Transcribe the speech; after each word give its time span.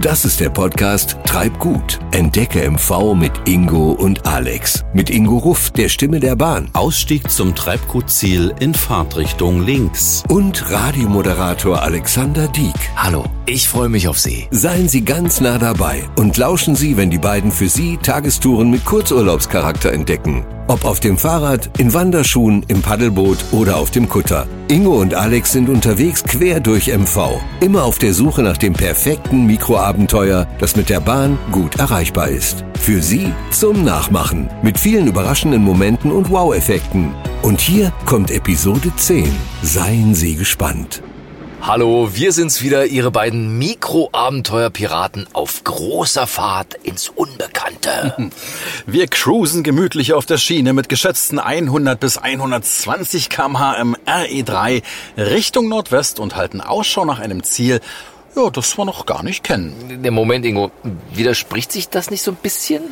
Das 0.00 0.24
ist 0.24 0.40
der 0.40 0.48
Podcast 0.48 1.18
Treib 1.26 1.58
gut. 1.58 1.98
Entdecke 2.12 2.70
MV 2.70 3.14
mit 3.14 3.32
Ingo 3.46 3.92
und 3.92 4.26
Alex. 4.26 4.82
Mit 4.94 5.10
Ingo 5.10 5.36
Ruff, 5.36 5.72
der 5.72 5.90
Stimme 5.90 6.20
der 6.20 6.36
Bahn. 6.36 6.70
Ausstieg 6.72 7.30
zum 7.30 7.54
Treibgutziel 7.54 8.54
in 8.60 8.72
Fahrtrichtung 8.72 9.62
links. 9.66 10.22
Und 10.30 10.70
Radiomoderator 10.70 11.82
Alexander 11.82 12.48
Dieck. 12.48 12.72
Hallo, 12.96 13.26
ich 13.44 13.68
freue 13.68 13.90
mich 13.90 14.08
auf 14.08 14.18
Sie. 14.18 14.48
Seien 14.50 14.88
Sie 14.88 15.04
ganz 15.04 15.42
nah 15.42 15.58
dabei 15.58 16.08
und 16.16 16.34
lauschen 16.38 16.76
Sie, 16.76 16.96
wenn 16.96 17.10
die 17.10 17.18
beiden 17.18 17.52
für 17.52 17.68
Sie 17.68 17.98
Tagestouren 17.98 18.70
mit 18.70 18.86
Kurzurlaubscharakter 18.86 19.92
entdecken. 19.92 20.46
Ob 20.70 20.84
auf 20.84 21.00
dem 21.00 21.18
Fahrrad, 21.18 21.68
in 21.80 21.92
Wanderschuhen, 21.92 22.64
im 22.68 22.80
Paddelboot 22.80 23.38
oder 23.50 23.76
auf 23.76 23.90
dem 23.90 24.08
Kutter. 24.08 24.46
Ingo 24.68 25.00
und 25.00 25.14
Alex 25.14 25.50
sind 25.50 25.68
unterwegs 25.68 26.22
quer 26.22 26.60
durch 26.60 26.86
MV. 26.86 27.40
Immer 27.58 27.82
auf 27.82 27.98
der 27.98 28.14
Suche 28.14 28.44
nach 28.44 28.56
dem 28.56 28.74
perfekten 28.74 29.46
Mikroabenteuer, 29.46 30.46
das 30.60 30.76
mit 30.76 30.88
der 30.88 31.00
Bahn 31.00 31.40
gut 31.50 31.80
erreichbar 31.80 32.28
ist. 32.28 32.64
Für 32.78 33.02
Sie 33.02 33.32
zum 33.50 33.82
Nachmachen. 33.82 34.48
Mit 34.62 34.78
vielen 34.78 35.08
überraschenden 35.08 35.64
Momenten 35.64 36.12
und 36.12 36.30
Wow-Effekten. 36.30 37.16
Und 37.42 37.60
hier 37.60 37.92
kommt 38.06 38.30
Episode 38.30 38.92
10. 38.94 39.28
Seien 39.62 40.14
Sie 40.14 40.36
gespannt. 40.36 41.02
Hallo, 41.62 42.08
wir 42.12 42.32
sind's 42.32 42.62
wieder, 42.62 42.86
Ihre 42.86 43.10
beiden 43.10 43.58
Mikroabenteuerpiraten 43.58 45.26
auf 45.34 45.62
großer 45.62 46.26
Fahrt 46.26 46.74
ins 46.82 47.10
Unbekannte. 47.10 48.30
Wir 48.86 49.06
cruisen 49.06 49.62
gemütlich 49.62 50.14
auf 50.14 50.24
der 50.24 50.38
Schiene 50.38 50.72
mit 50.72 50.88
geschätzten 50.88 51.38
100 51.38 52.00
bis 52.00 52.16
120 52.16 53.28
km/h 53.28 53.74
im 53.74 53.94
RE3 54.06 54.82
Richtung 55.18 55.68
Nordwest 55.68 56.18
und 56.18 56.34
halten 56.34 56.62
Ausschau 56.62 57.04
nach 57.04 57.20
einem 57.20 57.42
Ziel, 57.42 57.80
ja, 58.34 58.48
das 58.48 58.78
wir 58.78 58.84
noch 58.84 59.06
gar 59.06 59.22
nicht 59.22 59.44
kennen. 59.44 60.02
Der 60.02 60.12
Moment, 60.12 60.46
Ingo, 60.46 60.70
widerspricht 61.12 61.72
sich 61.72 61.88
das 61.88 62.10
nicht 62.10 62.22
so 62.22 62.30
ein 62.30 62.38
bisschen? 62.42 62.82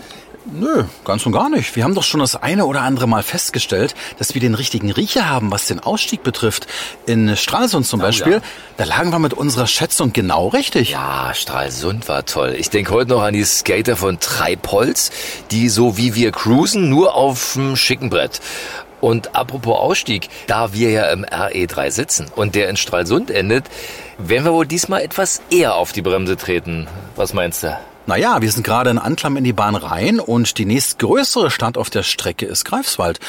Nö, 0.51 0.85
ganz 1.05 1.27
und 1.27 1.33
gar 1.33 1.51
nicht. 1.51 1.77
Wir 1.77 1.85
haben 1.85 1.95
doch 1.95 2.03
schon 2.03 2.21
das 2.21 2.35
eine 2.35 2.65
oder 2.65 2.81
andere 2.81 3.07
Mal 3.07 3.23
festgestellt, 3.23 3.95
dass 4.19 4.33
wir 4.35 4.41
den 4.41 4.55
richtigen 4.55 4.91
Riecher 4.91 5.29
haben, 5.29 5.51
was 5.51 5.67
den 5.67 5.79
Ausstieg 5.81 6.23
betrifft. 6.23 6.67
In 7.07 7.37
Stralsund 7.37 7.87
zum 7.87 8.01
Oh, 8.01 8.05
Beispiel, 8.05 8.33
ja. 8.35 8.41
da 8.79 8.85
lagen 8.85 9.11
wir 9.11 9.19
mit 9.19 9.35
unserer 9.35 9.67
Schätzung 9.67 10.13
genau 10.15 10.49
richtig. 10.49 10.91
Ja, 10.91 11.33
Stralsund 11.35 12.09
war 12.09 12.25
toll. 12.25 12.55
Ich 12.59 12.71
denke 12.71 12.93
heute 12.93 13.11
noch 13.11 13.23
an 13.23 13.35
die 13.35 13.45
Skater 13.45 13.97
von 13.97 14.21
Treibholz, 14.21 15.11
die 15.51 15.69
so 15.69 15.99
wie 15.99 16.15
wir 16.15 16.33
cruisen, 16.33 16.89
nur 16.89 17.15
auf 17.15 17.53
dem 17.55 17.77
schicken 17.77 18.09
Brett. 18.09 18.41
Und 19.01 19.37
apropos 19.37 19.77
Ausstieg, 19.79 20.29
da 20.47 20.73
wir 20.73 20.91
ja 20.91 21.11
im 21.11 21.25
RE3 21.25 21.91
sitzen 21.91 22.27
und 22.35 22.55
der 22.55 22.69
in 22.71 22.77
Stralsund 22.77 23.31
endet, 23.31 23.67
werden 24.17 24.45
wir 24.45 24.53
wohl 24.55 24.67
diesmal 24.67 25.03
etwas 25.03 25.43
eher 25.51 25.75
auf 25.75 25.93
die 25.93 26.03
Bremse 26.03 26.37
treten. 26.37 26.89
Was 27.17 27.33
meinst 27.35 27.63
du? 27.63 27.79
Naja, 28.09 28.41
wir 28.41 28.51
sind 28.51 28.63
gerade 28.63 28.89
in 28.89 28.97
Anklam 28.97 29.37
in 29.37 29.45
die 29.45 29.53
Bahn 29.53 29.75
rein 29.75 30.19
und 30.19 30.57
die 30.57 30.65
nächstgrößere 30.65 31.51
Stadt 31.51 31.77
auf 31.77 31.91
der 31.91 32.03
Strecke 32.03 32.47
ist 32.47 32.65
Greifswald. 32.65 33.21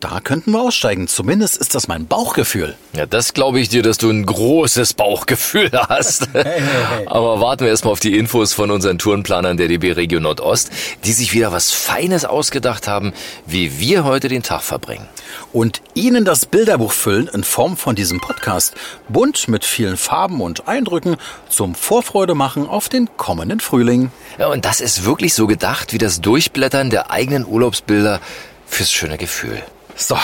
Da 0.00 0.20
könnten 0.20 0.52
wir 0.52 0.62
aussteigen. 0.62 1.08
Zumindest 1.08 1.58
ist 1.58 1.74
das 1.74 1.86
mein 1.86 2.06
Bauchgefühl. 2.06 2.74
Ja, 2.94 3.04
das 3.04 3.34
glaube 3.34 3.60
ich 3.60 3.68
dir, 3.68 3.82
dass 3.82 3.98
du 3.98 4.08
ein 4.08 4.24
großes 4.24 4.94
Bauchgefühl 4.94 5.70
hast. 5.72 6.28
Aber 7.06 7.42
warten 7.42 7.64
wir 7.64 7.68
erstmal 7.68 7.92
auf 7.92 8.00
die 8.00 8.16
Infos 8.16 8.54
von 8.54 8.70
unseren 8.70 8.96
Tourenplanern 8.96 9.58
der 9.58 9.68
DB 9.68 9.92
Region 9.92 10.22
Nordost, 10.22 10.70
die 11.04 11.12
sich 11.12 11.34
wieder 11.34 11.52
was 11.52 11.72
Feines 11.72 12.24
ausgedacht 12.24 12.88
haben, 12.88 13.12
wie 13.44 13.78
wir 13.78 14.04
heute 14.04 14.28
den 14.28 14.42
Tag 14.42 14.62
verbringen. 14.62 15.06
Und 15.52 15.82
Ihnen 15.92 16.24
das 16.24 16.46
Bilderbuch 16.46 16.92
füllen 16.92 17.28
in 17.28 17.44
Form 17.44 17.76
von 17.76 17.94
diesem 17.94 18.20
Podcast. 18.20 18.74
Bunt 19.10 19.48
mit 19.48 19.66
vielen 19.66 19.98
Farben 19.98 20.40
und 20.40 20.66
Eindrücken 20.66 21.18
zum 21.50 21.74
Vorfreude 21.74 22.34
machen 22.34 22.66
auf 22.66 22.88
den 22.88 23.10
kommenden 23.18 23.60
Frühling. 23.60 24.10
Ja, 24.38 24.48
und 24.48 24.64
das 24.64 24.80
ist 24.80 25.04
wirklich 25.04 25.34
so 25.34 25.46
gedacht 25.46 25.92
wie 25.92 25.98
das 25.98 26.22
Durchblättern 26.22 26.88
der 26.88 27.10
eigenen 27.10 27.46
Urlaubsbilder 27.46 28.18
fürs 28.66 28.90
schöne 28.90 29.18
Gefühl. 29.18 29.62
So, 30.02 30.16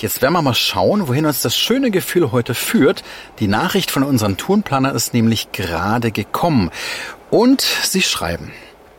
jetzt 0.00 0.22
werden 0.22 0.32
wir 0.32 0.42
mal 0.42 0.54
schauen, 0.54 1.08
wohin 1.08 1.26
uns 1.26 1.42
das 1.42 1.56
schöne 1.56 1.90
Gefühl 1.90 2.30
heute 2.30 2.54
führt. 2.54 3.02
Die 3.40 3.48
Nachricht 3.48 3.90
von 3.90 4.04
unseren 4.04 4.36
Tourenplanern 4.36 4.94
ist 4.94 5.12
nämlich 5.12 5.50
gerade 5.50 6.12
gekommen. 6.12 6.70
Und 7.32 7.60
sie 7.60 8.02
schreiben. 8.02 8.52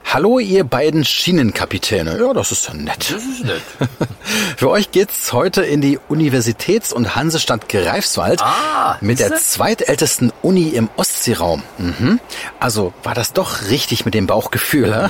Hallo, 0.08 0.40
ihr 0.40 0.64
beiden 0.64 1.04
Schienenkapitäne. 1.04 2.18
Ja, 2.20 2.32
das 2.32 2.52
ist 2.52 2.68
ja 2.68 2.74
nett. 2.76 3.12
Das 3.12 3.24
ist 3.24 3.44
nett. 3.44 3.62
Für 4.56 4.70
euch 4.70 4.92
geht's 4.92 5.34
heute 5.34 5.64
in 5.64 5.82
die 5.82 6.00
Universitäts- 6.08 6.94
und 6.94 7.16
Hansestadt 7.16 7.68
Greifswald 7.68 8.42
Ah, 8.42 8.98
mit 9.02 9.20
der 9.20 9.36
zweitältesten 9.36 10.32
Uni 10.42 10.70
im 10.70 10.90
Ostseeraum. 10.96 11.64
Mhm. 11.80 12.20
Also 12.60 12.94
war 13.04 13.14
das 13.14 13.34
doch 13.34 13.64
richtig 13.70 14.06
mit 14.06 14.14
dem 14.14 14.28
Bauchgefühl. 14.28 14.94
hä? 14.96 15.10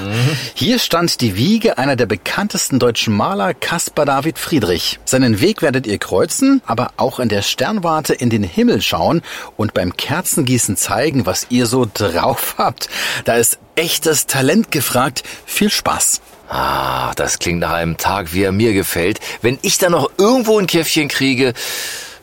Hier 0.55 0.79
stand 0.79 1.21
die 1.21 1.35
Wiege 1.35 1.77
einer 1.77 1.97
der 1.97 2.07
bekanntesten 2.07 2.79
deutschen 2.79 3.13
Maler, 3.13 3.53
Caspar 3.53 4.05
David 4.05 4.39
Friedrich. 4.39 4.99
Seinen 5.05 5.39
Weg 5.39 5.61
werdet 5.61 5.85
ihr 5.85 5.99
kreuzen, 5.99 6.61
aber 6.65 6.91
auch 6.97 7.19
in 7.19 7.29
der 7.29 7.43
Sternwarte 7.43 8.13
in 8.13 8.29
den 8.31 8.43
Himmel 8.43 8.81
schauen 8.81 9.21
und 9.57 9.73
beim 9.75 9.95
Kerzengießen 9.97 10.77
zeigen, 10.77 11.25
was 11.27 11.47
ihr 11.49 11.67
so 11.67 11.85
drauf 11.93 12.55
habt. 12.57 12.89
Da 13.25 13.35
ist 13.35 13.59
echtes 13.75 14.27
Talent 14.27 14.71
gefragt. 14.71 15.23
Viel 15.45 15.69
Spaß. 15.69 16.21
Ah, 16.49 17.13
das 17.15 17.39
klingt 17.39 17.59
nach 17.59 17.73
einem 17.73 17.97
Tag, 17.97 18.33
wie 18.33 18.43
er 18.43 18.51
mir 18.51 18.73
gefällt. 18.73 19.19
Wenn 19.41 19.57
ich 19.61 19.77
dann 19.77 19.93
noch 19.93 20.11
irgendwo 20.17 20.59
ein 20.59 20.67
Käffchen 20.67 21.07
kriege, 21.07 21.53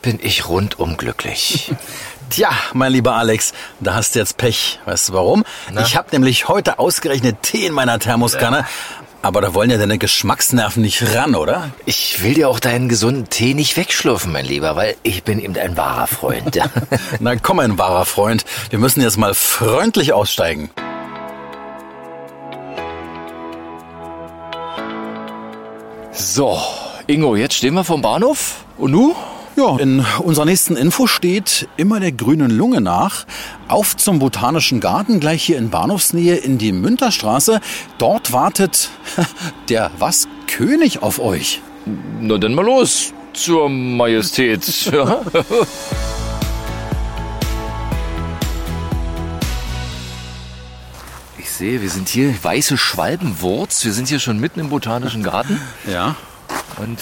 bin 0.00 0.18
ich 0.22 0.48
rundum 0.48 0.96
glücklich. 0.96 1.72
Tja, 2.30 2.50
mein 2.72 2.92
lieber 2.92 3.14
Alex, 3.14 3.52
da 3.80 3.94
hast 3.94 4.14
du 4.14 4.20
jetzt 4.20 4.38
Pech. 4.38 4.80
Weißt 4.86 5.10
du 5.10 5.12
warum? 5.12 5.44
Na? 5.70 5.82
Ich 5.82 5.96
habe 5.96 6.08
nämlich 6.12 6.48
heute 6.48 6.78
ausgerechnet 6.78 7.42
Tee 7.42 7.66
in 7.66 7.74
meiner 7.74 7.98
Thermoskanne. 7.98 8.64
Aber 9.20 9.40
da 9.40 9.54
wollen 9.54 9.70
ja 9.70 9.76
deine 9.76 9.98
Geschmacksnerven 9.98 10.82
nicht 10.82 11.14
ran, 11.14 11.34
oder? 11.34 11.70
Ich 11.84 12.22
will 12.22 12.34
dir 12.34 12.48
auch 12.48 12.58
deinen 12.58 12.88
gesunden 12.88 13.28
Tee 13.28 13.54
nicht 13.54 13.76
wegschlürfen, 13.76 14.32
mein 14.32 14.46
Lieber, 14.46 14.74
weil 14.76 14.96
ich 15.04 15.22
bin 15.22 15.38
eben 15.38 15.56
ein 15.56 15.76
wahrer 15.76 16.08
Freund. 16.08 16.56
Ja. 16.56 16.64
Na 17.20 17.36
komm, 17.36 17.58
mein 17.58 17.78
wahrer 17.78 18.04
Freund. 18.04 18.44
Wir 18.70 18.80
müssen 18.80 19.00
jetzt 19.00 19.19
mal 19.19 19.34
freundlich 19.34 20.12
aussteigen. 20.12 20.70
So, 26.34 26.59
Ingo, 27.09 27.37
jetzt 27.37 27.56
stehen 27.56 27.75
wir 27.75 27.84
vom 27.84 28.00
Bahnhof. 28.00 28.65
Und 28.78 28.93
nu? 28.93 29.15
Ja, 29.54 29.76
in 29.76 30.03
unserer 30.20 30.47
nächsten 30.47 30.76
Info 30.76 31.06
steht 31.06 31.69
immer 31.76 32.00
der 32.00 32.10
grünen 32.10 32.50
Lunge 32.50 32.81
nach. 32.81 33.26
Auf 33.69 33.98
zum 33.98 34.19
Botanischen 34.19 34.81
Garten, 34.81 35.20
gleich 35.20 35.43
hier 35.43 35.59
in 35.59 35.69
Bahnhofsnähe 35.69 36.37
in 36.37 36.56
die 36.56 36.72
Münterstraße. 36.72 37.60
Dort 37.98 38.32
wartet 38.32 38.88
der 39.69 39.91
was 39.98 40.26
König 40.47 41.03
auf 41.03 41.19
euch. 41.19 41.60
Na 42.19 42.38
dann 42.38 42.54
mal 42.54 42.64
los 42.64 43.12
zur 43.34 43.69
Majestät. 43.69 44.64
sehe, 51.62 51.81
wir 51.81 51.91
sind 51.91 52.09
hier 52.09 52.34
weiße 52.43 52.77
Schwalbenwurz. 52.77 53.84
Wir 53.84 53.93
sind 53.93 54.09
hier 54.09 54.19
schon 54.19 54.41
mitten 54.41 54.59
im 54.59 54.69
Botanischen 54.69 55.23
Garten. 55.23 55.61
Ja. 55.87 56.17
Und 56.78 56.99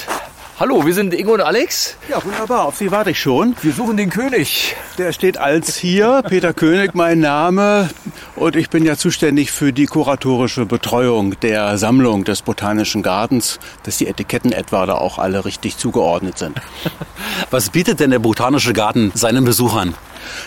hallo, 0.58 0.84
wir 0.84 0.92
sind 0.92 1.14
Ingo 1.14 1.32
und 1.32 1.40
Alex. 1.40 1.96
Ja, 2.10 2.22
wunderbar. 2.22 2.66
Auf 2.66 2.76
Sie 2.76 2.90
warte 2.90 3.12
ich 3.12 3.18
schon. 3.18 3.56
Wir 3.62 3.72
suchen 3.72 3.96
den 3.96 4.10
König. 4.10 4.76
Der 4.98 5.14
steht 5.14 5.38
als 5.38 5.78
hier. 5.78 6.22
Peter 6.28 6.52
König, 6.52 6.94
mein 6.94 7.20
Name. 7.20 7.88
Und 8.36 8.54
ich 8.54 8.68
bin 8.68 8.84
ja 8.84 8.98
zuständig 8.98 9.50
für 9.50 9.72
die 9.72 9.86
kuratorische 9.86 10.66
Betreuung 10.66 11.40
der 11.40 11.78
Sammlung 11.78 12.24
des 12.24 12.42
Botanischen 12.42 13.02
Gartens, 13.02 13.60
dass 13.84 13.96
die 13.96 14.08
Etiketten 14.08 14.52
etwa 14.52 14.84
da 14.84 14.96
auch 14.96 15.18
alle 15.18 15.46
richtig 15.46 15.78
zugeordnet 15.78 16.36
sind. 16.36 16.60
Was 17.50 17.70
bietet 17.70 17.98
denn 17.98 18.10
der 18.10 18.18
Botanische 18.18 18.74
Garten 18.74 19.10
seinen 19.14 19.46
Besuchern? 19.46 19.94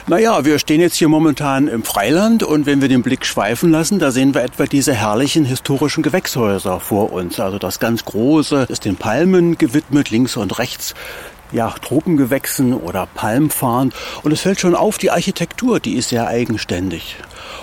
Naja, 0.07 0.45
wir 0.45 0.59
stehen 0.59 0.81
jetzt 0.81 0.95
hier 0.95 1.09
momentan 1.09 1.67
im 1.67 1.83
Freiland 1.83 2.43
und 2.43 2.65
wenn 2.65 2.81
wir 2.81 2.89
den 2.89 3.03
Blick 3.03 3.25
schweifen 3.25 3.71
lassen, 3.71 3.99
da 3.99 4.11
sehen 4.11 4.33
wir 4.33 4.43
etwa 4.43 4.65
diese 4.65 4.93
herrlichen 4.93 5.45
historischen 5.45 6.03
Gewächshäuser 6.03 6.79
vor 6.79 7.11
uns. 7.11 7.39
Also 7.39 7.59
das 7.59 7.79
ganz 7.79 8.05
große 8.05 8.67
ist 8.69 8.85
den 8.85 8.95
Palmen 8.95 9.57
gewidmet, 9.57 10.09
links 10.09 10.37
und 10.37 10.57
rechts. 10.59 10.93
Ja, 11.51 11.69
Tropengewächsen 11.69 12.73
oder 12.73 13.07
Palmfarn. 13.13 13.93
Und 14.23 14.31
es 14.31 14.41
fällt 14.41 14.59
schon 14.59 14.75
auf, 14.75 14.97
die 14.97 15.11
Architektur, 15.11 15.79
die 15.79 15.95
ist 15.95 16.09
sehr 16.09 16.27
eigenständig. 16.27 17.17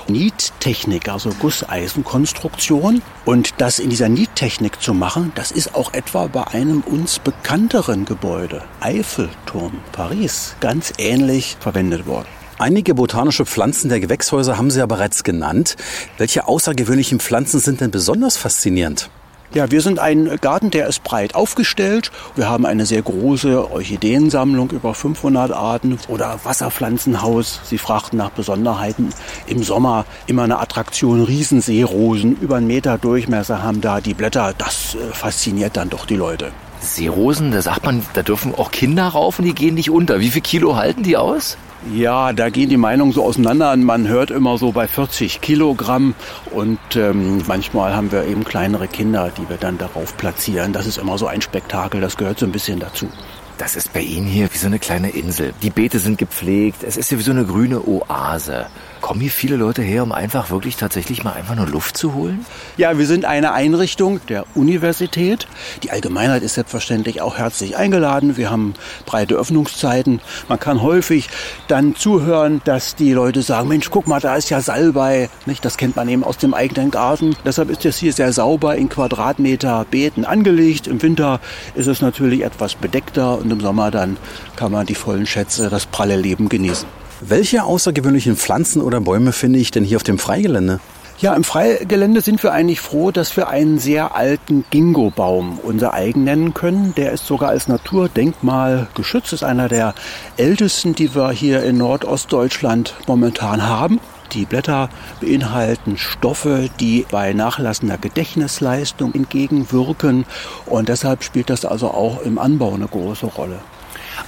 Niettechnik, 0.08 1.08
also 1.08 1.30
Gusseisenkonstruktion. 1.30 3.02
Und 3.24 3.54
das 3.58 3.78
in 3.78 3.90
dieser 3.90 4.08
Niettechnik 4.08 4.80
zu 4.80 4.94
machen, 4.94 5.32
das 5.34 5.50
ist 5.50 5.74
auch 5.74 5.92
etwa 5.92 6.26
bei 6.26 6.46
einem 6.46 6.82
uns 6.82 7.18
bekannteren 7.18 8.04
Gebäude, 8.04 8.62
Eiffelturm, 8.80 9.78
Paris, 9.92 10.54
ganz 10.60 10.92
ähnlich 10.98 11.56
verwendet 11.60 12.06
worden. 12.06 12.28
Einige 12.58 12.94
botanische 12.94 13.46
Pflanzen 13.46 13.88
der 13.88 14.00
Gewächshäuser 14.00 14.58
haben 14.58 14.70
Sie 14.70 14.80
ja 14.80 14.86
bereits 14.86 15.24
genannt. 15.24 15.76
Welche 16.18 16.46
außergewöhnlichen 16.46 17.18
Pflanzen 17.18 17.58
sind 17.58 17.80
denn 17.80 17.90
besonders 17.90 18.36
faszinierend? 18.36 19.08
Ja, 19.52 19.68
wir 19.72 19.80
sind 19.80 19.98
ein 19.98 20.38
Garten, 20.40 20.70
der 20.70 20.86
ist 20.86 21.02
breit 21.02 21.34
aufgestellt. 21.34 22.12
Wir 22.36 22.48
haben 22.48 22.64
eine 22.64 22.86
sehr 22.86 23.02
große 23.02 23.72
Orchideensammlung, 23.72 24.70
über 24.70 24.94
500 24.94 25.50
Arten 25.50 25.98
oder 26.06 26.38
Wasserpflanzenhaus. 26.44 27.58
Sie 27.64 27.76
fragten 27.76 28.16
nach 28.16 28.30
Besonderheiten. 28.30 29.12
Im 29.48 29.64
Sommer 29.64 30.04
immer 30.28 30.44
eine 30.44 30.60
Attraktion, 30.60 31.24
Riesenseerosen, 31.24 32.36
über 32.40 32.56
einen 32.56 32.68
Meter 32.68 32.96
Durchmesser 32.96 33.60
haben 33.64 33.80
da 33.80 34.00
die 34.00 34.14
Blätter. 34.14 34.54
Das 34.56 34.94
äh, 34.94 35.12
fasziniert 35.12 35.76
dann 35.76 35.90
doch 35.90 36.06
die 36.06 36.16
Leute. 36.16 36.52
Seerosen, 36.80 37.52
da 37.52 37.62
sagt 37.62 37.84
man, 37.84 38.04
da 38.14 38.22
dürfen 38.22 38.54
auch 38.54 38.70
Kinder 38.70 39.08
raufen, 39.08 39.44
die 39.44 39.54
gehen 39.54 39.74
nicht 39.74 39.90
unter. 39.90 40.20
Wie 40.20 40.30
viel 40.30 40.42
Kilo 40.42 40.76
halten 40.76 41.02
die 41.02 41.16
aus? 41.16 41.56
Ja, 41.94 42.34
da 42.34 42.50
gehen 42.50 42.68
die 42.68 42.76
Meinungen 42.76 43.12
so 43.12 43.24
auseinander. 43.24 43.74
Man 43.76 44.06
hört 44.06 44.30
immer 44.30 44.58
so 44.58 44.72
bei 44.72 44.86
40 44.86 45.40
Kilogramm 45.40 46.14
und 46.50 46.78
ähm, 46.94 47.42
manchmal 47.46 47.94
haben 47.94 48.12
wir 48.12 48.24
eben 48.24 48.44
kleinere 48.44 48.86
Kinder, 48.86 49.30
die 49.36 49.48
wir 49.48 49.56
dann 49.56 49.78
darauf 49.78 50.16
platzieren. 50.16 50.74
Das 50.74 50.86
ist 50.86 50.98
immer 50.98 51.16
so 51.16 51.26
ein 51.26 51.40
Spektakel, 51.40 52.00
das 52.00 52.18
gehört 52.18 52.38
so 52.38 52.44
ein 52.44 52.52
bisschen 52.52 52.80
dazu. 52.80 53.08
Das 53.56 53.76
ist 53.76 53.92
bei 53.92 54.00
Ihnen 54.00 54.26
hier 54.26 54.52
wie 54.52 54.58
so 54.58 54.66
eine 54.66 54.78
kleine 54.78 55.10
Insel. 55.10 55.52
Die 55.62 55.70
Beete 55.70 55.98
sind 55.98 56.18
gepflegt, 56.18 56.82
es 56.82 56.96
ist 56.96 57.08
hier 57.08 57.18
wie 57.18 57.22
so 57.22 57.30
eine 57.30 57.44
grüne 57.44 57.86
Oase. 57.86 58.66
Kommen 59.00 59.20
hier 59.20 59.30
viele 59.30 59.56
Leute 59.56 59.82
her, 59.82 60.02
um 60.02 60.12
einfach 60.12 60.50
wirklich 60.50 60.76
tatsächlich 60.76 61.24
mal 61.24 61.32
einfach 61.32 61.54
nur 61.54 61.66
Luft 61.66 61.96
zu 61.96 62.14
holen? 62.14 62.44
Ja, 62.76 62.98
wir 62.98 63.06
sind 63.06 63.24
eine 63.24 63.52
Einrichtung 63.52 64.20
der 64.28 64.44
Universität. 64.54 65.46
Die 65.82 65.90
Allgemeinheit 65.90 66.42
ist 66.42 66.54
selbstverständlich 66.54 67.22
auch 67.22 67.38
herzlich 67.38 67.76
eingeladen. 67.76 68.36
Wir 68.36 68.50
haben 68.50 68.74
breite 69.06 69.36
Öffnungszeiten. 69.36 70.20
Man 70.48 70.60
kann 70.60 70.82
häufig 70.82 71.30
dann 71.66 71.96
zuhören, 71.96 72.60
dass 72.64 72.94
die 72.94 73.12
Leute 73.12 73.40
sagen, 73.42 73.68
Mensch, 73.68 73.90
guck 73.90 74.06
mal, 74.06 74.20
da 74.20 74.36
ist 74.36 74.50
ja 74.50 74.60
Salbei. 74.60 75.30
Nicht? 75.46 75.64
Das 75.64 75.78
kennt 75.78 75.96
man 75.96 76.08
eben 76.08 76.22
aus 76.22 76.36
dem 76.36 76.52
eigenen 76.52 76.90
Garten. 76.90 77.36
Deshalb 77.44 77.70
ist 77.70 77.84
das 77.84 77.96
hier 77.96 78.12
sehr 78.12 78.32
sauber 78.34 78.76
in 78.76 78.90
Quadratmeter 78.90 79.86
Beeten 79.90 80.26
angelegt. 80.26 80.86
Im 80.86 81.00
Winter 81.00 81.40
ist 81.74 81.86
es 81.86 82.02
natürlich 82.02 82.42
etwas 82.42 82.74
bedeckter 82.74 83.38
und 83.38 83.50
im 83.50 83.60
Sommer 83.60 83.90
dann 83.90 84.18
kann 84.56 84.72
man 84.72 84.84
die 84.84 84.94
vollen 84.94 85.26
Schätze, 85.26 85.70
das 85.70 85.86
pralle 85.86 86.16
Leben 86.16 86.50
genießen. 86.50 86.99
Welche 87.22 87.64
außergewöhnlichen 87.64 88.36
Pflanzen 88.36 88.80
oder 88.80 89.00
Bäume 89.00 89.32
finde 89.32 89.58
ich 89.58 89.70
denn 89.70 89.84
hier 89.84 89.98
auf 89.98 90.02
dem 90.02 90.18
Freigelände? 90.18 90.80
Ja, 91.18 91.34
im 91.34 91.44
Freigelände 91.44 92.22
sind 92.22 92.42
wir 92.42 92.52
eigentlich 92.52 92.80
froh, 92.80 93.10
dass 93.10 93.36
wir 93.36 93.48
einen 93.48 93.78
sehr 93.78 94.16
alten 94.16 94.64
Ginkgo-Baum 94.70 95.58
unser 95.62 95.92
eigen 95.92 96.24
nennen 96.24 96.54
können. 96.54 96.94
Der 96.96 97.12
ist 97.12 97.26
sogar 97.26 97.50
als 97.50 97.68
Naturdenkmal 97.68 98.88
geschützt, 98.94 99.34
ist 99.34 99.44
einer 99.44 99.68
der 99.68 99.94
ältesten, 100.38 100.94
die 100.94 101.14
wir 101.14 101.30
hier 101.30 101.62
in 101.62 101.76
Nordostdeutschland 101.76 102.94
momentan 103.06 103.66
haben. 103.66 104.00
Die 104.32 104.46
Blätter 104.46 104.88
beinhalten 105.20 105.98
Stoffe, 105.98 106.70
die 106.80 107.04
bei 107.10 107.34
nachlassender 107.34 107.98
Gedächtnisleistung 107.98 109.14
entgegenwirken 109.14 110.24
und 110.64 110.88
deshalb 110.88 111.22
spielt 111.22 111.50
das 111.50 111.66
also 111.66 111.88
auch 111.88 112.22
im 112.22 112.38
Anbau 112.38 112.72
eine 112.72 112.86
große 112.86 113.26
Rolle. 113.26 113.60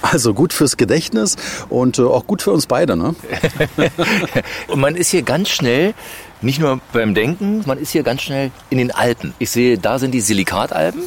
Also 0.03 0.33
gut 0.33 0.51
fürs 0.51 0.75
Gedächtnis 0.75 1.37
und 1.69 1.97
äh, 1.97 2.01
auch 2.03 2.27
gut 2.27 2.41
für 2.41 2.51
uns 2.51 2.67
beide, 2.67 2.97
ne? 2.97 3.15
und 4.67 4.79
man 4.79 4.95
ist 4.95 5.11
hier 5.11 5.21
ganz 5.21 5.47
schnell, 5.49 5.93
nicht 6.41 6.59
nur 6.59 6.81
beim 6.91 7.15
Denken, 7.15 7.63
man 7.65 7.77
ist 7.77 7.91
hier 7.91 8.03
ganz 8.03 8.21
schnell 8.21 8.51
in 8.69 8.79
den 8.79 8.91
Alpen. 8.91 9.33
Ich 9.39 9.49
sehe, 9.49 9.77
da 9.77 9.99
sind 9.99 10.11
die 10.11 10.19
Silikatalpen 10.19 11.03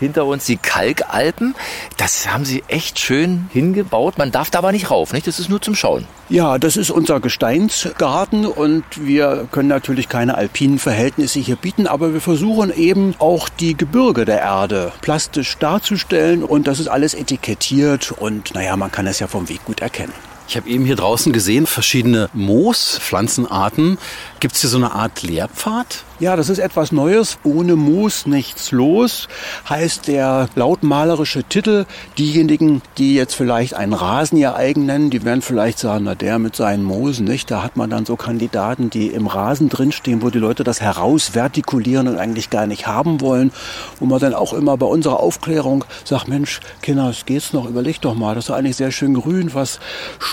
hinter 0.00 0.26
uns 0.26 0.44
die 0.46 0.56
Kalkalpen. 0.56 1.54
Das 1.96 2.28
haben 2.32 2.44
sie 2.44 2.62
echt 2.68 2.98
schön 2.98 3.48
hingebaut. 3.52 4.18
Man 4.18 4.32
darf 4.32 4.50
da 4.50 4.58
aber 4.58 4.72
nicht 4.72 4.90
rauf, 4.90 5.12
nicht? 5.12 5.26
Das 5.26 5.38
ist 5.38 5.48
nur 5.48 5.60
zum 5.60 5.74
Schauen. 5.74 6.06
Ja, 6.28 6.58
das 6.58 6.76
ist 6.76 6.90
unser 6.90 7.20
Gesteinsgarten 7.20 8.46
und 8.46 8.84
wir 8.94 9.46
können 9.50 9.68
natürlich 9.68 10.08
keine 10.08 10.36
alpinen 10.36 10.78
Verhältnisse 10.78 11.38
hier 11.38 11.56
bieten, 11.56 11.86
aber 11.86 12.12
wir 12.12 12.20
versuchen 12.20 12.74
eben 12.74 13.14
auch 13.18 13.48
die 13.48 13.76
Gebirge 13.76 14.24
der 14.24 14.40
Erde 14.40 14.92
plastisch 15.02 15.56
darzustellen 15.58 16.42
und 16.42 16.66
das 16.66 16.80
ist 16.80 16.88
alles 16.88 17.14
etikettiert 17.14 18.12
und 18.12 18.54
naja, 18.54 18.76
man 18.76 18.90
kann 18.90 19.06
es 19.06 19.18
ja 19.18 19.26
vom 19.26 19.48
Weg 19.48 19.64
gut 19.64 19.80
erkennen. 19.80 20.12
Ich 20.46 20.56
habe 20.56 20.68
eben 20.68 20.84
hier 20.84 20.96
draußen 20.96 21.32
gesehen, 21.32 21.66
verschiedene 21.66 22.28
Moospflanzenarten. 22.34 23.98
Gibt 24.40 24.54
es 24.54 24.60
hier 24.60 24.70
so 24.70 24.76
eine 24.76 24.92
Art 24.92 25.22
Lehrpfad? 25.22 26.04
Ja, 26.20 26.36
das 26.36 26.48
ist 26.48 26.58
etwas 26.58 26.92
Neues. 26.92 27.38
Ohne 27.42 27.74
Moos 27.74 28.26
nichts 28.26 28.70
los, 28.70 29.26
heißt 29.68 30.06
der 30.06 30.48
lautmalerische 30.54 31.42
Titel. 31.42 31.86
Diejenigen, 32.18 32.82
die 32.98 33.14
jetzt 33.14 33.34
vielleicht 33.34 33.74
einen 33.74 33.94
Rasen 33.94 34.38
ihr 34.38 34.54
eigen 34.54 34.86
nennen, 34.86 35.10
die 35.10 35.24
werden 35.24 35.42
vielleicht 35.42 35.80
sagen, 35.80 36.04
na 36.04 36.14
der 36.14 36.38
mit 36.38 36.54
seinen 36.54 36.84
Moosen, 36.84 37.24
nicht? 37.24 37.50
Da 37.50 37.64
hat 37.64 37.76
man 37.76 37.90
dann 37.90 38.06
so 38.06 38.14
Kandidaten, 38.14 38.90
die 38.90 39.08
im 39.08 39.26
Rasen 39.26 39.68
drinstehen, 39.70 40.22
wo 40.22 40.30
die 40.30 40.38
Leute 40.38 40.62
das 40.62 40.80
herausvertikulieren 40.80 42.06
und 42.06 42.18
eigentlich 42.18 42.48
gar 42.48 42.66
nicht 42.66 42.86
haben 42.86 43.20
wollen. 43.20 43.50
Wo 43.98 44.06
man 44.06 44.20
dann 44.20 44.34
auch 44.34 44.52
immer 44.52 44.76
bei 44.76 44.86
unserer 44.86 45.18
Aufklärung 45.18 45.84
sagt, 46.04 46.28
Mensch, 46.28 46.60
Kinder, 46.80 47.08
es 47.10 47.26
geht's 47.26 47.52
noch, 47.52 47.68
überlegt 47.68 48.04
doch 48.04 48.14
mal, 48.14 48.36
das 48.36 48.44
ist 48.44 48.50
eigentlich 48.52 48.76
sehr 48.76 48.92
schön 48.92 49.14
grün. 49.14 49.52
Was 49.54 49.80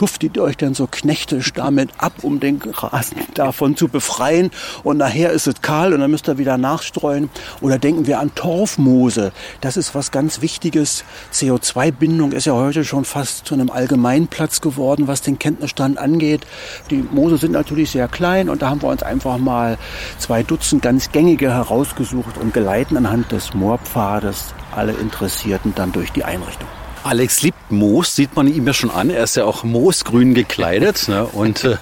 schuftet 0.01 0.36
ihr 0.36 0.42
euch 0.42 0.57
denn 0.57 0.74
so 0.74 0.88
knechtisch 0.88 1.53
damit 1.53 1.92
ab, 2.00 2.13
um 2.24 2.39
den 2.39 2.59
Rasen 2.59 3.18
davon 3.36 3.77
zu 3.77 3.88
befreien? 3.88 4.50
Und 4.83 4.98
nachher 4.98 5.30
ist 5.30 5.45
es 5.45 5.62
kahl 5.62 5.94
und 5.94 6.00
dann 6.00 6.09
müsst 6.09 6.27
ihr 6.27 6.39
wieder 6.39 6.57
nachstreuen. 6.57 7.30
Oder 7.62 7.77
denken 7.77 8.07
wir 8.07 8.19
an 8.19 8.33
Torfmoose. 8.33 9.31
Das 9.62 9.77
ist 9.77 9.94
was 9.94 10.09
ganz 10.09 10.42
Wichtiges. 10.42 11.03
CO2-Bindung 11.31 12.31
ist 12.31 12.45
ja 12.45 12.53
heute 12.53 12.83
schon 12.83 13.06
fast 13.06 13.45
zu 13.45 13.53
einem 13.53 13.69
Allgemeinplatz 13.69 14.59
geworden, 14.59 15.07
was 15.07 15.21
den 15.21 15.38
Kenntnisstand 15.38 16.00
angeht. 16.00 16.48
Die 16.89 17.06
Moose 17.12 17.38
sind 17.38 17.51
natürlich 17.51 17.92
sehr 17.92 18.07
klein 18.07 18.50
und 18.50 18.63
da 18.63 18.71
haben 18.71 18.81
wir 18.81 18.89
uns 18.89 19.03
einfach 19.03 19.38
mal 19.38 19.77
zwei 20.18 20.42
Dutzend 20.42 20.81
ganz 20.81 21.12
gängige 21.12 21.53
herausgesucht 21.53 22.39
und 22.39 22.56
geleiten 22.56 22.98
anhand 22.98 23.31
des 23.31 23.53
Moorpfades 23.53 24.56
alle 24.75 24.94
Interessierten 24.94 25.75
dann 25.75 25.92
durch 25.92 26.12
die 26.12 26.24
Einrichtung. 26.24 26.68
Alex 27.03 27.42
liebt 27.42 27.71
Moos, 27.71 28.15
sieht 28.15 28.36
man 28.36 28.48
ihm 28.48 28.68
ja 28.68 28.74
schon 28.74 28.92
an. 28.92 29.09
Er 29.09 29.24
ist 29.24 29.36
ja 29.36 29.45
auch 29.45 29.63
moosgrün 29.63 30.33
gekleidet. 30.33 31.07
Ne? 31.07 31.25
Und 31.25 31.63
äh, 31.63 31.77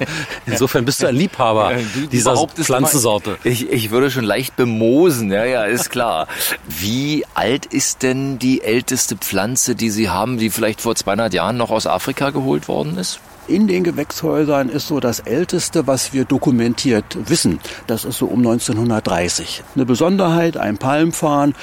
insofern 0.46 0.86
bist 0.86 1.02
du 1.02 1.08
ein 1.08 1.16
Liebhaber 1.16 1.74
du, 1.94 2.08
dieser 2.08 2.36
Pflanzensorte. 2.48 3.38
Ich, 3.44 3.70
ich 3.70 3.92
würde 3.92 4.12
schon 4.12 4.24
leicht 4.24 4.56
bemosen, 4.56 5.32
ja, 5.32 5.46
ja, 5.46 5.66
ist 5.66 5.90
klar. 5.90 6.28
Wie 6.68 7.26
alt 7.34 7.66
ist 7.66 8.04
denn 8.04 8.40
die 8.40 8.62
älteste 8.62 9.18
Pflanze, 9.18 9.76
die 9.76 9.90
Sie 9.90 10.10
haben, 10.10 10.38
die 10.38 10.50
vielleicht 10.50 10.82
vor 10.82 10.96
200 10.96 11.34
Jahren 11.34 11.58
noch 11.58 11.72
aus 11.72 11.88
Afrika 11.88 12.30
geholt 12.30 12.68
worden 12.68 12.98
ist? 12.98 13.20
in 13.50 13.68
den 13.68 13.84
Gewächshäusern 13.84 14.70
ist 14.70 14.88
so 14.88 15.00
das 15.00 15.22
älteste, 15.22 15.88
was 15.88 16.14
wir 16.14 16.26
dokumentiert 16.26 17.18
wissen. 17.28 17.60
Das 17.88 18.06
ist 18.06 18.20
so 18.20 18.28
um 18.28 18.40
1930. 18.40 19.64
Eine 19.76 19.86
Besonderheit, 19.86 20.56
ein 20.56 20.78
Palmfarn, 20.78 21.56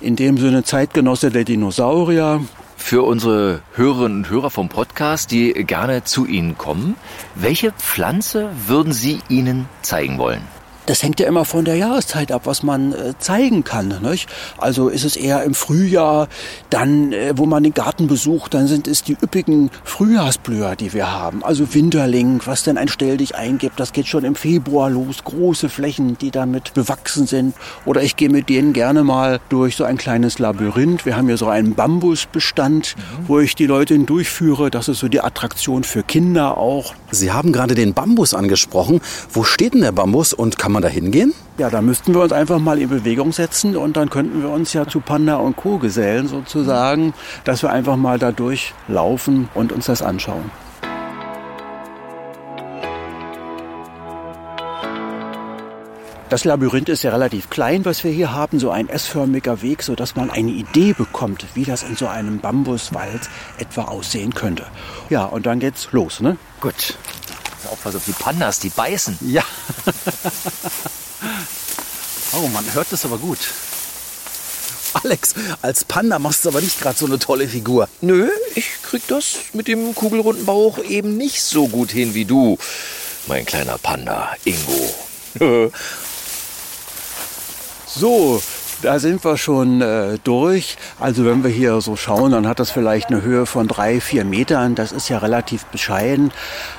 in 0.00 0.14
dem 0.14 0.38
Sinne 0.38 0.62
Zeitgenosse 0.62 1.30
der 1.30 1.42
Dinosaurier, 1.42 2.42
für 2.82 3.02
unsere 3.02 3.62
Hörerinnen 3.74 4.18
und 4.18 4.30
Hörer 4.30 4.50
vom 4.50 4.68
Podcast, 4.68 5.30
die 5.30 5.52
gerne 5.52 6.04
zu 6.04 6.26
Ihnen 6.26 6.58
kommen. 6.58 6.96
Welche 7.34 7.72
Pflanze 7.72 8.50
würden 8.66 8.92
Sie 8.92 9.20
ihnen 9.28 9.68
zeigen 9.80 10.18
wollen? 10.18 10.42
Das 10.86 11.02
hängt 11.02 11.20
ja 11.20 11.26
immer 11.26 11.44
von 11.44 11.64
der 11.64 11.76
Jahreszeit 11.76 12.32
ab, 12.32 12.42
was 12.44 12.62
man 12.62 12.92
äh, 12.92 13.14
zeigen 13.18 13.64
kann. 13.64 13.94
Nicht? 14.02 14.28
Also 14.58 14.88
ist 14.88 15.04
es 15.04 15.16
eher 15.16 15.42
im 15.44 15.54
Frühjahr, 15.54 16.28
dann, 16.70 17.12
äh, 17.12 17.34
wo 17.36 17.46
man 17.46 17.62
den 17.62 17.74
Garten 17.74 18.06
besucht, 18.06 18.54
dann 18.54 18.66
sind 18.66 18.88
es 18.88 19.02
die 19.02 19.16
üppigen 19.20 19.70
Frühjahrsblüher, 19.84 20.76
die 20.76 20.92
wir 20.92 21.12
haben. 21.12 21.44
Also 21.44 21.74
Winterling, 21.74 22.40
was 22.44 22.64
denn 22.64 22.78
ein 22.78 22.88
Stell 22.88 23.16
dich 23.16 23.36
eingibt, 23.36 23.78
das 23.78 23.92
geht 23.92 24.06
schon 24.06 24.24
im 24.24 24.34
Februar 24.34 24.90
los. 24.90 25.24
Große 25.24 25.68
Flächen, 25.68 26.18
die 26.18 26.30
damit 26.30 26.74
bewachsen 26.74 27.26
sind. 27.26 27.54
Oder 27.84 28.02
ich 28.02 28.16
gehe 28.16 28.28
mit 28.28 28.48
denen 28.48 28.72
gerne 28.72 29.04
mal 29.04 29.40
durch 29.48 29.76
so 29.76 29.84
ein 29.84 29.98
kleines 29.98 30.38
Labyrinth. 30.38 31.06
Wir 31.06 31.16
haben 31.16 31.28
hier 31.28 31.36
so 31.36 31.48
einen 31.48 31.74
Bambusbestand, 31.74 32.96
mhm. 32.96 33.28
wo 33.28 33.38
ich 33.38 33.54
die 33.54 33.66
Leute 33.66 33.98
durchführe. 33.98 34.70
Das 34.70 34.88
ist 34.88 34.98
so 34.98 35.08
die 35.08 35.20
Attraktion 35.20 35.84
für 35.84 36.02
Kinder 36.02 36.56
auch. 36.56 36.94
Sie 37.10 37.30
haben 37.30 37.52
gerade 37.52 37.74
den 37.74 37.94
Bambus 37.94 38.34
angesprochen. 38.34 39.00
Wo 39.32 39.44
steht 39.44 39.74
denn 39.74 39.82
der 39.82 39.92
Bambus 39.92 40.32
und 40.32 40.58
kann 40.58 40.71
man 40.72 40.82
da 40.82 40.88
hingehen? 40.88 41.34
Ja, 41.58 41.70
da 41.70 41.82
müssten 41.82 42.14
wir 42.14 42.22
uns 42.22 42.32
einfach 42.32 42.58
mal 42.58 42.78
in 42.78 42.88
Bewegung 42.88 43.32
setzen 43.32 43.76
und 43.76 43.96
dann 43.96 44.10
könnten 44.10 44.42
wir 44.42 44.50
uns 44.50 44.72
ja 44.72 44.86
zu 44.86 45.00
Panda 45.00 45.36
und 45.36 45.56
Co. 45.56 45.78
gesellen 45.78 46.28
sozusagen, 46.28 47.14
dass 47.44 47.62
wir 47.62 47.70
einfach 47.70 47.96
mal 47.96 48.18
da 48.18 48.32
durchlaufen 48.32 49.48
und 49.54 49.72
uns 49.72 49.86
das 49.86 50.02
anschauen. 50.02 50.50
Das 56.32 56.46
Labyrinth 56.46 56.88
ist 56.88 57.02
ja 57.02 57.10
relativ 57.10 57.50
klein, 57.50 57.84
was 57.84 58.04
wir 58.04 58.10
hier 58.10 58.32
haben, 58.32 58.58
so 58.58 58.70
ein 58.70 58.88
S-förmiger 58.88 59.60
Weg, 59.60 59.82
so 59.82 59.94
dass 59.94 60.16
man 60.16 60.30
eine 60.30 60.50
Idee 60.50 60.94
bekommt, 60.94 61.44
wie 61.52 61.64
das 61.64 61.82
in 61.82 61.94
so 61.94 62.06
einem 62.06 62.38
Bambuswald 62.38 63.28
etwa 63.58 63.82
aussehen 63.82 64.32
könnte. 64.32 64.64
Ja, 65.10 65.26
und 65.26 65.44
dann 65.44 65.60
geht's 65.60 65.92
los, 65.92 66.20
ne? 66.20 66.38
Gut. 66.62 66.96
Aufpassen 67.68 67.98
auf 67.98 68.04
die 68.04 68.12
Pandas, 68.12 68.58
die 68.58 68.70
beißen. 68.70 69.18
Ja. 69.20 69.44
oh, 72.32 72.48
man 72.48 72.64
hört 72.74 72.88
das 72.90 73.04
aber 73.04 73.18
gut. 73.18 73.38
Alex, 75.04 75.34
als 75.62 75.84
Panda 75.84 76.18
machst 76.18 76.44
du 76.44 76.50
aber 76.50 76.60
nicht 76.60 76.80
gerade 76.80 76.98
so 76.98 77.06
eine 77.06 77.18
tolle 77.18 77.48
Figur. 77.48 77.88
Nö, 78.00 78.28
ich 78.54 78.82
krieg 78.82 79.02
das 79.08 79.36
mit 79.52 79.68
dem 79.68 79.94
kugelrunden 79.94 80.44
Bauch 80.44 80.78
eben 80.78 81.16
nicht 81.16 81.42
so 81.42 81.68
gut 81.68 81.90
hin 81.90 82.14
wie 82.14 82.24
du, 82.24 82.58
mein 83.26 83.46
kleiner 83.46 83.78
Panda, 83.78 84.34
Ingo. 84.44 84.94
so, 87.86 88.42
Da 88.82 88.98
sind 88.98 89.24
wir 89.24 89.36
schon 89.36 89.80
äh, 89.80 90.18
durch. 90.24 90.76
Also 90.98 91.24
wenn 91.24 91.44
wir 91.44 91.50
hier 91.50 91.80
so 91.80 91.94
schauen, 91.94 92.32
dann 92.32 92.48
hat 92.48 92.58
das 92.58 92.72
vielleicht 92.72 93.10
eine 93.10 93.22
Höhe 93.22 93.46
von 93.46 93.68
drei, 93.68 94.00
vier 94.00 94.24
Metern. 94.24 94.74
Das 94.74 94.90
ist 94.90 95.08
ja 95.08 95.18
relativ 95.18 95.64
bescheiden. 95.66 96.32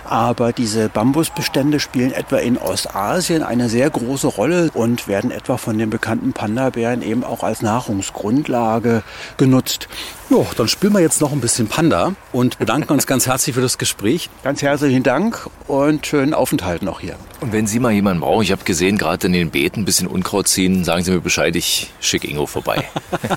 Aber 0.03 0.51
diese 0.51 0.89
Bambusbestände 0.89 1.79
spielen 1.79 2.11
etwa 2.11 2.37
in 2.37 2.57
Ostasien 2.57 3.41
eine 3.41 3.69
sehr 3.69 3.89
große 3.89 4.27
Rolle 4.27 4.69
und 4.73 5.07
werden 5.07 5.31
etwa 5.31 5.55
von 5.55 5.77
den 5.77 5.89
bekannten 5.89 6.33
Panda-Bären 6.33 7.01
eben 7.03 7.23
auch 7.23 7.41
als 7.41 7.61
Nahrungsgrundlage 7.61 9.01
genutzt. 9.37 9.87
Jo, 10.29 10.47
dann 10.55 10.67
spielen 10.67 10.93
wir 10.93 11.01
jetzt 11.01 11.19
noch 11.19 11.33
ein 11.33 11.41
bisschen 11.41 11.67
Panda 11.67 12.13
und 12.31 12.57
bedanken 12.57 12.93
uns 12.93 13.05
ganz 13.05 13.27
herzlich 13.27 13.55
für 13.55 13.61
das 13.61 13.77
Gespräch. 13.77 14.29
Ganz 14.43 14.61
herzlichen 14.61 15.03
Dank 15.03 15.49
und 15.67 16.07
schönen 16.07 16.33
Aufenthalt 16.33 16.81
noch 16.81 17.01
hier. 17.01 17.15
Und 17.41 17.51
wenn 17.51 17.67
Sie 17.67 17.79
mal 17.79 17.91
jemanden 17.91 18.21
brauchen, 18.21 18.41
ich 18.41 18.51
habe 18.51 18.63
gesehen, 18.63 18.97
gerade 18.97 19.27
in 19.27 19.33
den 19.33 19.51
Beeten 19.51 19.81
ein 19.81 19.85
bisschen 19.85 20.07
Unkraut 20.07 20.47
ziehen, 20.47 20.85
sagen 20.85 21.03
Sie 21.03 21.11
mir 21.11 21.19
Bescheid, 21.19 21.55
ich 21.57 21.91
schicke 21.99 22.27
Ingo 22.27 22.45
vorbei. 22.45 22.87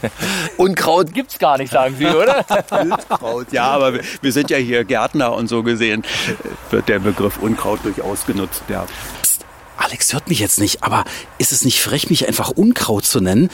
Unkraut 0.59 1.13
gibt's 1.13 1.39
gar 1.39 1.59
nicht, 1.59 1.73
sagen 1.73 1.97
Sie, 1.99 2.07
oder? 2.07 2.45
Unkraut, 2.71 3.53
ja, 3.53 3.65
aber 3.65 3.95
wir, 3.95 4.01
wir 4.23 4.33
sind 4.33 4.51
ja 4.51 4.57
hier 4.57 4.85
Gärtner 4.85 5.33
und 5.35 5.49
so 5.49 5.65
gesehen 5.65 6.05
wird 6.71 6.89
der 6.89 7.01
Begriff 7.01 7.39
Unkraut 7.39 7.81
durchaus 7.85 8.27
genutzt, 8.27 8.63
ja. 8.69 8.87
Psst, 9.23 9.45
Alex 9.77 10.13
hört 10.13 10.29
mich 10.29 10.39
jetzt 10.39 10.59
nicht, 10.61 10.83
aber 10.85 11.05
ist 11.39 11.53
es 11.53 11.65
nicht 11.65 11.83
frech, 11.83 12.09
mich 12.11 12.27
einfach 12.29 12.51
Unkraut 12.51 13.05
zu 13.05 13.21
nennen? 13.21 13.51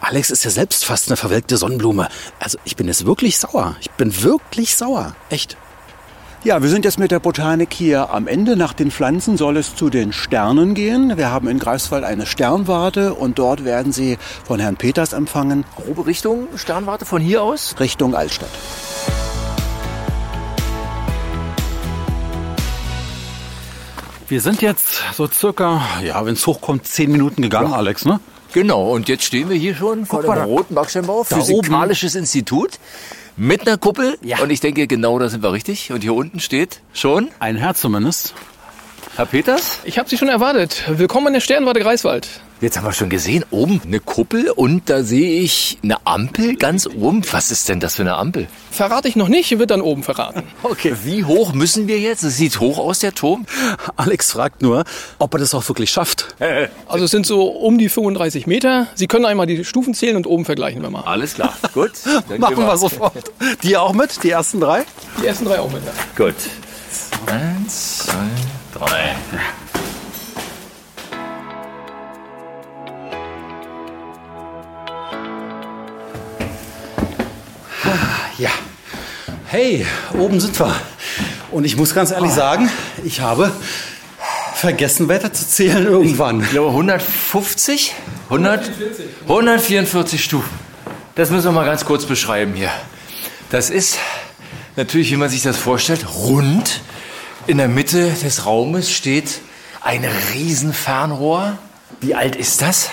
Alex 0.00 0.30
ist 0.30 0.44
ja 0.44 0.50
selbst 0.50 0.84
fast 0.84 1.08
eine 1.08 1.16
verwelkte 1.16 1.56
Sonnenblume. 1.56 2.08
Also 2.38 2.58
ich 2.64 2.76
bin 2.76 2.86
jetzt 2.86 3.06
wirklich 3.06 3.38
sauer. 3.38 3.76
Ich 3.80 3.90
bin 3.92 4.22
wirklich 4.22 4.76
sauer. 4.76 5.16
Echt. 5.30 5.56
Ja, 6.44 6.62
wir 6.62 6.68
sind 6.68 6.84
jetzt 6.84 6.98
mit 6.98 7.10
der 7.10 7.18
Botanik 7.18 7.72
hier 7.72 8.10
am 8.10 8.28
Ende. 8.28 8.56
Nach 8.56 8.72
den 8.72 8.92
Pflanzen 8.92 9.36
soll 9.36 9.56
es 9.56 9.74
zu 9.74 9.90
den 9.90 10.12
Sternen 10.12 10.74
gehen. 10.74 11.16
Wir 11.16 11.30
haben 11.30 11.48
in 11.48 11.58
Greifswald 11.58 12.04
eine 12.04 12.24
Sternwarte 12.24 13.14
und 13.14 13.38
dort 13.38 13.64
werden 13.64 13.90
Sie 13.90 14.16
von 14.44 14.60
Herrn 14.60 14.76
Peters 14.76 15.12
empfangen. 15.12 15.64
Grobe 15.74 16.06
Richtung 16.06 16.46
Sternwarte 16.54 17.04
von 17.04 17.20
hier 17.20 17.42
aus? 17.42 17.74
Richtung 17.80 18.14
Altstadt. 18.14 18.50
Wir 24.28 24.40
sind 24.40 24.60
jetzt 24.60 25.02
so 25.14 25.28
circa, 25.28 25.82
ja, 26.04 26.24
wenn 26.26 26.34
es 26.34 26.46
hochkommt, 26.46 26.86
zehn 26.86 27.10
Minuten 27.10 27.42
gegangen, 27.42 27.70
ja. 27.70 27.76
Alex, 27.76 28.04
ne? 28.04 28.20
Genau, 28.56 28.94
und 28.94 29.06
jetzt 29.10 29.22
stehen 29.22 29.50
wir 29.50 29.56
hier 29.58 29.74
schon 29.74 30.06
vor 30.06 30.22
dem 30.22 30.32
roten 30.32 30.74
Backsteinbau, 30.74 31.24
Physikalisches 31.24 32.14
oben. 32.14 32.20
Institut 32.20 32.78
mit 33.36 33.68
einer 33.68 33.76
Kuppel. 33.76 34.16
Ja. 34.22 34.38
Und 34.38 34.48
ich 34.48 34.60
denke, 34.60 34.86
genau 34.86 35.18
da 35.18 35.28
sind 35.28 35.42
wir 35.42 35.52
richtig. 35.52 35.92
Und 35.92 36.00
hier 36.00 36.14
unten 36.14 36.40
steht 36.40 36.80
schon 36.94 37.28
ein 37.38 37.56
Herr 37.56 37.74
zumindest. 37.74 38.32
Herr 39.16 39.24
Peters? 39.24 39.80
Ich 39.84 39.98
habe 39.98 40.10
Sie 40.10 40.18
schon 40.18 40.28
erwartet. 40.28 40.84
Willkommen 40.88 41.28
in 41.28 41.32
der 41.32 41.40
Sternwarte 41.40 41.80
Greifswald. 41.80 42.28
Jetzt 42.60 42.76
haben 42.76 42.84
wir 42.84 42.92
schon 42.92 43.08
gesehen, 43.08 43.46
oben 43.50 43.80
eine 43.82 43.98
Kuppel 43.98 44.50
und 44.50 44.90
da 44.90 45.02
sehe 45.02 45.40
ich 45.40 45.78
eine 45.82 46.06
Ampel 46.06 46.56
ganz 46.56 46.86
oben. 46.86 47.22
Was 47.32 47.50
ist 47.50 47.66
denn 47.70 47.80
das 47.80 47.94
für 47.94 48.02
eine 48.02 48.16
Ampel? 48.16 48.46
Verrate 48.70 49.08
ich 49.08 49.16
noch 49.16 49.28
nicht, 49.28 49.58
wird 49.58 49.70
dann 49.70 49.80
oben 49.80 50.02
verraten. 50.02 50.42
Okay, 50.62 50.94
wie 51.04 51.24
hoch 51.24 51.54
müssen 51.54 51.88
wir 51.88 51.98
jetzt? 51.98 52.24
Es 52.24 52.36
sieht 52.36 52.60
hoch 52.60 52.78
aus, 52.78 52.98
der 52.98 53.14
Turm. 53.14 53.46
Alex 53.96 54.32
fragt 54.32 54.60
nur, 54.60 54.84
ob 55.18 55.32
er 55.32 55.38
das 55.38 55.54
auch 55.54 55.66
wirklich 55.66 55.90
schafft. 55.90 56.34
Also 56.86 57.06
es 57.06 57.10
sind 57.10 57.24
so 57.24 57.46
um 57.46 57.78
die 57.78 57.88
35 57.88 58.46
Meter. 58.46 58.86
Sie 58.94 59.06
können 59.06 59.24
einmal 59.24 59.46
die 59.46 59.64
Stufen 59.64 59.94
zählen 59.94 60.16
und 60.16 60.26
oben 60.26 60.44
vergleichen 60.44 60.82
wir 60.82 60.90
mal. 60.90 61.04
Alles 61.04 61.34
klar, 61.34 61.54
gut. 61.72 61.92
Machen 62.38 62.58
wir 62.58 62.76
sofort. 62.76 63.32
Die 63.62 63.78
auch 63.78 63.94
mit, 63.94 64.22
die 64.22 64.30
ersten 64.30 64.60
drei? 64.60 64.84
Die 65.22 65.26
ersten 65.26 65.46
drei 65.46 65.58
auch 65.60 65.70
mit, 65.70 65.82
ja. 65.86 65.92
Gut. 66.22 66.34
Eins, 67.26 67.98
zwei, 68.06 68.14
drei. 68.78 69.16
Ja. 78.38 78.50
Hey, 79.46 79.86
oben 80.12 80.40
sind 80.40 80.58
wir. 80.58 80.74
Und 81.50 81.64
ich 81.64 81.76
muss 81.76 81.94
ganz 81.94 82.10
ehrlich 82.10 82.32
sagen, 82.32 82.70
ich 83.02 83.20
habe 83.20 83.50
vergessen, 84.54 85.08
Wetter 85.08 85.32
zu 85.32 85.48
zählen 85.48 85.86
irgendwann. 85.86 86.42
Ich 86.42 86.50
glaube 86.50 86.68
150? 86.68 87.94
100, 88.28 88.70
144 89.22 90.22
Stufen. 90.22 90.50
Das 91.14 91.30
müssen 91.30 91.46
wir 91.46 91.52
mal 91.52 91.64
ganz 91.64 91.84
kurz 91.84 92.04
beschreiben 92.04 92.54
hier. 92.54 92.70
Das 93.50 93.70
ist 93.70 93.98
natürlich, 94.74 95.10
wie 95.12 95.16
man 95.16 95.30
sich 95.30 95.42
das 95.42 95.56
vorstellt, 95.56 96.06
rund. 96.14 96.80
In 97.48 97.58
der 97.58 97.68
Mitte 97.68 98.10
des 98.24 98.44
Raumes 98.44 98.90
steht 98.90 99.40
ein 99.80 100.04
Riesenfernrohr. 100.34 101.56
Wie 102.00 102.16
alt 102.16 102.34
ist 102.34 102.60
das? 102.60 102.90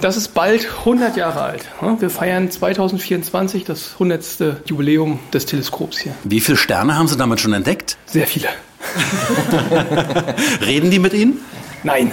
Das 0.00 0.16
ist 0.16 0.34
bald 0.34 0.66
100 0.80 1.16
Jahre 1.16 1.42
alt. 1.42 1.64
Wir 2.00 2.10
feiern 2.10 2.50
2024 2.50 3.62
das 3.62 3.92
100. 3.92 4.68
Jubiläum 4.68 5.20
des 5.32 5.46
Teleskops 5.46 5.98
hier. 5.98 6.12
Wie 6.24 6.40
viele 6.40 6.56
Sterne 6.56 6.98
haben 6.98 7.06
Sie 7.06 7.16
damit 7.16 7.38
schon 7.38 7.52
entdeckt? 7.52 7.96
Sehr 8.06 8.26
viele. 8.26 8.48
Reden 10.66 10.90
die 10.90 10.98
mit 10.98 11.12
Ihnen? 11.12 11.40
Nein. 11.84 12.10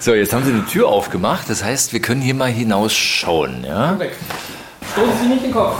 So, 0.00 0.14
jetzt 0.14 0.32
haben 0.32 0.44
Sie 0.44 0.50
eine 0.50 0.66
Tür 0.66 0.88
aufgemacht. 0.88 1.48
Das 1.48 1.62
heißt, 1.62 1.92
wir 1.92 2.00
können 2.00 2.22
hier 2.22 2.34
mal 2.34 2.50
hinausschauen. 2.50 3.64
Ja? 3.64 3.96
Stoßen 4.92 5.12
Sie 5.22 5.28
nicht 5.28 5.44
den 5.44 5.52
Kopf. 5.52 5.76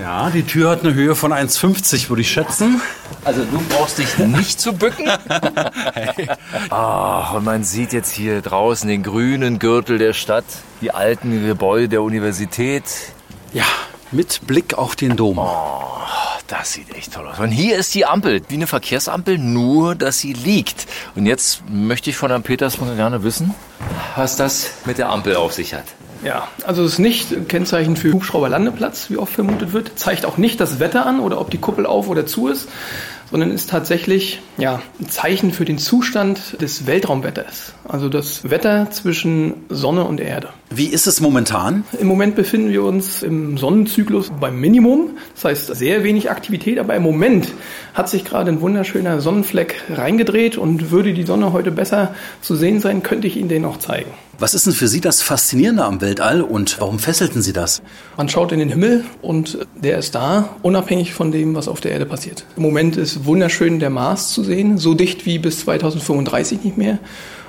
Ja, 0.00 0.30
die 0.30 0.44
Tür 0.44 0.70
hat 0.70 0.84
eine 0.84 0.94
Höhe 0.94 1.14
von 1.14 1.32
1,50, 1.32 2.08
würde 2.08 2.22
ich 2.22 2.30
schätzen. 2.30 2.80
Also 3.24 3.44
du 3.44 3.60
brauchst 3.68 3.98
dich 3.98 4.18
nicht 4.18 4.60
zu 4.60 4.72
bücken. 4.72 5.06
hey. 5.94 6.28
oh, 6.70 7.36
und 7.36 7.44
man 7.44 7.64
sieht 7.64 7.92
jetzt 7.92 8.12
hier 8.12 8.40
draußen 8.40 8.88
den 8.88 9.02
grünen 9.02 9.58
Gürtel 9.58 9.98
der 9.98 10.12
Stadt, 10.12 10.44
die 10.80 10.92
alten 10.92 11.46
Gebäude 11.46 11.88
der 11.88 12.02
Universität. 12.02 12.84
Ja, 13.52 13.64
mit 14.10 14.46
Blick 14.46 14.74
auf 14.74 14.96
den 14.96 15.16
Dom. 15.16 15.38
Oh, 15.38 15.98
das 16.46 16.72
sieht 16.72 16.94
echt 16.94 17.12
toll 17.12 17.26
aus. 17.26 17.38
Und 17.38 17.50
hier 17.50 17.76
ist 17.76 17.94
die 17.94 18.06
Ampel, 18.06 18.40
wie 18.48 18.54
eine 18.54 18.66
Verkehrsampel, 18.66 19.38
nur 19.38 19.94
dass 19.94 20.18
sie 20.18 20.32
liegt. 20.32 20.86
Und 21.14 21.26
jetzt 21.26 21.62
möchte 21.68 22.10
ich 22.10 22.16
von 22.16 22.30
Herrn 22.30 22.42
Peters 22.42 22.80
mal 22.80 22.96
gerne 22.96 23.22
wissen, 23.22 23.54
was 24.16 24.36
das 24.36 24.70
mit 24.86 24.98
der 24.98 25.10
Ampel 25.10 25.36
auf 25.36 25.52
sich 25.52 25.74
hat. 25.74 25.84
Ja, 26.24 26.48
also 26.66 26.84
es 26.84 26.94
ist 26.94 26.98
nicht 26.98 27.32
ein 27.32 27.48
Kennzeichen 27.48 27.96
für 27.96 28.12
Hubschrauberlandeplatz, 28.12 29.10
wie 29.10 29.18
oft 29.18 29.32
vermutet 29.32 29.72
wird. 29.72 29.92
Zeigt 29.96 30.26
auch 30.26 30.36
nicht 30.36 30.60
das 30.60 30.80
Wetter 30.80 31.06
an 31.06 31.20
oder 31.20 31.40
ob 31.40 31.50
die 31.50 31.58
Kuppel 31.58 31.86
auf 31.86 32.08
oder 32.08 32.26
zu 32.26 32.48
ist, 32.48 32.68
sondern 33.30 33.50
ist 33.50 33.70
tatsächlich 33.70 34.40
ja, 34.56 34.80
ein 35.00 35.08
Zeichen 35.08 35.52
für 35.52 35.64
den 35.64 35.78
Zustand 35.78 36.60
des 36.60 36.86
Weltraumwetters. 36.86 37.72
Also 37.86 38.08
das 38.08 38.50
Wetter 38.50 38.90
zwischen 38.90 39.54
Sonne 39.68 40.04
und 40.04 40.20
Erde. 40.20 40.48
Wie 40.70 40.86
ist 40.86 41.06
es 41.06 41.20
momentan? 41.20 41.84
Im 42.00 42.06
Moment 42.06 42.34
befinden 42.36 42.70
wir 42.70 42.82
uns 42.82 43.22
im 43.22 43.58
Sonnenzyklus 43.58 44.30
beim 44.40 44.58
Minimum. 44.58 45.10
Das 45.34 45.44
heißt 45.44 45.76
sehr 45.76 46.04
wenig 46.04 46.30
Aktivität, 46.30 46.78
aber 46.78 46.94
im 46.94 47.02
Moment 47.02 47.48
hat 47.94 48.08
sich 48.08 48.24
gerade 48.24 48.50
ein 48.50 48.60
wunderschöner 48.60 49.20
Sonnenfleck 49.20 49.82
reingedreht 49.90 50.58
und 50.58 50.90
würde 50.90 51.12
die 51.12 51.24
Sonne 51.24 51.52
heute 51.52 51.70
besser 51.70 52.14
zu 52.40 52.56
sehen 52.56 52.80
sein, 52.80 53.02
könnte 53.02 53.26
ich 53.26 53.36
Ihnen 53.36 53.48
den 53.48 53.64
auch 53.64 53.78
zeigen. 53.78 54.10
Was 54.40 54.54
ist 54.54 54.66
denn 54.66 54.72
für 54.72 54.86
Sie 54.86 55.00
das 55.00 55.20
Faszinierende 55.20 55.84
am 55.84 56.00
Weltall 56.00 56.42
und 56.42 56.80
warum 56.80 57.00
fesselten 57.00 57.42
Sie 57.42 57.52
das? 57.52 57.82
Man 58.16 58.28
schaut 58.28 58.52
in 58.52 58.60
den 58.60 58.68
Himmel 58.68 59.04
und 59.20 59.66
der 59.74 59.98
ist 59.98 60.14
da, 60.14 60.50
unabhängig 60.62 61.12
von 61.12 61.32
dem, 61.32 61.56
was 61.56 61.66
auf 61.66 61.80
der 61.80 61.90
Erde 61.90 62.06
passiert. 62.06 62.44
Im 62.56 62.62
Moment 62.62 62.96
ist 62.96 63.24
wunderschön 63.24 63.80
der 63.80 63.90
Mars 63.90 64.28
zu 64.28 64.44
sehen, 64.44 64.78
so 64.78 64.94
dicht 64.94 65.26
wie 65.26 65.40
bis 65.40 65.58
2035 65.60 66.62
nicht 66.62 66.78
mehr. 66.78 67.00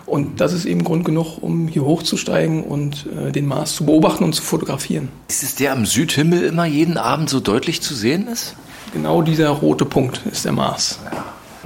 Und 0.08 0.42
das 0.42 0.52
ist 0.52 0.66
eben 0.66 0.84
Grund 0.84 1.06
genug, 1.06 1.38
um 1.44 1.68
hier 1.68 1.86
hochzusteigen 1.86 2.64
und 2.64 3.06
äh, 3.16 3.32
den 3.32 3.46
Mars 3.46 3.76
zu 3.76 3.86
beobachten 3.86 4.24
und 4.24 4.34
zu 4.34 4.42
fotografieren. 4.42 5.10
Ist 5.28 5.44
es 5.44 5.54
der 5.54 5.74
am 5.74 5.86
Südhimmel 5.86 6.42
immer 6.42 6.66
jeden 6.66 6.98
Abend 6.98 7.30
so 7.30 7.40
deutlich 7.40 7.84
zu 7.84 7.94
sehen 7.94 8.28
ist? 8.28 8.56
Genau 8.94 9.22
dieser 9.22 9.50
rote 9.50 9.86
Punkt 9.86 10.24
ist 10.32 10.44
der 10.44 10.54
Mars. 10.54 10.98
Ja. 11.06 11.24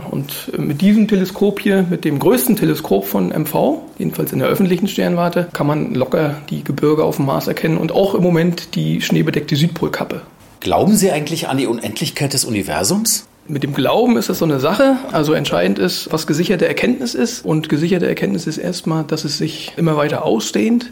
Und 0.10 0.58
mit 0.58 0.82
diesem 0.82 1.08
Teleskop 1.08 1.60
hier, 1.60 1.86
mit 1.90 2.06
dem 2.06 2.20
größten 2.20 2.56
Teleskop 2.56 3.06
von 3.06 3.30
MV, 3.30 3.82
jedenfalls 3.98 4.32
in 4.32 4.40
der 4.40 4.48
öffentlichen 4.48 4.88
Sternwarte, 4.88 5.48
kann 5.54 5.68
man 5.68 5.94
locker 5.94 6.36
die 6.50 6.64
Gebirge 6.64 7.04
auf 7.04 7.18
dem 7.18 7.26
Mars 7.26 7.48
erkennen 7.48 7.78
und 7.78 7.92
auch 7.92 8.16
im 8.16 8.24
Moment 8.24 8.76
die 8.76 9.02
schneebedeckte 9.02 9.56
Südpolkappe. 9.56 10.22
Glauben 10.60 10.96
Sie 10.96 11.12
eigentlich 11.12 11.50
an 11.50 11.58
die 11.58 11.68
Unendlichkeit 11.68 12.34
des 12.34 12.46
Universums? 12.46 13.28
Mit 13.48 13.64
dem 13.64 13.74
Glauben 13.74 14.16
ist 14.16 14.30
das 14.30 14.40
so 14.40 14.46
eine 14.46 14.62
Sache. 14.62 14.98
Also 15.12 15.34
entscheidend 15.34 15.78
ist, 15.78 16.12
was 16.12 16.26
gesicherte 16.26 16.66
Erkenntnis 16.66 17.14
ist. 17.14 17.44
Und 17.44 17.68
gesicherte 17.68 18.08
Erkenntnis 18.08 18.48
ist 18.48 18.58
erstmal, 18.58 19.04
dass 19.04 19.26
es 19.26 19.38
sich 19.38 19.74
immer 19.76 19.98
weiter 19.98 20.24
ausdehnt. 20.24 20.92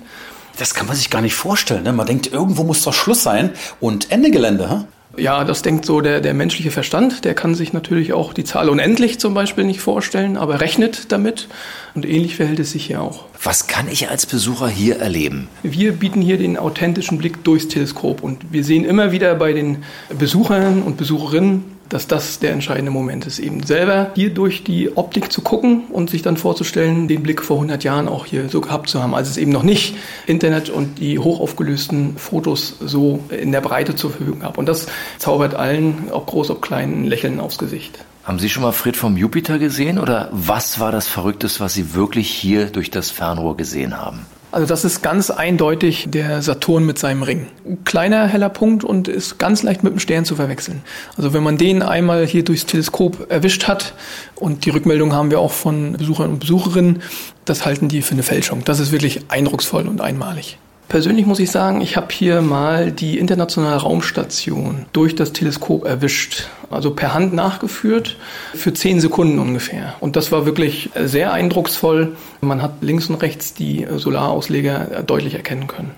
Das 0.59 0.73
kann 0.73 0.87
man 0.87 0.97
sich 0.97 1.09
gar 1.09 1.21
nicht 1.21 1.33
vorstellen. 1.33 1.83
Ne? 1.83 1.93
Man 1.93 2.05
denkt, 2.05 2.27
irgendwo 2.27 2.63
muss 2.63 2.83
doch 2.83 2.93
Schluss 2.93 3.23
sein 3.23 3.51
und 3.79 4.11
Ende 4.11 4.31
Gelände. 4.31 4.69
Hm? 4.69 4.83
Ja, 5.17 5.43
das 5.43 5.61
denkt 5.61 5.85
so 5.85 5.99
der, 6.01 6.21
der 6.21 6.33
menschliche 6.33 6.71
Verstand. 6.71 7.25
Der 7.25 7.33
kann 7.33 7.53
sich 7.53 7.73
natürlich 7.73 8.13
auch 8.13 8.33
die 8.33 8.43
Zahl 8.43 8.69
unendlich 8.69 9.19
zum 9.19 9.33
Beispiel 9.33 9.65
nicht 9.65 9.81
vorstellen, 9.81 10.37
aber 10.37 10.61
rechnet 10.61 11.11
damit. 11.11 11.47
Und 11.95 12.05
ähnlich 12.05 12.37
verhält 12.37 12.59
es 12.59 12.71
sich 12.71 12.85
hier 12.85 13.01
auch. 13.01 13.25
Was 13.43 13.67
kann 13.67 13.87
ich 13.89 14.09
als 14.09 14.25
Besucher 14.25 14.69
hier 14.69 14.99
erleben? 14.99 15.49
Wir 15.63 15.91
bieten 15.93 16.21
hier 16.21 16.37
den 16.37 16.57
authentischen 16.57 17.17
Blick 17.17 17.43
durchs 17.43 17.67
Teleskop 17.67 18.23
und 18.23 18.53
wir 18.53 18.63
sehen 18.63 18.85
immer 18.85 19.11
wieder 19.11 19.35
bei 19.35 19.51
den 19.51 19.83
Besuchern 20.17 20.81
und 20.81 20.97
Besucherinnen 20.97 21.65
dass 21.91 22.07
das 22.07 22.39
der 22.39 22.51
entscheidende 22.51 22.91
Moment 22.91 23.27
ist, 23.27 23.39
eben 23.39 23.63
selber 23.63 24.11
hier 24.15 24.33
durch 24.33 24.63
die 24.63 24.95
Optik 24.95 25.31
zu 25.31 25.41
gucken 25.41 25.83
und 25.89 26.09
sich 26.09 26.21
dann 26.21 26.37
vorzustellen, 26.37 27.07
den 27.07 27.21
Blick 27.21 27.43
vor 27.43 27.57
100 27.57 27.83
Jahren 27.83 28.07
auch 28.07 28.25
hier 28.25 28.49
so 28.49 28.61
gehabt 28.61 28.89
zu 28.89 29.03
haben, 29.03 29.13
als 29.13 29.29
es 29.29 29.37
eben 29.37 29.51
noch 29.51 29.63
nicht 29.63 29.95
Internet 30.25 30.69
und 30.69 30.99
die 30.99 31.19
hochaufgelösten 31.19 32.17
Fotos 32.17 32.75
so 32.79 33.19
in 33.29 33.51
der 33.51 33.61
Breite 33.61 33.95
zur 33.95 34.11
Verfügung 34.11 34.39
gab. 34.39 34.57
Und 34.57 34.67
das 34.67 34.87
zaubert 35.17 35.53
allen, 35.53 36.09
ob 36.11 36.27
groß, 36.27 36.49
ob 36.51 36.61
klein, 36.61 37.03
ein 37.03 37.05
Lächeln 37.05 37.39
aufs 37.39 37.57
Gesicht. 37.57 37.99
Haben 38.23 38.39
Sie 38.39 38.49
schon 38.49 38.63
mal 38.63 38.71
Fred 38.71 38.95
vom 38.95 39.17
Jupiter 39.17 39.59
gesehen 39.59 39.99
oder 39.99 40.29
was 40.31 40.79
war 40.79 40.91
das 40.91 41.07
Verrückteste, 41.07 41.59
was 41.59 41.73
Sie 41.73 41.93
wirklich 41.93 42.29
hier 42.29 42.67
durch 42.67 42.91
das 42.91 43.09
Fernrohr 43.09 43.57
gesehen 43.57 43.99
haben? 43.99 44.25
Also 44.51 44.67
das 44.67 44.83
ist 44.83 45.01
ganz 45.01 45.29
eindeutig 45.29 46.07
der 46.09 46.41
Saturn 46.41 46.85
mit 46.85 46.99
seinem 46.99 47.23
Ring. 47.23 47.47
Kleiner 47.85 48.27
heller 48.27 48.49
Punkt 48.49 48.83
und 48.83 49.07
ist 49.07 49.39
ganz 49.39 49.63
leicht 49.63 49.83
mit 49.83 49.93
dem 49.93 49.99
Stern 49.99 50.25
zu 50.25 50.35
verwechseln. 50.35 50.81
Also 51.15 51.33
wenn 51.33 51.41
man 51.41 51.57
den 51.57 51.81
einmal 51.81 52.25
hier 52.25 52.43
durchs 52.43 52.65
Teleskop 52.65 53.31
erwischt 53.31 53.67
hat 53.67 53.93
und 54.35 54.65
die 54.65 54.69
Rückmeldung 54.71 55.13
haben 55.13 55.31
wir 55.31 55.39
auch 55.39 55.51
von 55.51 55.93
Besuchern 55.93 56.31
und 56.31 56.39
Besucherinnen, 56.39 57.01
das 57.45 57.65
halten 57.65 57.87
die 57.87 58.01
für 58.01 58.13
eine 58.13 58.23
Fälschung. 58.23 58.63
Das 58.65 58.79
ist 58.79 58.91
wirklich 58.91 59.21
eindrucksvoll 59.29 59.87
und 59.87 60.01
einmalig. 60.01 60.57
Persönlich 60.91 61.25
muss 61.25 61.39
ich 61.39 61.49
sagen, 61.49 61.79
ich 61.79 61.95
habe 61.95 62.07
hier 62.11 62.41
mal 62.41 62.91
die 62.91 63.17
internationale 63.17 63.77
Raumstation 63.77 64.87
durch 64.91 65.15
das 65.15 65.31
Teleskop 65.31 65.85
erwischt, 65.85 66.49
also 66.69 66.91
per 66.91 67.13
Hand 67.13 67.31
nachgeführt, 67.31 68.17
für 68.53 68.73
zehn 68.73 68.99
Sekunden 68.99 69.39
ungefähr. 69.39 69.93
Und 70.01 70.17
das 70.17 70.33
war 70.33 70.45
wirklich 70.45 70.89
sehr 71.01 71.31
eindrucksvoll. 71.31 72.17
Man 72.41 72.61
hat 72.61 72.81
links 72.81 73.07
und 73.07 73.15
rechts 73.15 73.53
die 73.53 73.87
Solarausleger 73.89 75.01
deutlich 75.07 75.35
erkennen 75.35 75.67
können. 75.67 75.91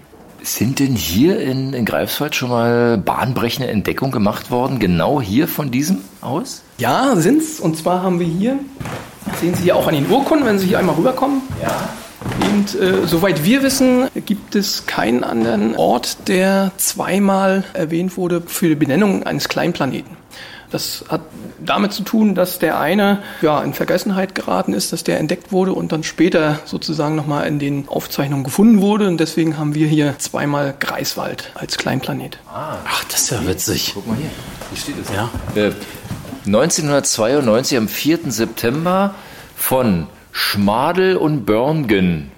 Sind 0.43 0.77
denn 0.77 0.93
hier 0.95 1.39
in, 1.39 1.73
in 1.73 1.85
Greifswald 1.85 2.35
schon 2.35 2.49
mal 2.49 2.99
bahnbrechende 2.99 3.71
Entdeckungen 3.71 4.11
gemacht 4.11 4.51
worden, 4.51 4.77
genau 4.77 5.19
hier 5.19 5.47
von 5.47 5.71
diesem 5.71 6.01
aus? 6.21 6.61
Ja, 6.77 7.15
sind's. 7.15 7.59
Und 7.59 7.77
zwar 7.77 8.03
haben 8.03 8.19
wir 8.19 8.27
hier, 8.27 8.59
sehen 9.41 9.55
Sie 9.55 9.63
hier 9.63 9.75
auch 9.75 9.87
an 9.87 9.95
den 9.95 10.07
Urkunden, 10.07 10.45
wenn 10.45 10.59
Sie 10.59 10.67
hier 10.67 10.77
einmal 10.77 10.93
rüberkommen. 10.93 11.41
Ja. 11.63 11.89
Und 12.53 12.79
äh, 12.79 13.07
soweit 13.07 13.43
wir 13.43 13.63
wissen, 13.63 14.09
gibt 14.27 14.53
es 14.53 14.85
keinen 14.85 15.23
anderen 15.23 15.75
Ort, 15.75 16.27
der 16.27 16.71
zweimal 16.77 17.63
erwähnt 17.73 18.15
wurde 18.15 18.43
für 18.45 18.67
die 18.67 18.75
Benennung 18.75 19.23
eines 19.23 19.49
Kleinplaneten. 19.49 20.15
Das 20.69 21.03
hat 21.09 21.21
damit 21.59 21.93
zu 21.93 22.03
tun, 22.03 22.35
dass 22.35 22.59
der 22.59 22.79
eine 22.79 23.23
ja, 23.41 23.63
in 23.63 23.73
Vergessenheit 23.73 24.35
geraten 24.35 24.73
ist, 24.73 24.93
dass 24.93 25.03
der 25.03 25.19
entdeckt 25.19 25.51
wurde 25.51 25.73
und 25.73 25.91
dann 25.91 26.03
später 26.03 26.59
sozusagen 26.65 27.15
nochmal 27.15 27.47
in 27.47 27.57
den 27.57 27.87
Aufzeichnungen 27.87 28.43
gefunden 28.43 28.81
wurde. 28.81 29.07
Und 29.07 29.19
deswegen 29.19 29.57
haben 29.57 29.73
wir 29.73 29.87
hier 29.87 30.13
zweimal 30.19 30.75
Greifswald 30.79 31.49
als 31.55 31.79
Kleinplanet. 31.79 32.37
Ah, 32.47 32.77
Ach, 32.85 33.03
das 33.05 33.21
ist 33.21 33.31
ja 33.31 33.47
witzig. 33.47 33.91
Guck 33.95 34.05
mal 34.05 34.15
hier. 34.17 34.29
Hier 34.69 34.79
steht 34.79 34.95
es. 35.01 35.09
Ja. 35.11 35.31
Äh, 35.59 35.71
1992 36.45 37.77
am 37.79 37.87
4. 37.87 38.19
September 38.27 39.15
von 39.55 40.05
Schmadel 40.31 41.17
und 41.17 41.45
Börngen 41.45 42.31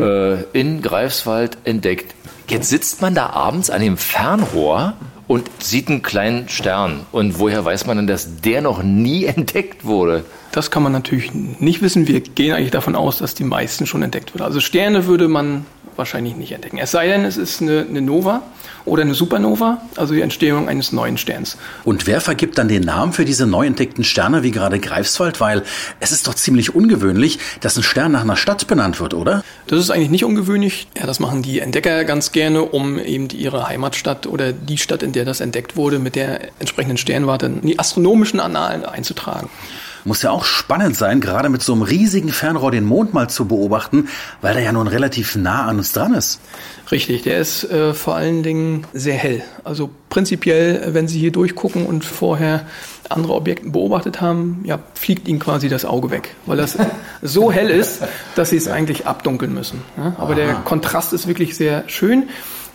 äh, 0.00 0.42
in 0.52 0.82
Greifswald 0.82 1.58
entdeckt. 1.64 2.14
Jetzt 2.48 2.68
sitzt 2.68 3.00
man 3.00 3.14
da 3.14 3.30
abends 3.30 3.70
an 3.70 3.80
dem 3.80 3.96
Fernrohr 3.96 4.94
und 5.26 5.48
sieht 5.62 5.88
einen 5.88 6.02
kleinen 6.02 6.48
Stern. 6.48 7.06
Und 7.12 7.38
woher 7.38 7.64
weiß 7.64 7.86
man 7.86 7.96
denn, 7.96 8.06
dass 8.06 8.40
der 8.42 8.60
noch 8.60 8.82
nie 8.82 9.24
entdeckt 9.26 9.84
wurde? 9.84 10.24
Das 10.50 10.70
kann 10.70 10.82
man 10.82 10.92
natürlich 10.92 11.32
nicht 11.32 11.80
wissen. 11.80 12.06
Wir 12.06 12.20
gehen 12.20 12.54
eigentlich 12.54 12.70
davon 12.70 12.94
aus, 12.94 13.18
dass 13.18 13.34
die 13.34 13.44
meisten 13.44 13.86
schon 13.86 14.02
entdeckt 14.02 14.34
wurden. 14.34 14.42
Also 14.42 14.60
Sterne 14.60 15.06
würde 15.06 15.28
man 15.28 15.64
wahrscheinlich 15.96 16.36
nicht 16.36 16.52
entdecken. 16.52 16.78
Es 16.78 16.90
sei 16.90 17.06
denn, 17.06 17.24
es 17.24 17.36
ist 17.36 17.62
eine, 17.62 17.86
eine 17.88 18.00
Nova 18.00 18.42
oder 18.84 19.02
eine 19.02 19.14
Supernova, 19.14 19.82
also 19.96 20.14
die 20.14 20.20
Entstehung 20.20 20.68
eines 20.68 20.92
neuen 20.92 21.18
Sterns. 21.18 21.56
Und 21.84 22.06
wer 22.06 22.20
vergibt 22.20 22.58
dann 22.58 22.68
den 22.68 22.82
Namen 22.82 23.12
für 23.12 23.24
diese 23.24 23.46
neu 23.46 23.66
entdeckten 23.66 24.04
Sterne 24.04 24.42
wie 24.42 24.50
gerade 24.50 24.80
Greifswald? 24.80 25.40
Weil 25.40 25.62
es 26.00 26.12
ist 26.12 26.26
doch 26.26 26.34
ziemlich 26.34 26.74
ungewöhnlich, 26.74 27.38
dass 27.60 27.76
ein 27.76 27.82
Stern 27.82 28.12
nach 28.12 28.22
einer 28.22 28.36
Stadt 28.36 28.66
benannt 28.66 29.00
wird, 29.00 29.14
oder? 29.14 29.44
Das 29.66 29.78
ist 29.78 29.90
eigentlich 29.90 30.10
nicht 30.10 30.24
ungewöhnlich. 30.24 30.88
Ja, 30.98 31.06
das 31.06 31.20
machen 31.20 31.42
die 31.42 31.60
Entdecker 31.60 32.04
ganz 32.04 32.32
gerne, 32.32 32.62
um 32.62 32.98
eben 32.98 33.28
ihre 33.30 33.68
Heimatstadt 33.68 34.26
oder 34.26 34.52
die 34.52 34.78
Stadt, 34.78 35.02
in 35.02 35.12
der 35.12 35.24
das 35.24 35.40
entdeckt 35.40 35.76
wurde, 35.76 35.98
mit 35.98 36.16
der 36.16 36.40
entsprechenden 36.58 36.96
Sternwarte 36.96 37.46
in 37.46 37.62
die 37.62 37.78
astronomischen 37.78 38.40
Annalen 38.40 38.84
einzutragen. 38.84 39.48
Muss 40.04 40.22
ja 40.22 40.30
auch 40.30 40.44
spannend 40.44 40.96
sein, 40.96 41.20
gerade 41.20 41.48
mit 41.48 41.62
so 41.62 41.72
einem 41.72 41.82
riesigen 41.82 42.30
Fernrohr 42.30 42.70
den 42.70 42.84
Mond 42.84 43.14
mal 43.14 43.28
zu 43.30 43.46
beobachten, 43.46 44.08
weil 44.40 44.54
der 44.54 44.62
ja 44.62 44.72
nun 44.72 44.88
relativ 44.88 45.36
nah 45.36 45.66
an 45.66 45.78
uns 45.78 45.92
dran 45.92 46.14
ist. 46.14 46.40
Richtig, 46.90 47.22
der 47.22 47.38
ist 47.38 47.64
äh, 47.70 47.94
vor 47.94 48.16
allen 48.16 48.42
Dingen 48.42 48.86
sehr 48.92 49.14
hell. 49.14 49.42
Also 49.64 49.90
prinzipiell, 50.10 50.94
wenn 50.94 51.06
Sie 51.06 51.18
hier 51.18 51.30
durchgucken 51.30 51.86
und 51.86 52.04
vorher 52.04 52.66
andere 53.08 53.34
Objekte 53.34 53.70
beobachtet 53.70 54.20
haben, 54.20 54.62
ja, 54.64 54.78
fliegt 54.94 55.28
Ihnen 55.28 55.38
quasi 55.38 55.68
das 55.68 55.84
Auge 55.84 56.10
weg, 56.10 56.34
weil 56.46 56.56
das 56.56 56.76
so 57.22 57.52
hell 57.52 57.70
ist, 57.70 58.02
dass 58.34 58.50
Sie 58.50 58.56
es 58.56 58.68
eigentlich 58.68 59.06
abdunkeln 59.06 59.54
müssen. 59.54 59.82
Ja? 59.96 60.14
Aber 60.18 60.34
der 60.34 60.54
Kontrast 60.54 61.12
ist 61.12 61.26
wirklich 61.26 61.56
sehr 61.56 61.84
schön. 61.86 62.24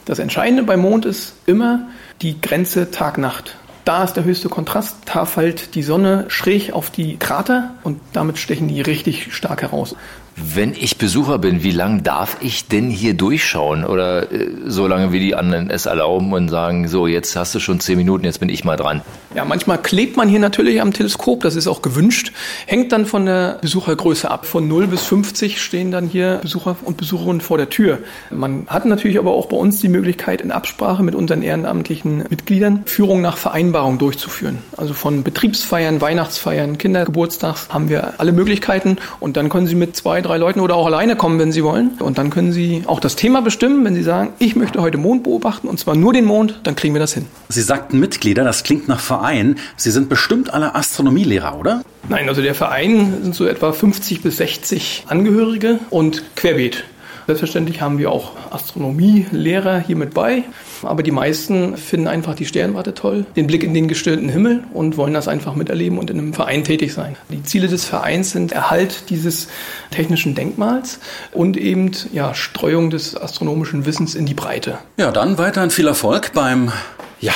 Das 0.05 0.19
Entscheidende 0.19 0.63
beim 0.63 0.79
Mond 0.79 1.05
ist 1.05 1.33
immer 1.45 1.89
die 2.21 2.39
Grenze 2.39 2.91
Tag-Nacht. 2.91 3.57
Da 3.87 4.03
ist 4.03 4.15
der 4.15 4.25
höchste 4.25 4.49
Kontrast, 4.49 4.97
da 5.05 5.23
fällt 5.23 5.73
die 5.73 5.81
Sonne 5.81 6.25
schräg 6.27 6.73
auf 6.73 6.89
die 6.89 7.15
Krater 7.15 7.75
und 7.83 8.01
damit 8.11 8.37
stechen 8.37 8.67
die 8.67 8.81
richtig 8.81 9.33
stark 9.33 9.61
heraus. 9.61 9.95
Wenn 10.39 10.73
ich 10.73 10.99
Besucher 10.99 11.39
bin, 11.39 11.63
wie 11.63 11.71
lange 11.71 12.03
darf 12.03 12.37
ich 12.41 12.67
denn 12.67 12.91
hier 12.91 13.15
durchschauen? 13.15 13.83
Oder 13.83 14.31
äh, 14.31 14.49
so 14.67 14.85
lange, 14.85 15.11
wie 15.11 15.19
die 15.19 15.33
anderen 15.33 15.71
es 15.71 15.87
erlauben 15.87 16.31
und 16.31 16.49
sagen, 16.49 16.87
so, 16.87 17.07
jetzt 17.07 17.35
hast 17.35 17.55
du 17.55 17.59
schon 17.59 17.79
zehn 17.79 17.97
Minuten, 17.97 18.23
jetzt 18.23 18.39
bin 18.39 18.49
ich 18.49 18.63
mal 18.63 18.77
dran. 18.77 19.01
Ja, 19.33 19.45
manchmal 19.45 19.79
klebt 19.79 20.15
man 20.15 20.29
hier 20.29 20.39
natürlich 20.39 20.79
am 20.79 20.93
Teleskop, 20.93 21.41
das 21.41 21.55
ist 21.55 21.65
auch 21.65 21.81
gewünscht. 21.81 22.33
Hängt 22.67 22.91
dann 22.91 23.07
von 23.07 23.25
der 23.25 23.57
Besuchergröße 23.61 24.29
ab. 24.29 24.45
Von 24.45 24.67
0 24.67 24.85
bis 24.85 25.01
50 25.05 25.59
stehen 25.59 25.89
dann 25.89 26.05
hier 26.05 26.37
Besucher 26.43 26.75
und 26.83 26.97
Besucherinnen 26.97 27.41
vor 27.41 27.57
der 27.57 27.69
Tür. 27.69 27.97
Man 28.29 28.67
hat 28.67 28.85
natürlich 28.85 29.17
aber 29.17 29.31
auch 29.31 29.47
bei 29.47 29.57
uns 29.57 29.79
die 29.79 29.89
Möglichkeit, 29.89 30.41
in 30.41 30.51
Absprache 30.51 31.01
mit 31.01 31.15
unseren 31.15 31.41
ehrenamtlichen 31.41 32.25
Mitgliedern 32.29 32.83
Führung 32.85 33.21
nach 33.21 33.37
Vereinbarung 33.37 33.97
durchzuführen. 33.97 34.59
Also 34.77 34.93
von 34.93 35.23
Betriebsfeiern, 35.23 35.99
Weihnachtsfeiern, 35.99 36.77
Kindergeburtstags 36.77 37.69
haben 37.69 37.89
wir 37.89 38.19
alle 38.19 38.33
Möglichkeiten 38.33 38.97
und 39.19 39.35
dann 39.35 39.49
können 39.49 39.65
Sie 39.65 39.73
mit 39.73 39.95
zwei, 39.95 40.21
drei 40.27 40.37
Leuten 40.37 40.59
oder 40.59 40.75
auch 40.75 40.85
alleine 40.85 41.15
kommen, 41.15 41.39
wenn 41.39 41.51
Sie 41.51 41.63
wollen. 41.63 41.91
Und 41.99 42.17
dann 42.17 42.29
können 42.29 42.51
Sie 42.51 42.83
auch 42.85 42.99
das 42.99 43.15
Thema 43.15 43.41
bestimmen, 43.41 43.83
wenn 43.85 43.95
Sie 43.95 44.03
sagen, 44.03 44.33
ich 44.39 44.55
möchte 44.55 44.81
heute 44.81 44.97
Mond 44.97 45.23
beobachten 45.23 45.67
und 45.67 45.79
zwar 45.79 45.95
nur 45.95 46.13
den 46.13 46.25
Mond, 46.25 46.59
dann 46.63 46.75
kriegen 46.75 46.93
wir 46.93 46.99
das 46.99 47.13
hin. 47.13 47.25
Sie 47.49 47.61
sagten 47.61 47.99
Mitglieder, 47.99 48.43
das 48.43 48.63
klingt 48.63 48.87
nach 48.87 48.99
Verein. 48.99 49.57
Sie 49.75 49.91
sind 49.91 50.09
bestimmt 50.09 50.53
alle 50.53 50.75
Astronomielehrer, 50.75 51.57
oder? 51.57 51.83
Nein, 52.09 52.29
also 52.29 52.41
der 52.41 52.55
Verein 52.55 53.13
sind 53.23 53.35
so 53.35 53.45
etwa 53.45 53.71
50 53.71 54.21
bis 54.21 54.37
60 54.37 55.05
Angehörige 55.07 55.79
und 55.89 56.23
querbeet. 56.35 56.83
Selbstverständlich 57.27 57.81
haben 57.81 57.97
wir 57.97 58.09
auch 58.09 58.31
Astronomielehrer 58.51 59.79
hier 59.79 59.97
mit 59.97 60.13
bei, 60.13 60.43
aber 60.83 61.03
die 61.03 61.11
meisten 61.11 61.77
finden 61.77 62.07
einfach 62.07 62.35
die 62.35 62.45
Sternwarte 62.45 62.93
toll, 62.93 63.25
den 63.35 63.47
Blick 63.47 63.63
in 63.63 63.73
den 63.73 63.87
gestirnten 63.87 64.29
Himmel 64.29 64.63
und 64.73 64.97
wollen 64.97 65.13
das 65.13 65.27
einfach 65.27 65.55
miterleben 65.55 65.97
und 65.97 66.09
in 66.09 66.19
einem 66.19 66.33
Verein 66.33 66.63
tätig 66.63 66.93
sein. 66.93 67.15
Die 67.29 67.43
Ziele 67.43 67.67
des 67.67 67.85
Vereins 67.85 68.31
sind 68.31 68.51
Erhalt 68.51 69.09
dieses 69.09 69.47
technischen 69.91 70.35
Denkmals 70.35 70.99
und 71.31 71.57
eben 71.57 71.91
ja, 72.13 72.33
Streuung 72.33 72.89
des 72.89 73.15
astronomischen 73.15 73.85
Wissens 73.85 74.15
in 74.15 74.25
die 74.25 74.33
Breite. 74.33 74.77
Ja, 74.97 75.11
dann 75.11 75.37
weiterhin 75.37 75.69
viel 75.69 75.87
Erfolg 75.87 76.33
beim, 76.33 76.71
ja, 77.19 77.33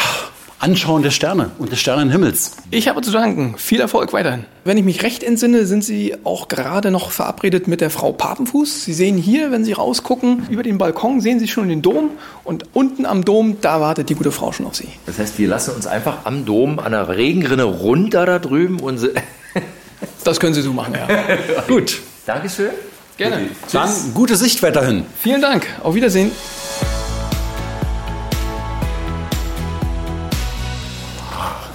Anschauen 0.61 1.01
der 1.01 1.09
Sterne 1.09 1.49
und 1.57 1.71
des 1.71 1.79
Sternenhimmels. 1.79 2.51
Ich 2.69 2.87
habe 2.87 3.01
zu 3.01 3.11
danken. 3.11 3.55
Viel 3.57 3.79
Erfolg 3.81 4.13
weiterhin. 4.13 4.45
Wenn 4.63 4.77
ich 4.77 4.83
mich 4.83 5.01
recht 5.01 5.23
entsinne, 5.23 5.65
sind 5.65 5.83
Sie 5.83 6.15
auch 6.23 6.49
gerade 6.49 6.91
noch 6.91 7.09
verabredet 7.09 7.67
mit 7.67 7.81
der 7.81 7.89
Frau 7.89 8.11
Papenfuß. 8.11 8.85
Sie 8.85 8.93
sehen 8.93 9.17
hier, 9.17 9.51
wenn 9.51 9.65
Sie 9.65 9.73
rausgucken, 9.73 10.45
über 10.49 10.61
den 10.61 10.77
Balkon 10.77 11.19
sehen 11.19 11.39
Sie 11.39 11.47
schon 11.47 11.67
den 11.67 11.81
Dom 11.81 12.11
und 12.43 12.65
unten 12.73 13.07
am 13.07 13.25
Dom, 13.25 13.57
da 13.59 13.81
wartet 13.81 14.09
die 14.09 14.15
gute 14.15 14.31
Frau 14.31 14.51
schon 14.51 14.67
auf 14.67 14.75
Sie. 14.75 14.87
Das 15.07 15.17
heißt, 15.17 15.39
wir 15.39 15.47
lassen 15.47 15.73
uns 15.75 15.87
einfach 15.87 16.25
am 16.25 16.45
Dom 16.45 16.77
an 16.77 16.91
der 16.91 17.09
Regenrinne 17.09 17.63
runter 17.63 18.27
da 18.27 18.37
drüben 18.37 18.79
und 18.79 18.99
Das 20.23 20.39
können 20.39 20.53
Sie 20.53 20.61
so 20.61 20.73
machen, 20.73 20.93
ja. 20.93 21.07
Gut, 21.67 21.99
Dankeschön. 22.27 22.69
Gerne. 23.17 23.49
dann 23.71 23.89
gute 24.13 24.35
Sicht 24.35 24.61
weiterhin. 24.63 25.05
Vielen 25.19 25.41
Dank. 25.41 25.67
Auf 25.83 25.95
Wiedersehen. 25.95 26.31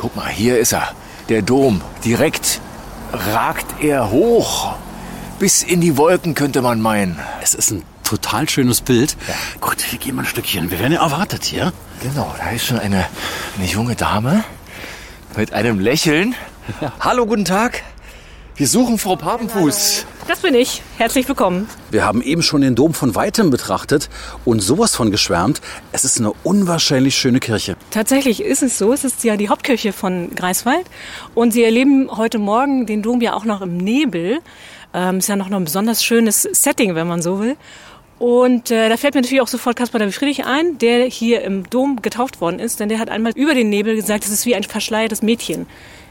Guck 0.07 0.15
mal, 0.15 0.29
hier 0.29 0.57
ist 0.61 0.73
er. 0.73 0.93
Der 1.29 1.43
Dom. 1.43 1.81
Direkt 2.05 2.61
ragt 3.13 3.83
er 3.83 4.13
hoch. 4.13 4.77
Bis 5.41 5.65
in 5.65 5.81
die 5.81 5.97
Wolken 5.97 6.37
könnte 6.37 6.63
man 6.63 6.81
meinen. 6.81 7.19
Es 7.43 7.55
ist 7.55 7.73
ein 7.73 7.83
total 8.05 8.49
schönes 8.49 8.83
Bild. 8.83 9.17
Gut, 9.61 9.79
wir 9.91 9.99
gehen 9.99 10.15
mal 10.15 10.23
ein 10.23 10.29
Stückchen. 10.29 10.71
Wir 10.71 10.79
werden 10.79 10.93
ja 10.93 11.03
erwartet 11.03 11.43
hier. 11.43 11.73
Genau, 12.05 12.33
da 12.39 12.51
ist 12.51 12.67
schon 12.67 12.79
eine, 12.79 13.05
eine 13.59 13.67
junge 13.67 13.97
Dame 13.97 14.45
mit 15.37 15.53
einem 15.53 15.81
Lächeln. 15.81 16.37
Hallo, 17.01 17.27
guten 17.27 17.45
Tag. 17.45 17.83
Wir 18.59 18.67
suchen 18.67 18.97
Frau 18.97 19.17
Papenfuß. 19.17 20.07
Das 20.27 20.41
bin 20.41 20.55
ich. 20.55 20.81
Herzlich 20.97 21.29
willkommen. 21.29 21.69
Wir 21.91 22.07
haben 22.07 22.23
eben 22.23 22.43
schon 22.43 22.63
den 22.63 22.75
Dom 22.75 22.95
von 22.95 23.15
weitem 23.15 23.51
betrachtet 23.51 24.09
und 24.47 24.61
sowas 24.61 24.97
von 24.97 25.11
geschwärmt. 25.11 25.61
Es 25.93 26.07
ist 26.07 26.19
eine 26.19 26.33
unwahrscheinlich 26.43 27.17
schöne 27.17 27.39
Kirche. 27.39 27.77
Tatsächlich 27.91 28.43
ist 28.43 28.63
es 28.63 28.79
so. 28.79 28.95
Es 28.95 29.05
ist 29.05 29.25
ja 29.25 29.37
die 29.37 29.51
Hauptkirche 29.51 29.93
von 29.93 30.35
Greifswald. 30.35 30.87
Und 31.35 31.53
Sie 31.53 31.65
erleben 31.65 32.09
heute 32.17 32.39
Morgen 32.39 32.87
den 32.87 33.03
Dom 33.03 33.21
ja 33.21 33.35
auch 33.35 33.45
noch 33.45 33.61
im 33.61 33.77
Nebel. 33.77 34.39
Ähm, 34.95 35.19
ist 35.19 35.29
ja 35.29 35.37
noch 35.37 35.51
ein 35.51 35.65
besonders 35.65 36.03
schönes 36.03 36.41
Setting, 36.41 36.95
wenn 36.95 37.07
man 37.07 37.21
so 37.21 37.39
will. 37.41 37.59
Und 38.19 38.71
äh, 38.71 38.89
da 38.89 38.97
fällt 38.97 39.15
mir 39.15 39.21
natürlich 39.21 39.43
auch 39.43 39.49
sofort 39.49 39.77
Caspar 39.77 39.99
David 39.99 40.15
Friedrich 40.15 40.47
ein, 40.47 40.79
der 40.79 41.05
hier 41.05 41.43
im 41.43 41.69
Dom 41.69 42.01
getauft 42.01 42.41
worden 42.41 42.59
ist, 42.59 42.81
denn 42.81 42.89
der 42.89 43.01
hat 43.01 43.11
einmal 43.11 43.33
über 43.37 43.55
den 43.55 43.69
Nebel 43.69 43.95
gesagt, 43.95 44.25
es 44.25 44.31
ist 44.31 44.47
wie 44.47 44.55
ein 44.55 44.65
verschleiertes 44.65 45.21
Mädchen. 45.21 45.67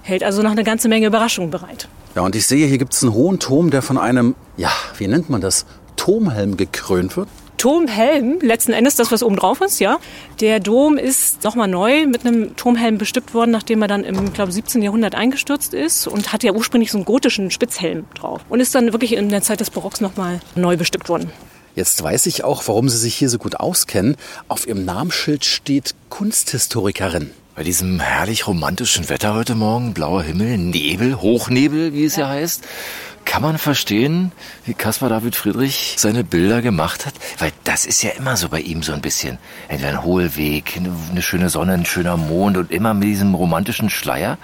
Hält 0.05 0.23
also 0.23 0.43
noch 0.43 0.51
eine 0.51 0.63
ganze 0.63 0.87
Menge 0.87 1.07
Überraschungen 1.07 1.49
bereit. 1.49 1.87
Ja, 2.13 2.21
und 2.21 2.35
ich 2.35 2.45
sehe, 2.45 2.67
hier 2.67 2.77
gibt 2.77 2.93
es 2.93 3.01
einen 3.01 3.13
hohen 3.13 3.39
Turm, 3.39 3.71
der 3.71 3.81
von 3.81 3.97
einem, 3.97 4.35
ja, 4.55 4.69
wie 4.99 5.07
nennt 5.07 5.31
man 5.31 5.41
das, 5.41 5.65
Turmhelm 5.95 6.57
gekrönt 6.57 7.17
wird. 7.17 7.27
Turmhelm, 7.57 8.37
letzten 8.39 8.73
Endes 8.73 8.95
das, 8.97 9.11
was 9.11 9.23
oben 9.23 9.35
drauf 9.35 9.61
ist, 9.61 9.79
ja. 9.79 9.97
Der 10.41 10.59
Dom 10.59 10.99
ist 10.99 11.43
nochmal 11.43 11.67
neu 11.67 12.05
mit 12.05 12.23
einem 12.23 12.55
Turmhelm 12.55 12.99
bestückt 12.99 13.33
worden, 13.33 13.49
nachdem 13.49 13.81
er 13.81 13.87
dann 13.87 14.03
im, 14.03 14.31
glaube 14.31 14.51
17. 14.51 14.83
Jahrhundert 14.83 15.15
eingestürzt 15.15 15.73
ist 15.73 16.05
und 16.05 16.31
hatte 16.31 16.45
ja 16.45 16.53
ursprünglich 16.53 16.91
so 16.91 16.99
einen 16.99 17.05
gotischen 17.05 17.49
Spitzhelm 17.49 18.05
drauf. 18.13 18.41
Und 18.47 18.59
ist 18.59 18.75
dann 18.75 18.91
wirklich 18.93 19.13
in 19.13 19.29
der 19.29 19.41
Zeit 19.41 19.59
des 19.59 19.71
Barocks 19.71 20.01
nochmal 20.01 20.39
neu 20.53 20.77
bestückt 20.77 21.09
worden. 21.09 21.31
Jetzt 21.73 22.03
weiß 22.03 22.27
ich 22.27 22.43
auch, 22.43 22.61
warum 22.67 22.89
Sie 22.89 22.97
sich 22.97 23.15
hier 23.15 23.29
so 23.29 23.39
gut 23.39 23.55
auskennen. 23.55 24.17
Auf 24.47 24.67
Ihrem 24.67 24.85
Namensschild 24.85 25.43
steht 25.45 25.95
Kunsthistorikerin. 26.09 27.31
Bei 27.55 27.63
diesem 27.63 28.01
herrlich 28.01 28.47
romantischen 28.47 29.07
Wetter 29.07 29.33
heute 29.33 29.55
Morgen, 29.55 29.93
blauer 29.93 30.23
Himmel, 30.23 30.57
Nebel, 30.57 31.21
Hochnebel, 31.21 31.93
wie 31.93 32.03
es 32.03 32.17
ja, 32.17 32.27
heißt, 32.27 32.65
kann 33.23 33.41
man 33.41 33.57
verstehen, 33.57 34.33
wie 34.65 34.73
Caspar 34.73 35.07
David 35.07 35.37
Friedrich 35.37 35.95
seine 35.97 36.25
Bilder 36.25 36.61
gemacht 36.61 37.05
hat? 37.05 37.13
Weil 37.39 37.53
das 37.63 37.85
ist 37.85 38.03
ja 38.03 38.09
immer 38.09 38.35
so 38.35 38.49
bei 38.49 38.59
ihm 38.59 38.83
so 38.83 38.91
ein 38.91 38.99
bisschen. 38.99 39.37
Entweder 39.69 39.91
ein 39.91 40.03
Hohlweg, 40.03 40.77
eine 41.09 41.21
schöne 41.21 41.49
Sonne, 41.49 41.75
ein 41.75 41.85
schöner 41.85 42.17
Mond 42.17 42.57
und 42.57 42.71
immer 42.71 42.93
mit 42.93 43.07
diesem 43.07 43.33
romantischen 43.33 43.89
Schleier 43.89 44.37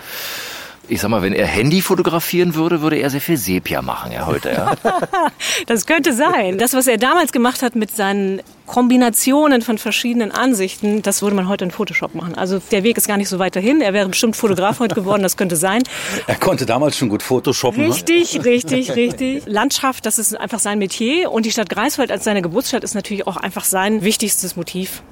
ich 0.91 0.99
sag 0.99 1.09
mal, 1.09 1.21
wenn 1.21 1.31
er 1.31 1.47
Handy 1.47 1.81
fotografieren 1.81 2.53
würde, 2.53 2.81
würde 2.81 2.97
er 2.97 3.09
sehr 3.09 3.21
viel 3.21 3.37
Sepia 3.37 3.81
machen, 3.81 4.11
ja, 4.11 4.25
heute, 4.25 4.51
ja. 4.51 4.73
das 5.65 5.85
könnte 5.85 6.11
sein. 6.11 6.57
Das, 6.57 6.73
was 6.73 6.85
er 6.85 6.97
damals 6.97 7.31
gemacht 7.31 7.61
hat 7.61 7.77
mit 7.77 7.95
seinen 7.95 8.41
Kombinationen 8.65 9.61
von 9.61 9.77
verschiedenen 9.77 10.33
Ansichten, 10.33 11.01
das 11.01 11.21
würde 11.21 11.33
man 11.33 11.47
heute 11.47 11.63
in 11.63 11.71
Photoshop 11.71 12.13
machen. 12.13 12.35
Also 12.35 12.59
der 12.71 12.83
Weg 12.83 12.97
ist 12.97 13.07
gar 13.07 13.15
nicht 13.15 13.29
so 13.29 13.39
weit 13.39 13.55
dahin. 13.55 13.79
Er 13.79 13.93
wäre 13.93 14.09
bestimmt 14.09 14.35
Fotograf 14.35 14.81
heute 14.81 14.93
geworden, 14.95 15.23
das 15.23 15.37
könnte 15.37 15.55
sein. 15.55 15.81
Er 16.27 16.35
konnte 16.35 16.65
damals 16.65 16.97
schon 16.97 17.07
gut 17.07 17.23
Photoshoppen. 17.23 17.85
Richtig, 17.85 18.35
ne? 18.35 18.43
richtig, 18.43 18.93
richtig. 18.93 19.43
Landschaft, 19.45 20.05
das 20.05 20.19
ist 20.19 20.37
einfach 20.37 20.59
sein 20.59 20.77
Metier. 20.77 21.31
Und 21.31 21.45
die 21.45 21.51
Stadt 21.51 21.69
Greifswald 21.69 22.11
als 22.11 22.25
seine 22.25 22.41
Geburtsstadt 22.41 22.83
ist 22.83 22.95
natürlich 22.95 23.27
auch 23.27 23.37
einfach 23.37 23.63
sein 23.63 24.03
wichtigstes 24.03 24.57
Motiv. 24.57 25.03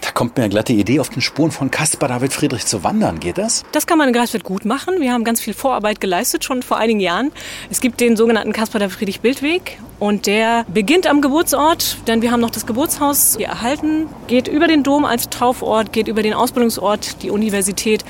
Da 0.00 0.10
kommt 0.10 0.36
mir 0.36 0.44
eine 0.44 0.50
glatte 0.50 0.72
Idee, 0.72 1.00
auf 1.00 1.08
den 1.10 1.22
Spuren 1.22 1.50
von 1.50 1.70
Caspar 1.70 2.08
David 2.08 2.32
Friedrich 2.32 2.66
zu 2.66 2.84
wandern. 2.84 3.20
Geht 3.20 3.38
das? 3.38 3.64
Das 3.72 3.86
kann 3.86 3.98
man 3.98 4.08
in 4.08 4.14
Greifswald 4.14 4.44
gut 4.44 4.64
machen. 4.64 5.00
Wir 5.00 5.12
haben 5.12 5.24
ganz 5.24 5.40
viel 5.40 5.54
Vorarbeit 5.54 6.00
geleistet, 6.00 6.44
schon 6.44 6.62
vor 6.62 6.76
einigen 6.76 7.00
Jahren. 7.00 7.32
Es 7.70 7.80
gibt 7.80 8.00
den 8.00 8.16
sogenannten 8.16 8.52
Caspar 8.52 8.80
David 8.80 8.94
Friedrich 8.94 9.20
Bildweg 9.20 9.78
und 9.98 10.26
der 10.26 10.64
beginnt 10.72 11.06
am 11.06 11.20
Geburtsort, 11.20 11.98
denn 12.06 12.22
wir 12.22 12.30
haben 12.30 12.40
noch 12.40 12.50
das 12.50 12.66
Geburtshaus 12.66 13.36
hier 13.36 13.48
erhalten, 13.48 14.06
geht 14.26 14.48
über 14.48 14.66
den 14.66 14.82
Dom 14.82 15.04
als 15.04 15.28
Taufort, 15.28 15.92
geht 15.92 16.08
über 16.08 16.22
den 16.22 16.34
Ausbildungsort, 16.34 17.22
die 17.22 17.30
Universität, 17.30 18.04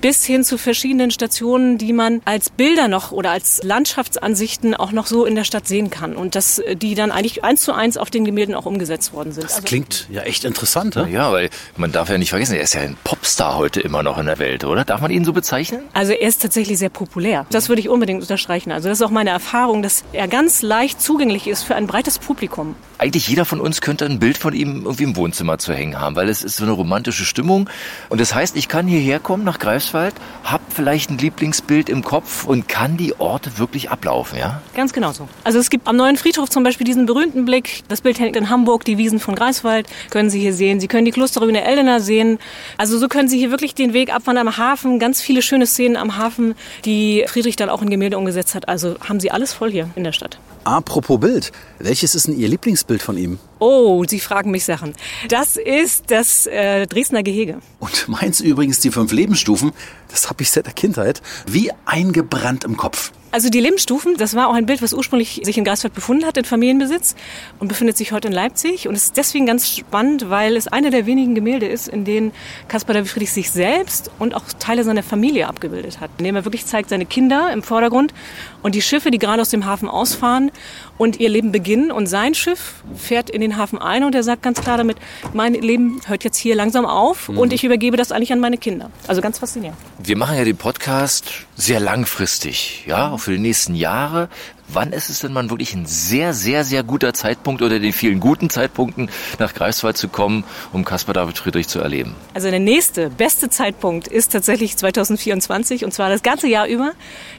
bis 0.00 0.24
hin 0.24 0.44
zu 0.44 0.58
verschiedenen 0.58 1.10
Stationen, 1.10 1.78
die 1.78 1.92
man 1.92 2.20
als 2.24 2.50
Bilder 2.50 2.88
noch 2.88 3.12
oder 3.12 3.30
als 3.30 3.62
Landschaftsansichten 3.62 4.74
auch 4.74 4.92
noch 4.92 5.06
so 5.06 5.24
in 5.24 5.34
der 5.34 5.44
Stadt 5.44 5.66
sehen 5.66 5.90
kann 5.90 6.14
und 6.16 6.34
dass 6.34 6.62
die 6.74 6.94
dann 6.94 7.10
eigentlich 7.10 7.44
eins 7.44 7.62
zu 7.62 7.72
eins 7.72 7.96
auf 7.96 8.10
den 8.10 8.24
Gemälden 8.24 8.54
auch 8.54 8.66
umgesetzt 8.66 9.12
worden 9.12 9.32
sind. 9.32 9.44
Das 9.44 9.54
also 9.54 9.66
klingt 9.66 10.06
ja 10.10 10.22
echt 10.22 10.44
interessant, 10.44 10.96
ne? 10.96 11.08
Ja, 11.10 11.32
weil 11.32 11.50
man 11.76 11.92
darf 11.92 12.08
ja 12.10 12.18
nicht 12.18 12.30
vergessen, 12.30 12.54
er 12.54 12.62
ist 12.62 12.74
ja 12.74 12.82
ein 12.82 12.96
Popstar 13.04 13.56
heute 13.56 13.80
immer 13.80 14.02
noch 14.02 14.18
in 14.18 14.26
der 14.26 14.38
Welt, 14.38 14.64
oder? 14.64 14.84
Darf 14.84 15.00
man 15.00 15.10
ihn 15.10 15.24
so 15.24 15.32
bezeichnen? 15.32 15.80
Also 15.92 16.12
er 16.12 16.28
ist 16.28 16.42
tatsächlich 16.42 16.78
sehr 16.78 16.90
populär. 16.90 17.46
Das 17.50 17.68
würde 17.68 17.80
ich 17.80 17.88
unbedingt 17.88 18.20
unterstreichen. 18.20 18.72
Also 18.72 18.88
das 18.88 18.98
ist 18.98 19.04
auch 19.04 19.10
meine 19.10 19.30
Erfahrung, 19.30 19.82
dass 19.82 20.04
er 20.12 20.28
ganz 20.28 20.62
leicht 20.62 21.02
zugänglich 21.02 21.27
ist 21.30 21.62
für 21.62 21.74
ein 21.74 21.86
breites 21.86 22.18
Publikum. 22.18 22.74
Eigentlich 22.98 23.28
jeder 23.28 23.44
von 23.44 23.60
uns 23.60 23.80
könnte 23.80 24.04
ein 24.04 24.18
Bild 24.18 24.38
von 24.38 24.54
ihm 24.54 24.82
irgendwie 24.84 25.04
im 25.04 25.16
Wohnzimmer 25.16 25.58
zu 25.58 25.72
hängen 25.72 26.00
haben, 26.00 26.16
weil 26.16 26.28
es 26.28 26.42
ist 26.42 26.56
so 26.56 26.64
eine 26.64 26.72
romantische 26.72 27.24
Stimmung. 27.24 27.70
Und 28.08 28.20
das 28.20 28.34
heißt, 28.34 28.56
ich 28.56 28.68
kann 28.68 28.86
hierher 28.86 29.20
kommen 29.20 29.44
nach 29.44 29.58
Greifswald, 29.58 30.14
hab 30.42 30.60
vielleicht 30.72 31.10
ein 31.10 31.18
Lieblingsbild 31.18 31.88
im 31.88 32.02
Kopf 32.02 32.44
und 32.44 32.68
kann 32.68 32.96
die 32.96 33.18
Orte 33.20 33.58
wirklich 33.58 33.90
ablaufen, 33.90 34.38
ja? 34.38 34.60
Ganz 34.74 34.92
genau 34.92 35.12
so. 35.12 35.28
Also 35.44 35.58
es 35.58 35.70
gibt 35.70 35.86
am 35.86 35.96
neuen 35.96 36.16
Friedhof 36.16 36.50
zum 36.50 36.64
Beispiel 36.64 36.84
diesen 36.84 37.06
berühmten 37.06 37.44
Blick. 37.44 37.84
Das 37.88 38.00
Bild 38.00 38.18
hängt 38.18 38.36
in 38.36 38.50
Hamburg, 38.50 38.84
die 38.84 38.98
Wiesen 38.98 39.20
von 39.20 39.34
Greifswald 39.34 39.86
können 40.10 40.30
Sie 40.30 40.40
hier 40.40 40.52
sehen. 40.52 40.80
Sie 40.80 40.88
können 40.88 41.04
die 41.04 41.12
Klosterruine 41.12 41.62
Eldener 41.64 42.00
sehen. 42.00 42.38
Also 42.76 42.98
so 42.98 43.08
können 43.08 43.28
Sie 43.28 43.38
hier 43.38 43.50
wirklich 43.50 43.74
den 43.74 43.92
Weg 43.92 44.12
abwandern 44.12 44.48
am 44.48 44.56
Hafen. 44.56 44.98
Ganz 44.98 45.20
viele 45.20 45.42
schöne 45.42 45.66
Szenen 45.66 45.96
am 45.96 46.16
Hafen, 46.16 46.54
die 46.84 47.24
Friedrich 47.28 47.56
dann 47.56 47.70
auch 47.70 47.82
in 47.82 47.90
Gemälde 47.90 48.18
umgesetzt 48.18 48.54
hat. 48.54 48.68
Also 48.68 48.96
haben 49.06 49.20
Sie 49.20 49.30
alles 49.30 49.52
voll 49.52 49.70
hier 49.70 49.90
in 49.94 50.04
der 50.04 50.12
Stadt. 50.12 50.38
Apropos 50.68 51.18
Bild, 51.18 51.50
welches 51.78 52.14
ist 52.14 52.26
denn 52.26 52.38
Ihr 52.38 52.46
Lieblingsbild 52.46 53.00
von 53.00 53.16
ihm? 53.16 53.38
Oh, 53.58 54.04
Sie 54.06 54.20
fragen 54.20 54.50
mich 54.50 54.66
Sachen. 54.66 54.92
Das 55.30 55.56
ist 55.56 56.10
das 56.10 56.46
äh, 56.46 56.86
Dresdner 56.86 57.22
Gehege. 57.22 57.60
Und 57.78 58.06
meins 58.06 58.40
übrigens 58.40 58.78
die 58.78 58.90
fünf 58.90 59.10
Lebensstufen. 59.10 59.72
Das 60.08 60.28
habe 60.28 60.42
ich 60.42 60.50
seit 60.50 60.66
der 60.66 60.74
Kindheit 60.74 61.22
wie 61.46 61.70
eingebrannt 61.86 62.64
im 62.64 62.76
Kopf. 62.76 63.12
Also 63.30 63.50
die 63.50 63.60
Lebensstufen, 63.60 64.16
das 64.16 64.34
war 64.34 64.48
auch 64.48 64.54
ein 64.54 64.64
Bild, 64.64 64.80
was 64.80 64.94
ursprünglich 64.94 65.42
sich 65.44 65.58
in 65.58 65.64
Greifswald 65.64 65.92
befunden 65.92 66.24
hat, 66.24 66.38
in 66.38 66.46
Familienbesitz 66.46 67.14
und 67.58 67.68
befindet 67.68 67.98
sich 67.98 68.12
heute 68.12 68.28
in 68.28 68.34
Leipzig. 68.34 68.88
Und 68.88 68.94
ist 68.94 69.18
deswegen 69.18 69.44
ganz 69.44 69.68
spannend, 69.68 70.30
weil 70.30 70.56
es 70.56 70.66
eine 70.66 70.90
der 70.90 71.04
wenigen 71.04 71.34
Gemälde 71.34 71.66
ist, 71.66 71.88
in 71.88 72.06
denen 72.06 72.32
Caspar 72.68 72.94
David 72.94 73.10
Friedrich 73.10 73.32
sich 73.32 73.50
selbst 73.50 74.10
und 74.18 74.34
auch 74.34 74.44
Teile 74.58 74.82
seiner 74.82 75.02
Familie 75.02 75.46
abgebildet 75.46 76.00
hat. 76.00 76.10
Indem 76.16 76.36
er 76.36 76.46
wirklich 76.46 76.64
zeigt, 76.64 76.88
seine 76.88 77.04
Kinder 77.04 77.52
im 77.52 77.62
Vordergrund 77.62 78.14
und 78.62 78.74
die 78.74 78.82
Schiffe, 78.82 79.10
die 79.10 79.18
gerade 79.18 79.42
aus 79.42 79.50
dem 79.50 79.66
Hafen 79.66 79.90
ausfahren 79.90 80.50
und 80.98 81.20
ihr 81.20 81.28
Leben 81.28 81.52
beginnen. 81.52 81.90
Und 81.90 82.06
sein 82.06 82.34
Schiff 82.34 82.74
fährt 82.96 83.30
in 83.30 83.40
den 83.40 83.56
Hafen 83.56 83.78
ein 83.78 84.04
und 84.04 84.14
er 84.14 84.22
sagt 84.22 84.42
ganz 84.42 84.60
klar 84.60 84.76
damit, 84.76 84.98
mein 85.32 85.54
Leben 85.54 86.00
hört 86.06 86.24
jetzt 86.24 86.36
hier 86.36 86.54
langsam 86.54 86.84
auf 86.84 87.28
mhm. 87.28 87.38
und 87.38 87.52
ich 87.52 87.64
übergebe 87.64 87.96
das 87.96 88.12
eigentlich 88.12 88.32
an 88.32 88.40
meine 88.40 88.58
Kinder. 88.58 88.90
Also 89.06 89.22
ganz 89.22 89.38
faszinierend. 89.38 89.78
Wir 89.98 90.16
machen 90.16 90.36
ja 90.36 90.44
den 90.44 90.56
Podcast 90.56 91.30
sehr 91.56 91.80
langfristig, 91.80 92.84
ja, 92.86 93.16
für 93.16 93.32
die 93.32 93.38
nächsten 93.38 93.74
Jahre. 93.74 94.28
Wann 94.70 94.92
ist 94.92 95.08
es 95.08 95.20
denn 95.20 95.32
mal 95.32 95.48
wirklich 95.48 95.74
ein 95.74 95.86
sehr, 95.86 96.34
sehr, 96.34 96.62
sehr 96.62 96.82
guter 96.82 97.14
Zeitpunkt 97.14 97.62
oder 97.62 97.78
den 97.78 97.94
vielen 97.94 98.20
guten 98.20 98.50
Zeitpunkten 98.50 99.10
nach 99.38 99.54
Greifswald 99.54 99.96
zu 99.96 100.08
kommen, 100.08 100.44
um 100.72 100.84
Caspar 100.84 101.14
David 101.14 101.38
Friedrich 101.38 101.68
zu 101.68 101.80
erleben? 101.80 102.14
Also 102.34 102.50
der 102.50 102.60
nächste, 102.60 103.08
beste 103.08 103.48
Zeitpunkt 103.48 104.08
ist 104.08 104.32
tatsächlich 104.32 104.76
2024 104.76 105.86
und 105.86 105.92
zwar 105.92 106.10
das 106.10 106.22
ganze 106.22 106.48
Jahr 106.48 106.66
über. 106.66 106.92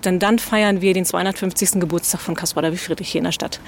Denn 0.03 0.17
dann 0.17 0.39
feiern 0.39 0.81
wir 0.81 0.95
den 0.95 1.05
250. 1.05 1.79
Geburtstag 1.79 2.19
von 2.19 2.35
Caspar 2.35 2.63
David 2.63 2.79
Friedrich 2.79 3.09
hier 3.09 3.19
in 3.19 3.25
der 3.25 3.31
Stadt. 3.31 3.59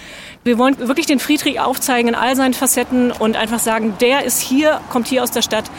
Wir 0.44 0.58
wollen 0.58 0.80
wirklich 0.80 1.06
den 1.06 1.20
Friedrich 1.20 1.60
aufzeigen 1.60 2.10
in 2.10 2.16
all 2.16 2.36
seinen 2.36 2.56
Facetten 2.56 3.12
und 3.12 3.36
einfach 3.36 3.60
sagen, 3.60 3.94
der 4.02 4.26
ist 4.26 4.42
hier, 4.42 4.82
kommt 4.90 5.08
hier 5.08 5.22
aus 5.22 5.32
der 5.32 5.44
Stadt 5.44 5.70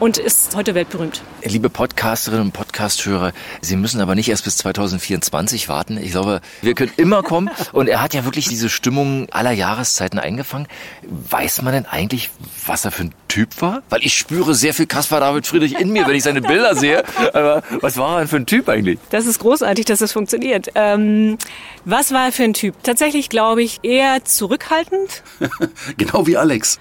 und 0.00 0.18
ist 0.18 0.56
heute 0.56 0.74
weltberühmt. 0.74 1.22
Liebe 1.42 1.70
Podcasterinnen 1.70 2.46
und 2.46 2.52
Podcasthörer, 2.52 3.32
Sie 3.60 3.76
müssen 3.76 4.00
aber 4.00 4.14
nicht 4.14 4.28
erst 4.28 4.44
bis 4.44 4.56
2024 4.58 5.68
warten. 5.68 5.98
Ich 5.98 6.10
glaube, 6.10 6.40
wir 6.62 6.74
können 6.74 6.92
immer 6.96 7.22
kommen. 7.22 7.50
Und 7.72 7.88
er 7.88 8.02
hat 8.02 8.14
ja 8.14 8.24
wirklich 8.24 8.48
diese 8.48 8.68
Stimmung 8.68 9.28
aller 9.30 9.50
Jahreszeiten 9.50 10.18
eingefangen. 10.18 10.68
Weiß 11.02 11.62
man 11.62 11.72
denn 11.72 11.86
eigentlich, 11.86 12.30
was 12.66 12.84
er 12.84 12.90
für 12.90 13.04
ein 13.04 13.14
Typ 13.28 13.60
war? 13.60 13.82
Weil 13.88 14.04
ich 14.04 14.14
spüre 14.14 14.54
sehr 14.54 14.74
viel 14.74 14.86
Caspar 14.86 15.20
David 15.20 15.46
Friedrich 15.46 15.78
in 15.78 15.90
mir, 15.90 16.06
wenn 16.06 16.14
ich 16.14 16.22
seine 16.22 16.40
Bilder 16.40 16.74
sehe. 16.74 17.04
Aber 17.32 17.62
was 17.80 17.96
war 17.96 18.14
er 18.14 18.18
denn 18.20 18.28
für 18.28 18.36
ein 18.36 18.46
Typ 18.46 18.68
eigentlich? 18.68 18.98
Das 19.10 19.26
ist 19.26 19.38
großartig, 19.38 19.84
dass 19.86 19.98
das 19.98 20.12
funktioniert. 20.12 20.68
Ähm, 20.74 21.38
was 21.84 22.12
war 22.12 22.26
er 22.26 22.32
für 22.32 22.44
ein 22.44 22.54
Typ? 22.54 22.74
Tatsächlich 22.82 23.28
glaube 23.28 23.62
ich 23.62 23.80
eher 23.82 24.24
zurückhaltend. 24.24 25.22
genau 25.96 26.26
wie 26.26 26.36
Alex 26.36 26.78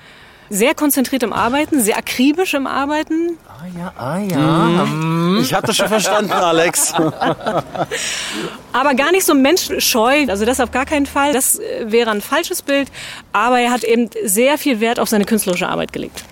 sehr 0.54 0.76
konzentriert 0.76 1.24
im 1.24 1.34
Arbeiten, 1.34 1.82
sehr 1.82 1.98
akribisch 1.98 2.54
im 2.54 2.68
Arbeiten. 2.68 3.38
Ah 3.48 3.66
ja, 3.78 3.94
ah 3.98 4.20
ja. 4.20 4.86
Mhm. 4.86 5.40
Ich 5.42 5.54
hatte 5.54 5.74
schon 5.74 5.88
verstanden, 5.88 6.32
Alex. 6.32 6.94
aber 8.74 8.94
gar 8.94 9.12
nicht 9.12 9.26
so 9.26 9.34
menschscheu, 9.34 10.26
also 10.28 10.46
das 10.46 10.60
auf 10.60 10.72
gar 10.72 10.86
keinen 10.86 11.08
Fall. 11.08 11.34
Das 11.34 11.58
äh, 11.60 11.92
wäre 11.92 12.12
ein 12.12 12.22
falsches 12.22 12.62
Bild, 12.62 12.90
aber 13.32 13.60
er 13.60 13.72
hat 13.72 13.84
eben 13.84 14.10
sehr 14.24 14.58
viel 14.58 14.80
Wert 14.80 15.00
auf 15.00 15.10
seine 15.10 15.26
künstlerische 15.26 15.68
Arbeit 15.68 15.92
gelegt. 15.92 16.24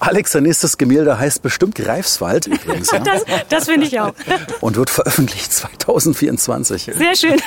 Alex, 0.00 0.32
sein 0.32 0.42
nächstes 0.42 0.78
Gemälde 0.78 1.16
heißt 1.16 1.42
bestimmt 1.42 1.76
Greifswald 1.76 2.48
übrigens. 2.48 2.90
Ja? 2.90 2.98
das 3.04 3.24
das 3.48 3.64
finde 3.66 3.86
ich 3.86 4.00
auch. 4.00 4.12
Und 4.60 4.76
wird 4.76 4.90
veröffentlicht 4.90 5.52
2024. 5.52 6.90
Sehr 6.92 7.14
schön. 7.14 7.40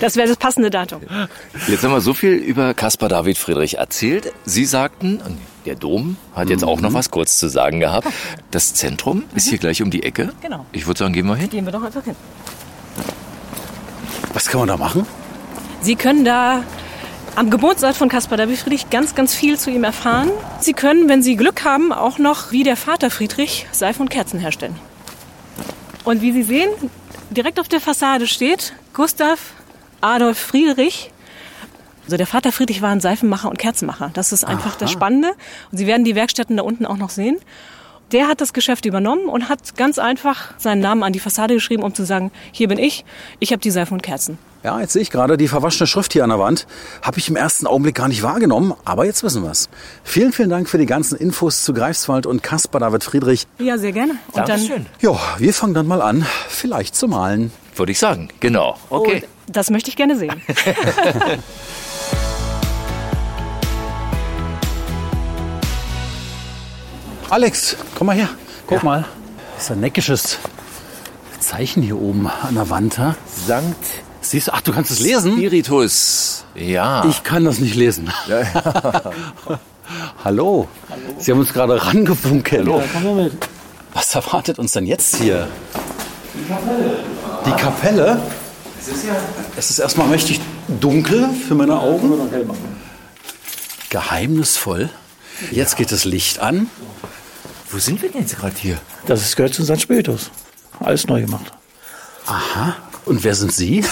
Das 0.00 0.14
wäre 0.16 0.28
das 0.28 0.36
passende 0.36 0.70
Datum. 0.70 1.02
Jetzt 1.66 1.82
haben 1.82 1.90
wir 1.90 2.00
so 2.00 2.14
viel 2.14 2.34
über 2.34 2.74
Caspar 2.74 3.08
David 3.08 3.36
Friedrich 3.38 3.78
erzählt. 3.78 4.32
Sie 4.44 4.64
sagten, 4.64 5.20
der 5.66 5.74
Dom 5.74 6.16
hat 6.34 6.48
jetzt 6.48 6.64
auch 6.64 6.80
noch 6.80 6.90
mhm. 6.90 6.94
was 6.94 7.10
kurz 7.10 7.38
zu 7.38 7.48
sagen 7.48 7.80
gehabt. 7.80 8.08
Das 8.50 8.74
Zentrum 8.74 9.24
ist 9.34 9.48
hier 9.48 9.58
gleich 9.58 9.82
um 9.82 9.90
die 9.90 10.02
Ecke. 10.02 10.32
Genau. 10.40 10.64
Ich 10.72 10.86
würde 10.86 10.98
sagen, 10.98 11.12
gehen 11.12 11.26
wir 11.26 11.36
hin. 11.36 11.50
Gehen 11.50 11.64
wir 11.64 11.72
doch 11.72 11.82
einfach 11.82 12.04
hin. 12.04 12.16
Was 14.32 14.48
kann 14.48 14.60
man 14.60 14.68
da 14.68 14.76
machen? 14.76 15.06
Sie 15.80 15.96
können 15.96 16.24
da 16.24 16.62
am 17.34 17.50
Geburtsort 17.50 17.96
von 17.96 18.08
Caspar 18.08 18.38
David 18.38 18.58
Friedrich 18.58 18.88
ganz, 18.90 19.14
ganz 19.14 19.34
viel 19.34 19.58
zu 19.58 19.70
ihm 19.70 19.84
erfahren. 19.84 20.30
Sie 20.60 20.72
können, 20.72 21.08
wenn 21.08 21.22
Sie 21.22 21.36
Glück 21.36 21.64
haben, 21.64 21.92
auch 21.92 22.18
noch 22.18 22.50
wie 22.52 22.62
der 22.62 22.76
Vater 22.76 23.10
Friedrich 23.10 23.66
Seife 23.72 24.00
und 24.00 24.08
Kerzen 24.08 24.40
herstellen. 24.40 24.76
Und 26.04 26.22
wie 26.22 26.32
Sie 26.32 26.42
sehen, 26.42 26.70
direkt 27.30 27.60
auf 27.60 27.68
der 27.68 27.80
Fassade 27.80 28.26
steht 28.26 28.72
Gustav 28.94 29.38
Adolf 30.00 30.38
Friedrich. 30.38 31.10
Also 32.06 32.16
der 32.16 32.26
Vater 32.26 32.52
Friedrich 32.52 32.82
war 32.82 32.90
ein 32.90 33.00
Seifenmacher 33.00 33.50
und 33.50 33.58
Kerzenmacher. 33.58 34.10
Das 34.14 34.32
ist 34.32 34.44
einfach 34.44 34.70
Aha. 34.70 34.76
das 34.78 34.92
Spannende. 34.92 35.32
Und 35.70 35.78
Sie 35.78 35.86
werden 35.86 36.04
die 36.04 36.14
Werkstätten 36.14 36.56
da 36.56 36.62
unten 36.62 36.86
auch 36.86 36.96
noch 36.96 37.10
sehen. 37.10 37.36
Der 38.12 38.28
hat 38.28 38.40
das 38.40 38.52
Geschäft 38.52 38.86
übernommen 38.86 39.28
und 39.28 39.48
hat 39.48 39.76
ganz 39.76 39.98
einfach 39.98 40.54
seinen 40.58 40.80
Namen 40.80 41.02
an 41.02 41.12
die 41.12 41.18
Fassade 41.18 41.54
geschrieben, 41.54 41.82
um 41.82 41.92
zu 41.92 42.04
sagen, 42.04 42.30
hier 42.52 42.68
bin 42.68 42.78
ich, 42.78 43.04
ich 43.40 43.50
habe 43.50 43.60
die 43.60 43.72
Seifen 43.72 43.94
und 43.94 44.02
Kerzen. 44.02 44.38
Ja, 44.62 44.80
jetzt 44.80 44.92
sehe 44.92 45.02
ich 45.02 45.10
gerade 45.10 45.36
die 45.36 45.48
verwaschene 45.48 45.88
Schrift 45.88 46.12
hier 46.12 46.22
an 46.22 46.30
der 46.30 46.38
Wand. 46.38 46.68
Habe 47.02 47.18
ich 47.18 47.28
im 47.28 47.34
ersten 47.34 47.66
Augenblick 47.66 47.96
gar 47.96 48.06
nicht 48.06 48.22
wahrgenommen, 48.22 48.74
aber 48.84 49.04
jetzt 49.04 49.24
wissen 49.24 49.42
wir 49.42 49.50
es. 49.50 49.68
Vielen, 50.04 50.32
vielen 50.32 50.50
Dank 50.50 50.68
für 50.68 50.78
die 50.78 50.86
ganzen 50.86 51.18
Infos 51.18 51.64
zu 51.64 51.74
Greifswald 51.74 52.26
und 52.26 52.44
Caspar 52.44 52.80
David 52.80 53.02
Friedrich. 53.02 53.48
Ja, 53.58 53.76
sehr 53.76 53.92
gerne. 53.92 54.14
Und 54.32 54.48
Dankeschön. 54.48 54.86
dann, 55.00 55.12
ja, 55.12 55.18
wir 55.38 55.52
fangen 55.52 55.74
dann 55.74 55.86
mal 55.88 56.02
an, 56.02 56.24
vielleicht 56.48 56.94
zu 56.94 57.08
malen. 57.08 57.50
Würde 57.74 57.92
ich 57.92 57.98
sagen, 57.98 58.28
genau. 58.40 58.76
Okay. 58.88 59.22
Oh, 59.24 59.28
das 59.48 59.70
möchte 59.70 59.90
ich 59.90 59.96
gerne 59.96 60.16
sehen. 60.16 60.40
Alex, 67.28 67.76
komm 67.96 68.06
mal 68.06 68.16
her. 68.16 68.28
Guck 68.66 68.78
ja. 68.78 68.84
mal. 68.84 69.04
Das 69.54 69.64
ist 69.64 69.70
ein 69.72 69.80
neckisches 69.80 70.38
Zeichen 71.40 71.82
hier 71.82 72.00
oben 72.00 72.28
an 72.28 72.54
der 72.54 72.70
Wand. 72.70 72.98
Ha? 72.98 73.16
Sankt. 73.46 73.84
Siehst 74.20 74.48
du, 74.48 74.52
ach, 74.52 74.60
du 74.60 74.72
kannst 74.72 74.90
es 74.90 75.00
lesen? 75.00 75.32
Spiritus. 75.32 76.44
Ja. 76.54 77.04
Ich 77.08 77.22
kann 77.22 77.44
das 77.44 77.58
nicht 77.58 77.74
lesen. 77.74 78.12
Ja, 78.28 78.40
ja. 78.40 79.02
Hallo. 80.24 80.68
Hallo. 80.90 81.14
Sie 81.18 81.30
haben 81.30 81.38
uns 81.38 81.52
gerade 81.52 81.84
rangefunken. 81.84 82.58
Hallo. 82.58 82.78
Ja, 82.80 82.84
komm 82.92 83.16
mit. 83.16 83.48
Was 83.94 84.14
erwartet 84.14 84.58
uns 84.58 84.72
denn 84.72 84.84
jetzt 84.86 85.16
hier? 85.16 85.46
Die 86.34 86.48
Kapelle. 86.48 86.98
Die 87.46 87.50
Kapelle? 87.52 88.22
Es 88.80 88.88
ist, 88.88 89.04
ja 89.04 89.14
es 89.56 89.70
ist 89.70 89.78
erstmal 89.78 90.08
mächtig 90.08 90.40
dunkel 90.80 91.28
für 91.46 91.54
meine 91.54 91.78
Augen. 91.78 92.12
Geheimnisvoll. 93.90 94.90
Jetzt 95.50 95.76
geht 95.76 95.92
das 95.92 96.04
Licht 96.04 96.40
an. 96.40 96.68
Wo 97.70 97.78
sind 97.78 98.00
wir 98.02 98.10
denn 98.10 98.22
jetzt 98.22 98.36
gerade 98.36 98.56
hier? 98.56 98.78
Das 99.06 99.22
ist 99.22 99.36
gehört 99.36 99.54
zu 99.54 99.64
St. 99.64 99.80
Spiritus. 99.80 100.30
Alles 100.80 101.06
neu 101.06 101.20
gemacht. 101.20 101.52
Aha. 102.26 102.76
Und 103.04 103.24
wer 103.24 103.34
sind 103.34 103.52
Sie? 103.52 103.84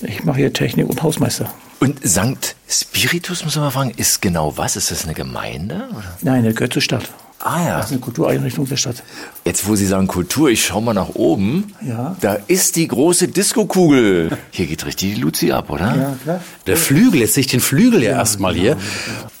Ich 0.00 0.24
mache 0.24 0.38
hier 0.38 0.52
Technik 0.52 0.88
und 0.88 1.02
Hausmeister. 1.02 1.52
Und 1.80 2.06
St. 2.06 2.56
Spiritus, 2.68 3.44
muss 3.44 3.54
man 3.56 3.64
mal 3.66 3.70
fragen, 3.70 3.90
ist 3.90 4.20
genau 4.22 4.56
was? 4.56 4.76
Ist 4.76 4.90
das 4.90 5.04
eine 5.04 5.14
Gemeinde? 5.14 5.88
Oder? 5.90 6.16
Nein, 6.22 6.42
der 6.42 6.52
gehört 6.52 6.72
zur 6.72 6.82
Stadt. 6.82 7.10
Ah 7.40 7.62
ja. 7.62 7.76
Das 7.76 7.86
ist 7.86 7.92
eine 7.92 8.00
Kultureinrichtung 8.00 8.66
der 8.66 8.76
Stadt. 8.76 9.02
Jetzt, 9.44 9.68
wo 9.68 9.76
Sie 9.76 9.86
sagen 9.86 10.06
Kultur, 10.06 10.48
ich 10.48 10.64
schaue 10.64 10.82
mal 10.82 10.94
nach 10.94 11.10
oben. 11.14 11.74
Ja. 11.82 12.16
Da 12.20 12.38
ist 12.46 12.76
die 12.76 12.88
große 12.88 13.28
Diskokugel. 13.28 14.36
Hier 14.50 14.66
geht 14.66 14.86
richtig 14.86 15.14
die 15.14 15.20
Luzi 15.20 15.52
ab, 15.52 15.70
oder? 15.70 15.94
Ja, 15.94 16.16
klar. 16.22 16.40
Der 16.66 16.76
Flügel, 16.76 17.20
jetzt 17.20 17.34
sehe 17.34 17.42
ich 17.42 17.46
den 17.46 17.60
Flügel 17.60 18.02
ja, 18.02 18.12
ja 18.12 18.16
erstmal 18.18 18.54
genau. 18.54 18.64
hier. 18.64 18.76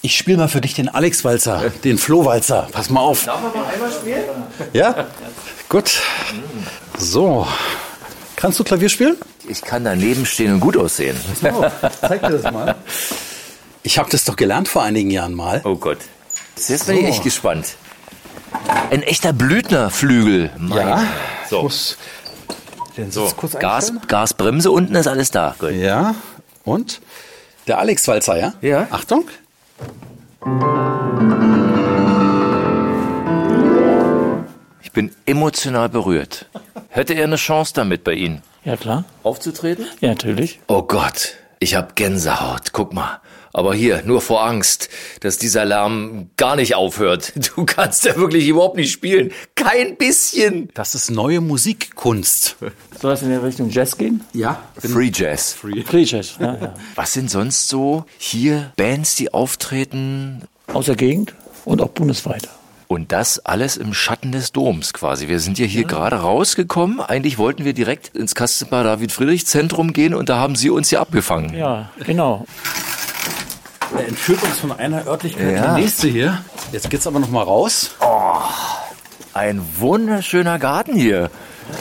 Ich 0.02 0.16
spiele 0.16 0.36
mal 0.36 0.48
für 0.48 0.60
dich 0.60 0.74
den 0.74 0.88
Alex-Walzer, 0.88 1.70
den 1.84 1.98
Flo-Walzer. 1.98 2.68
Pass 2.70 2.90
mal 2.90 3.00
auf. 3.00 3.24
Darf 3.24 3.42
man 3.42 3.52
mal 3.52 3.72
einmal 3.72 3.90
spielen? 3.90 4.24
Ja? 4.72 5.06
Gut. 5.68 6.00
So. 6.98 7.46
Kannst 8.36 8.58
du 8.58 8.64
Klavier 8.64 8.90
spielen? 8.90 9.16
Ich 9.48 9.62
kann 9.62 9.84
daneben 9.84 10.26
stehen 10.26 10.52
und 10.52 10.60
gut 10.60 10.76
aussehen. 10.76 11.16
Oh, 11.42 11.64
zeig 12.00 12.20
dir 12.20 12.38
das 12.38 12.52
mal. 12.52 12.74
Ich 13.82 13.98
habe 13.98 14.10
das 14.10 14.24
doch 14.24 14.36
gelernt 14.36 14.68
vor 14.68 14.82
einigen 14.82 15.10
Jahren 15.10 15.32
mal. 15.32 15.62
Oh 15.64 15.76
Gott. 15.76 15.98
Jetzt 16.56 16.86
bin 16.86 16.98
ich 16.98 17.06
echt 17.06 17.22
gespannt. 17.22 17.76
Ein 18.90 19.02
echter 19.02 19.32
Blüthnerflügel. 19.32 20.50
Mein. 20.58 20.78
Ja. 20.78 21.04
So. 21.48 21.62
Muss 21.62 21.96
den 22.96 23.10
so. 23.10 23.30
kurz 23.36 23.58
Gas, 23.58 23.92
Gasbremse 24.08 24.70
unten 24.70 24.94
ist 24.94 25.06
alles 25.06 25.30
da. 25.30 25.54
Gut. 25.58 25.72
Ja. 25.72 26.14
Und 26.64 27.00
der 27.66 27.78
Alex 27.78 28.06
Walzer, 28.08 28.38
ja? 28.38 28.54
Ja. 28.60 28.88
Achtung. 28.90 29.28
Ich 34.82 34.92
bin 34.92 35.14
emotional 35.26 35.88
berührt. 35.88 36.46
Hätte 36.88 37.14
er 37.14 37.24
eine 37.24 37.36
Chance 37.36 37.72
damit 37.74 38.04
bei 38.04 38.12
Ihnen? 38.12 38.42
Ja, 38.64 38.76
klar. 38.76 39.04
Aufzutreten? 39.22 39.86
Ja, 40.00 40.08
natürlich. 40.10 40.60
Oh 40.68 40.82
Gott, 40.82 41.34
ich 41.58 41.74
habe 41.74 41.92
Gänsehaut. 41.94 42.72
Guck 42.72 42.92
mal. 42.94 43.20
Aber 43.56 43.74
hier, 43.74 44.02
nur 44.04 44.20
vor 44.20 44.44
Angst, 44.44 44.90
dass 45.20 45.38
dieser 45.38 45.64
Lärm 45.64 46.28
gar 46.36 46.56
nicht 46.56 46.74
aufhört. 46.74 47.32
Du 47.56 47.64
kannst 47.64 48.04
ja 48.04 48.14
wirklich 48.16 48.46
überhaupt 48.48 48.76
nicht 48.76 48.92
spielen. 48.92 49.32
Kein 49.54 49.96
bisschen. 49.96 50.68
Das 50.74 50.94
ist 50.94 51.10
neue 51.10 51.40
Musikkunst. 51.40 52.56
Soll 53.00 53.10
das 53.12 53.22
in 53.22 53.30
der 53.30 53.42
Richtung 53.42 53.70
Jazz 53.70 53.96
gehen? 53.96 54.22
Ja. 54.34 54.62
Free 54.76 55.10
Jazz. 55.14 55.54
Free, 55.54 55.82
Free 55.82 56.02
Jazz, 56.02 56.34
ja, 56.38 56.54
ja. 56.54 56.74
Was 56.96 57.14
sind 57.14 57.30
sonst 57.30 57.68
so 57.68 58.04
hier 58.18 58.72
Bands, 58.76 59.14
die 59.14 59.32
auftreten? 59.32 60.42
Aus 60.66 60.86
der 60.86 60.96
Gegend 60.96 61.34
und 61.64 61.80
auch 61.80 61.90
bundesweit. 61.90 62.50
Und 62.88 63.10
das 63.10 63.38
alles 63.38 63.76
im 63.78 63.94
Schatten 63.94 64.32
des 64.32 64.52
Doms 64.52 64.92
quasi. 64.92 65.28
Wir 65.28 65.40
sind 65.40 65.58
ja 65.58 65.66
hier 65.66 65.82
ja. 65.82 65.88
gerade 65.88 66.16
rausgekommen. 66.16 67.00
Eigentlich 67.00 67.38
wollten 67.38 67.64
wir 67.64 67.72
direkt 67.72 68.14
ins 68.14 68.34
Kastenbar 68.34 68.84
David 68.84 69.12
Friedrich 69.12 69.46
Zentrum 69.46 69.92
gehen 69.94 70.12
und 70.14 70.28
da 70.28 70.36
haben 70.36 70.56
Sie 70.56 70.68
uns 70.68 70.90
ja 70.90 71.00
abgefangen. 71.00 71.54
Ja, 71.54 71.90
genau. 72.04 72.46
Er 73.94 74.08
entführt 74.08 74.42
uns 74.42 74.58
von 74.58 74.72
einer 74.72 75.06
Örtlichkeit 75.06 75.56
ja. 75.56 75.74
die 75.74 75.82
nächste 75.82 76.08
hier. 76.08 76.42
Jetzt 76.72 76.90
geht's 76.90 77.06
aber 77.06 77.20
noch 77.20 77.30
mal 77.30 77.42
raus. 77.42 77.92
Oh, 78.00 78.40
ein 79.34 79.62
wunderschöner 79.78 80.58
Garten 80.58 80.94
hier. 80.94 81.30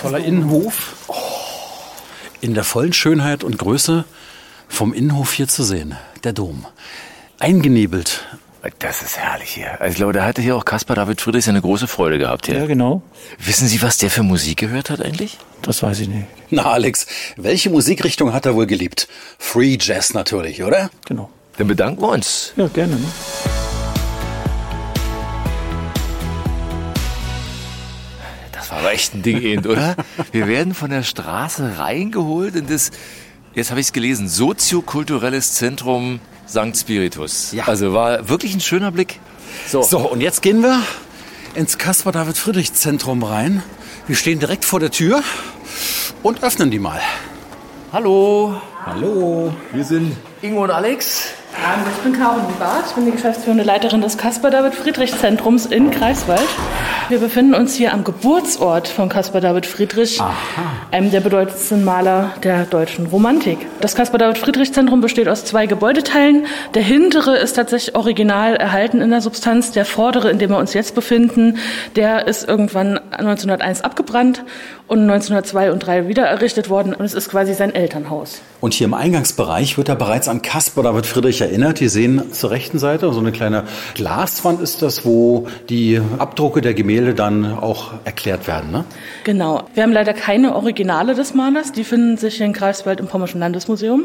Toller 0.01 0.19
Innenhof. 0.19 0.95
Oh. 1.07 1.13
In 2.41 2.53
der 2.53 2.63
vollen 2.63 2.93
Schönheit 2.93 3.43
und 3.43 3.57
Größe 3.57 4.05
vom 4.67 4.93
Innenhof 4.93 5.33
hier 5.33 5.47
zu 5.47 5.63
sehen. 5.63 5.95
Der 6.23 6.33
Dom. 6.33 6.65
Eingenebelt. 7.39 8.25
Das 8.79 9.03
ist 9.03 9.17
herrlich 9.17 9.51
hier. 9.51 9.79
Also 9.79 9.91
ich 9.91 9.95
glaube, 9.95 10.13
da 10.13 10.25
hatte 10.25 10.41
hier 10.41 10.55
auch 10.55 10.65
Caspar 10.65 10.95
David 10.95 11.21
Friedrich 11.21 11.47
eine 11.47 11.61
große 11.61 11.87
Freude 11.87 12.17
gehabt 12.17 12.47
hier. 12.47 12.57
Ja, 12.57 12.65
genau. 12.65 13.03
Wissen 13.37 13.67
Sie, 13.67 13.81
was 13.81 13.97
der 13.99 14.09
für 14.09 14.23
Musik 14.23 14.57
gehört 14.57 14.89
hat 14.89 15.01
eigentlich? 15.01 15.37
Das 15.61 15.83
weiß 15.83 15.99
ich 15.99 16.07
nicht. 16.07 16.25
Na, 16.49 16.71
Alex, 16.71 17.05
welche 17.37 17.69
Musikrichtung 17.69 18.33
hat 18.33 18.45
er 18.45 18.55
wohl 18.55 18.65
geliebt? 18.65 19.07
Free 19.37 19.77
Jazz 19.79 20.13
natürlich, 20.13 20.63
oder? 20.63 20.89
Genau. 21.05 21.29
Dann 21.57 21.67
bedanken 21.67 22.01
wir 22.01 22.09
uns. 22.09 22.51
Ja, 22.57 22.67
gerne. 22.67 22.95
Ne? 22.95 23.07
Das 28.51 28.71
war 28.71 28.79
aber 28.79 28.91
echt 28.91 29.13
ein 29.13 29.21
Ding, 29.21 29.41
eben, 29.41 29.65
oder? 29.65 29.95
Wir 30.31 30.47
werden 30.47 30.73
von 30.73 30.89
der 30.89 31.03
Straße 31.03 31.77
reingeholt 31.77 32.55
in 32.55 32.67
das, 32.67 32.91
jetzt 33.53 33.69
habe 33.69 33.79
ich 33.79 33.87
es 33.87 33.93
gelesen, 33.93 34.27
soziokulturelles 34.27 35.53
Zentrum 35.53 36.19
St. 36.47 36.75
Spiritus. 36.75 37.51
Ja. 37.53 37.67
Also 37.67 37.93
war 37.93 38.27
wirklich 38.27 38.53
ein 38.53 38.61
schöner 38.61 38.91
Blick. 38.91 39.19
So. 39.67 39.81
so, 39.81 39.99
und 39.99 40.21
jetzt 40.21 40.41
gehen 40.41 40.61
wir 40.61 40.81
ins 41.53 41.77
Caspar 41.77 42.11
David 42.11 42.37
Friedrich 42.37 42.73
Zentrum 42.73 43.23
rein. 43.23 43.63
Wir 44.07 44.15
stehen 44.15 44.39
direkt 44.39 44.65
vor 44.65 44.79
der 44.81 44.91
Tür 44.91 45.23
und 46.21 46.43
öffnen 46.43 46.69
die 46.69 46.79
mal. 46.79 46.99
Hallo. 47.93 48.61
Hallo. 48.85 49.55
Wir 49.71 49.85
sind 49.85 50.17
Ingo 50.41 50.63
und 50.63 50.71
Alex. 50.71 51.29
Ich 51.57 52.03
bin 52.03 52.13
Caroline 52.13 52.47
Barth, 52.59 52.85
ich 52.89 52.93
bin 52.93 53.05
die 53.05 53.11
geschäftsführende 53.11 53.63
Leiterin 53.63 54.01
des 54.01 54.17
Caspar 54.17 54.51
David 54.51 54.75
Friedrich 54.75 55.17
Zentrums 55.17 55.65
in 55.65 55.89
Greifswald. 55.89 56.47
Wir 57.07 57.19
befinden 57.19 57.53
uns 57.53 57.75
hier 57.75 57.93
am 57.93 58.03
Geburtsort 58.03 58.87
von 58.87 59.09
Caspar 59.09 59.39
David 59.41 59.65
Friedrich, 59.65 60.19
Aha. 60.19 60.33
einem 60.91 61.11
der 61.11 61.21
bedeutendsten 61.21 61.83
Maler 61.83 62.31
der 62.43 62.65
deutschen 62.65 63.05
Romantik. 63.07 63.59
Das 63.79 63.95
Caspar 63.95 64.17
David 64.17 64.37
Friedrich 64.37 64.73
Zentrum 64.73 65.01
besteht 65.01 65.27
aus 65.27 65.45
zwei 65.45 65.65
Gebäudeteilen. 65.65 66.45
Der 66.73 66.81
hintere 66.81 67.37
ist 67.37 67.53
tatsächlich 67.53 67.95
original 67.95 68.55
erhalten 68.55 69.01
in 69.01 69.09
der 69.09 69.21
Substanz. 69.21 69.71
Der 69.71 69.85
vordere, 69.85 70.29
in 70.31 70.39
dem 70.39 70.49
wir 70.49 70.57
uns 70.57 70.73
jetzt 70.73 70.93
befinden, 70.93 71.57
der 71.95 72.27
ist 72.27 72.47
irgendwann 72.47 72.99
1901 73.11 73.81
abgebrannt 73.81 74.43
und 74.87 75.01
1902 75.01 75.71
und 75.71 75.79
3 75.79 76.07
wieder 76.07 76.25
errichtet 76.25 76.69
worden 76.69 76.93
und 76.93 77.05
es 77.05 77.13
ist 77.13 77.29
quasi 77.29 77.53
sein 77.53 77.73
Elternhaus. 77.73 78.41
Und 78.61 78.73
hier 78.73 78.85
im 78.85 78.93
Eingangsbereich 78.93 79.77
wird 79.77 79.89
er 79.89 79.95
bereits 79.95 80.27
an 80.27 80.41
Caspar 80.41 80.83
David 80.83 81.05
Friedrich 81.05 81.41
erinnert. 81.45 81.79
Die 81.79 81.87
sehen 81.87 82.31
zur 82.31 82.51
rechten 82.51 82.79
Seite 82.79 83.11
so 83.11 83.19
eine 83.19 83.31
kleine 83.31 83.63
Glaswand 83.93 84.61
ist 84.61 84.81
das, 84.81 85.05
wo 85.05 85.47
die 85.69 86.01
Abdrucke 86.17 86.61
der 86.61 86.73
Gemälde 86.73 87.13
dann 87.13 87.57
auch 87.57 87.93
erklärt 88.03 88.47
werden. 88.47 88.71
Ne? 88.71 88.85
Genau. 89.23 89.63
Wir 89.73 89.83
haben 89.83 89.93
leider 89.93 90.13
keine 90.13 90.55
Originale 90.55 91.15
des 91.15 91.33
Malers. 91.33 91.71
Die 91.71 91.83
finden 91.83 92.17
sich 92.17 92.41
in 92.41 92.53
Greifswald 92.53 92.99
im 92.99 93.07
Pommerschen 93.07 93.39
Landesmuseum. 93.39 94.03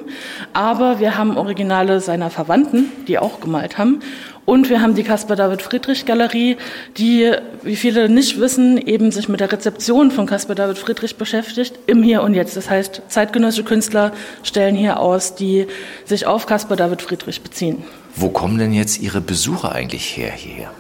Aber 0.53 1.01
wir 1.01 1.17
haben 1.19 1.37
Originale 1.37 2.01
seiner 2.01 2.31
Verwandten, 2.31 2.91
die 3.09 3.19
auch 3.19 3.41
gemalt 3.41 3.79
haben. 3.79 4.01
Und 4.47 4.69
wir 4.69 4.81
haben 4.81 4.95
die 4.95 5.03
Caspar 5.03 5.37
David 5.37 5.63
Friedrich 5.63 6.07
Galerie, 6.07 6.57
die, 6.97 7.31
wie 7.63 7.77
viele 7.77 8.09
nicht 8.09 8.41
wissen, 8.41 8.79
eben 8.79 9.13
sich 9.13 9.29
mit 9.29 9.41
der 9.41 9.53
Rezeption 9.53 10.11
von 10.11 10.27
Caspar 10.27 10.57
David 10.57 10.79
Friedrich 10.79 11.17
beschäftigt, 11.17 11.79
im 11.87 12.03
Hier 12.03 12.23
und 12.23 12.35
Jetzt. 12.35 12.57
Das 12.57 12.69
heißt, 12.69 13.03
zeitgenössische 13.09 13.65
Künstler 13.65 14.13
stellen 14.43 14.75
hier 14.75 14.99
aus, 14.99 15.35
die 15.35 15.67
sich 16.05 16.27
auf 16.27 16.47
Caspar 16.47 16.77
David 16.77 17.03
Friedrich 17.03 17.43
beziehen. 17.43 17.85
Wo 18.17 18.29
kommen 18.29 18.59
denn 18.59 18.73
jetzt 18.73 19.01
Ihre 19.01 19.21
Besucher 19.21 19.73
eigentlich 19.73 20.17
her 20.17 20.33
hierher? 20.33 20.71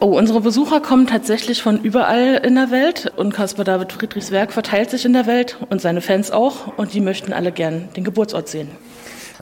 Oh, 0.00 0.16
unsere 0.16 0.40
Besucher 0.40 0.80
kommen 0.80 1.08
tatsächlich 1.08 1.60
von 1.60 1.80
überall 1.82 2.40
in 2.44 2.54
der 2.54 2.70
Welt 2.70 3.12
und 3.16 3.34
Caspar 3.34 3.64
David 3.64 3.92
Friedrichs 3.92 4.30
Werk 4.30 4.52
verteilt 4.52 4.90
sich 4.90 5.04
in 5.04 5.12
der 5.12 5.26
Welt 5.26 5.56
und 5.70 5.80
seine 5.80 6.00
Fans 6.00 6.30
auch 6.30 6.78
und 6.78 6.94
die 6.94 7.00
möchten 7.00 7.32
alle 7.32 7.50
gern 7.50 7.88
den 7.96 8.04
Geburtsort 8.04 8.48
sehen. 8.48 8.68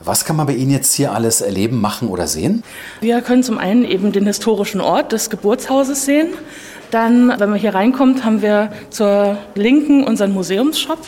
Was 0.03 0.25
kann 0.25 0.35
man 0.35 0.45
bei 0.45 0.53
Ihnen 0.53 0.71
jetzt 0.71 0.93
hier 0.93 1.11
alles 1.11 1.41
erleben, 1.41 1.81
machen 1.81 2.09
oder 2.09 2.27
sehen? 2.27 2.63
Wir 3.01 3.21
können 3.21 3.43
zum 3.43 3.57
einen 3.57 3.83
eben 3.83 4.11
den 4.11 4.27
historischen 4.27 4.79
Ort 4.79 5.11
des 5.11 5.29
Geburtshauses 5.29 6.05
sehen. 6.05 6.29
Dann, 6.91 7.33
wenn 7.37 7.49
man 7.49 7.59
hier 7.59 7.73
reinkommt, 7.73 8.23
haben 8.23 8.41
wir 8.41 8.71
zur 8.89 9.37
Linken 9.55 10.03
unseren 10.03 10.31
Museumsshop 10.31 10.99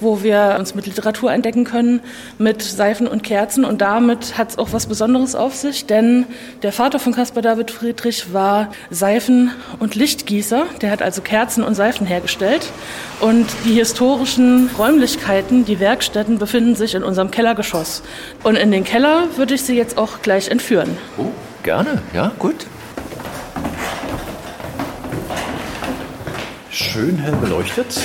wo 0.00 0.22
wir 0.22 0.56
uns 0.58 0.74
mit 0.74 0.86
Literatur 0.86 1.32
entdecken 1.32 1.64
können, 1.64 2.00
mit 2.38 2.62
Seifen 2.62 3.06
und 3.06 3.22
Kerzen. 3.22 3.64
Und 3.64 3.80
damit 3.80 4.38
hat 4.38 4.50
es 4.50 4.58
auch 4.58 4.72
was 4.72 4.86
Besonderes 4.86 5.34
auf 5.34 5.54
sich, 5.54 5.86
denn 5.86 6.26
der 6.62 6.72
Vater 6.72 6.98
von 6.98 7.14
Caspar 7.14 7.42
David 7.42 7.70
Friedrich 7.70 8.32
war 8.32 8.70
Seifen- 8.90 9.50
und 9.78 9.94
Lichtgießer. 9.94 10.66
Der 10.80 10.90
hat 10.90 11.02
also 11.02 11.22
Kerzen 11.22 11.64
und 11.64 11.74
Seifen 11.74 12.06
hergestellt. 12.06 12.70
Und 13.20 13.46
die 13.64 13.74
historischen 13.74 14.70
Räumlichkeiten, 14.78 15.64
die 15.64 15.80
Werkstätten, 15.80 16.38
befinden 16.38 16.76
sich 16.76 16.94
in 16.94 17.02
unserem 17.02 17.30
Kellergeschoss. 17.30 18.02
Und 18.44 18.56
in 18.56 18.70
den 18.70 18.84
Keller 18.84 19.24
würde 19.36 19.54
ich 19.54 19.62
Sie 19.62 19.76
jetzt 19.76 19.98
auch 19.98 20.22
gleich 20.22 20.48
entführen. 20.48 20.96
Oh, 21.16 21.26
gerne. 21.62 22.02
Ja, 22.14 22.32
gut. 22.38 22.66
Schön 26.70 27.18
hell 27.18 27.34
beleuchtet. 27.40 28.00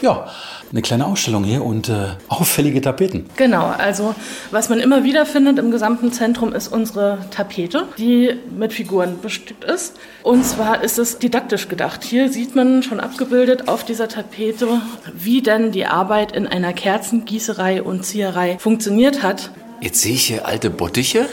Ja, 0.00 0.30
eine 0.72 0.82
kleine 0.82 1.06
Ausstellung 1.06 1.44
hier 1.44 1.62
und 1.64 1.88
äh, 1.88 2.08
auffällige 2.28 2.80
Tapeten. 2.80 3.26
Genau, 3.36 3.66
also 3.66 4.14
was 4.50 4.68
man 4.68 4.80
immer 4.80 5.04
wieder 5.04 5.26
findet 5.26 5.58
im 5.58 5.70
gesamten 5.70 6.12
Zentrum 6.12 6.52
ist 6.52 6.68
unsere 6.68 7.18
Tapete, 7.30 7.84
die 7.98 8.30
mit 8.56 8.72
Figuren 8.72 9.20
bestückt 9.20 9.64
ist. 9.64 9.96
Und 10.22 10.44
zwar 10.44 10.82
ist 10.82 10.98
es 10.98 11.18
didaktisch 11.18 11.68
gedacht. 11.68 12.02
Hier 12.02 12.32
sieht 12.32 12.56
man 12.56 12.82
schon 12.82 13.00
abgebildet 13.00 13.68
auf 13.68 13.84
dieser 13.84 14.08
Tapete, 14.08 14.80
wie 15.12 15.42
denn 15.42 15.72
die 15.72 15.86
Arbeit 15.86 16.32
in 16.32 16.46
einer 16.46 16.72
Kerzengießerei 16.72 17.82
und 17.82 18.04
Zieherei 18.04 18.56
funktioniert 18.58 19.22
hat. 19.22 19.50
Jetzt 19.80 20.00
sehe 20.00 20.14
ich 20.14 20.24
hier 20.24 20.46
alte 20.46 20.70
Bottiche. 20.70 21.28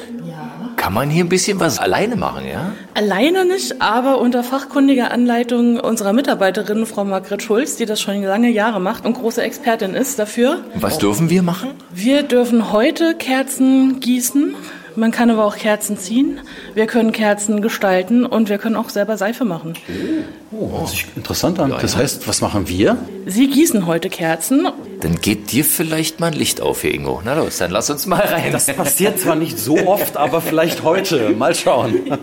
Kann 0.79 0.93
man 0.93 1.09
hier 1.09 1.25
ein 1.25 1.29
bisschen 1.29 1.59
was 1.59 1.77
alleine 1.77 2.15
machen, 2.15 2.47
ja? 2.47 2.71
Alleine 2.93 3.43
nicht, 3.43 3.81
aber 3.81 4.17
unter 4.17 4.43
fachkundiger 4.43 5.11
Anleitung 5.11 5.77
unserer 5.77 6.13
Mitarbeiterin, 6.13 6.85
Frau 6.85 7.03
Margret 7.03 7.43
Schulz, 7.43 7.75
die 7.75 7.85
das 7.85 7.99
schon 7.99 8.23
lange 8.23 8.49
Jahre 8.49 8.79
macht 8.79 9.05
und 9.05 9.13
große 9.13 9.43
Expertin 9.43 9.93
ist 9.93 10.17
dafür. 10.19 10.63
Was 10.75 10.97
dürfen 10.97 11.29
wir 11.29 11.43
machen? 11.43 11.71
Wir 11.91 12.23
dürfen 12.23 12.71
heute 12.71 13.13
Kerzen 13.15 13.99
gießen. 13.99 14.55
Man 14.95 15.11
kann 15.11 15.29
aber 15.29 15.45
auch 15.45 15.55
Kerzen 15.55 15.97
ziehen. 15.97 16.39
Wir 16.73 16.87
können 16.87 17.11
Kerzen 17.11 17.61
gestalten 17.61 18.25
und 18.25 18.49
wir 18.49 18.57
können 18.57 18.75
auch 18.75 18.89
selber 18.89 19.17
Seife 19.17 19.45
machen. 19.45 19.73
Oh, 20.51 20.79
das 20.81 20.91
sich 20.91 21.05
interessant 21.15 21.59
an. 21.59 21.73
Das 21.81 21.95
heißt, 21.95 22.27
was 22.27 22.41
machen 22.41 22.67
wir? 22.67 22.97
Sie 23.25 23.47
gießen 23.47 23.85
heute 23.85 24.09
Kerzen. 24.09 24.67
Dann 25.01 25.21
geht 25.21 25.51
dir 25.51 25.63
vielleicht 25.63 26.19
mal 26.19 26.27
ein 26.27 26.33
Licht 26.33 26.61
auf 26.61 26.81
hier, 26.81 26.93
Ingo. 26.93 27.21
Na 27.23 27.35
los, 27.35 27.57
dann 27.57 27.71
lass 27.71 27.89
uns 27.89 28.05
mal 28.05 28.21
rein. 28.21 28.51
Das 28.51 28.67
passiert 28.67 29.19
zwar 29.19 29.35
nicht 29.35 29.59
so 29.59 29.77
oft, 29.87 30.17
aber 30.17 30.41
vielleicht 30.41 30.83
heute. 30.83 31.29
Mal 31.31 31.55
schauen. 31.55 32.17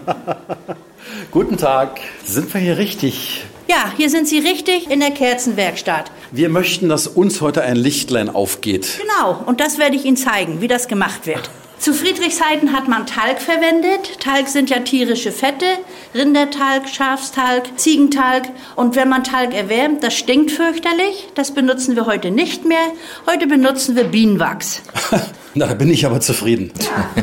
Guten 1.30 1.56
Tag. 1.56 2.00
Sind 2.24 2.52
wir 2.52 2.60
hier 2.60 2.78
richtig? 2.78 3.44
Ja, 3.68 3.92
hier 3.96 4.10
sind 4.10 4.28
Sie 4.28 4.38
richtig 4.38 4.90
in 4.90 5.00
der 5.00 5.10
Kerzenwerkstatt. 5.10 6.10
Wir 6.30 6.48
möchten, 6.48 6.88
dass 6.88 7.08
uns 7.08 7.40
heute 7.40 7.62
ein 7.62 7.76
Lichtlein 7.76 8.28
aufgeht. 8.28 9.00
Genau, 9.00 9.42
und 9.46 9.60
das 9.60 9.78
werde 9.78 9.96
ich 9.96 10.04
Ihnen 10.04 10.16
zeigen, 10.16 10.60
wie 10.60 10.68
das 10.68 10.86
gemacht 10.86 11.26
wird. 11.26 11.50
Zu 11.78 11.92
Friedrichszeiten 11.92 12.72
hat 12.72 12.88
man 12.88 13.06
Talg 13.06 13.40
verwendet. 13.40 14.18
Talg 14.20 14.48
sind 14.48 14.70
ja 14.70 14.80
tierische 14.80 15.30
Fette. 15.30 15.66
Rindertalg, 16.14 16.88
Schafstalg, 16.88 17.78
Ziegentalg. 17.78 18.44
Und 18.76 18.96
wenn 18.96 19.08
man 19.08 19.24
Talg 19.24 19.54
erwärmt, 19.54 20.02
das 20.02 20.14
stinkt 20.14 20.50
fürchterlich. 20.50 21.28
Das 21.34 21.52
benutzen 21.52 21.94
wir 21.94 22.06
heute 22.06 22.30
nicht 22.30 22.64
mehr. 22.64 22.78
Heute 23.26 23.46
benutzen 23.46 23.94
wir 23.94 24.04
Bienenwachs. 24.04 24.82
Na, 25.54 25.66
da 25.66 25.74
bin 25.74 25.90
ich 25.90 26.04
aber 26.04 26.20
zufrieden. 26.20 26.72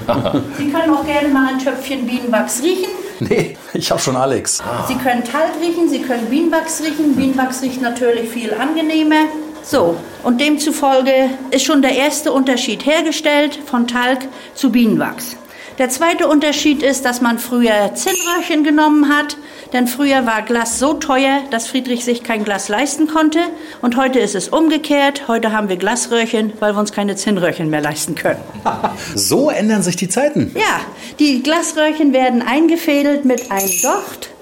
Ja. 0.08 0.42
Sie 0.58 0.70
können 0.70 0.94
auch 0.94 1.06
gerne 1.06 1.28
mal 1.30 1.50
ein 1.54 1.60
Töpfchen 1.60 2.06
Bienenwachs 2.06 2.62
riechen. 2.63 2.89
Nee, 3.20 3.58
ich 3.74 3.92
habe 3.92 4.02
schon 4.02 4.16
Alex. 4.16 4.62
Sie 4.88 4.96
können 4.96 5.24
Talg 5.24 5.52
riechen, 5.62 5.89
Sie 5.89 6.00
können 6.02 6.28
Bienenwachs 6.28 6.82
riechen. 6.82 7.16
Bienenwachs 7.16 7.62
riecht 7.62 7.82
natürlich 7.82 8.30
viel 8.30 8.54
angenehmer. 8.54 9.26
So, 9.63 9.95
und 10.23 10.41
demzufolge 10.41 11.30
ist 11.52 11.63
schon 11.63 11.82
der 11.82 11.95
erste 11.95 12.34
Unterschied 12.34 12.86
hergestellt 12.86 13.58
von 13.65 13.88
Talg 13.88 14.19
zu 14.54 14.71
Bienenwachs. 14.71 15.38
Der 15.80 15.89
zweite 15.89 16.28
Unterschied 16.28 16.84
ist, 16.84 17.04
dass 17.04 17.21
man 17.21 17.39
früher 17.39 17.95
Zinnröhrchen 17.95 18.63
genommen 18.63 19.10
hat, 19.10 19.38
denn 19.71 19.88
früher 19.88 20.28
war 20.28 20.43
Glas 20.43 20.78
so 20.78 20.93
teuer, 20.93 21.39
dass 21.49 21.67
Friedrich 21.67 22.06
sich 22.06 22.21
kein 22.21 22.43
Glas 22.43 22.69
leisten 22.69 23.08
konnte. 23.08 23.39
Und 23.82 23.97
heute 23.97 24.19
ist 24.19 24.36
es 24.36 24.49
umgekehrt. 24.49 25.28
Heute 25.28 25.52
haben 25.52 25.69
wir 25.69 25.78
Glasröhrchen, 25.78 26.54
weil 26.60 26.76
wir 26.76 26.80
uns 26.80 26.91
keine 26.91 27.15
Zinnröhrchen 27.15 27.71
mehr 27.71 27.82
leisten 27.82 28.13
können. 28.13 28.39
so 29.15 29.49
ändern 29.49 29.82
sich 29.82 29.95
die 29.95 30.10
Zeiten. 30.10 30.52
Ja, 30.54 30.82
die 31.17 31.41
Glasröhrchen 31.41 32.13
werden 32.13 32.43
eingefädelt 32.43 33.26
mit 33.26 33.49
einem 33.49 33.71
Docht. 33.82 34.33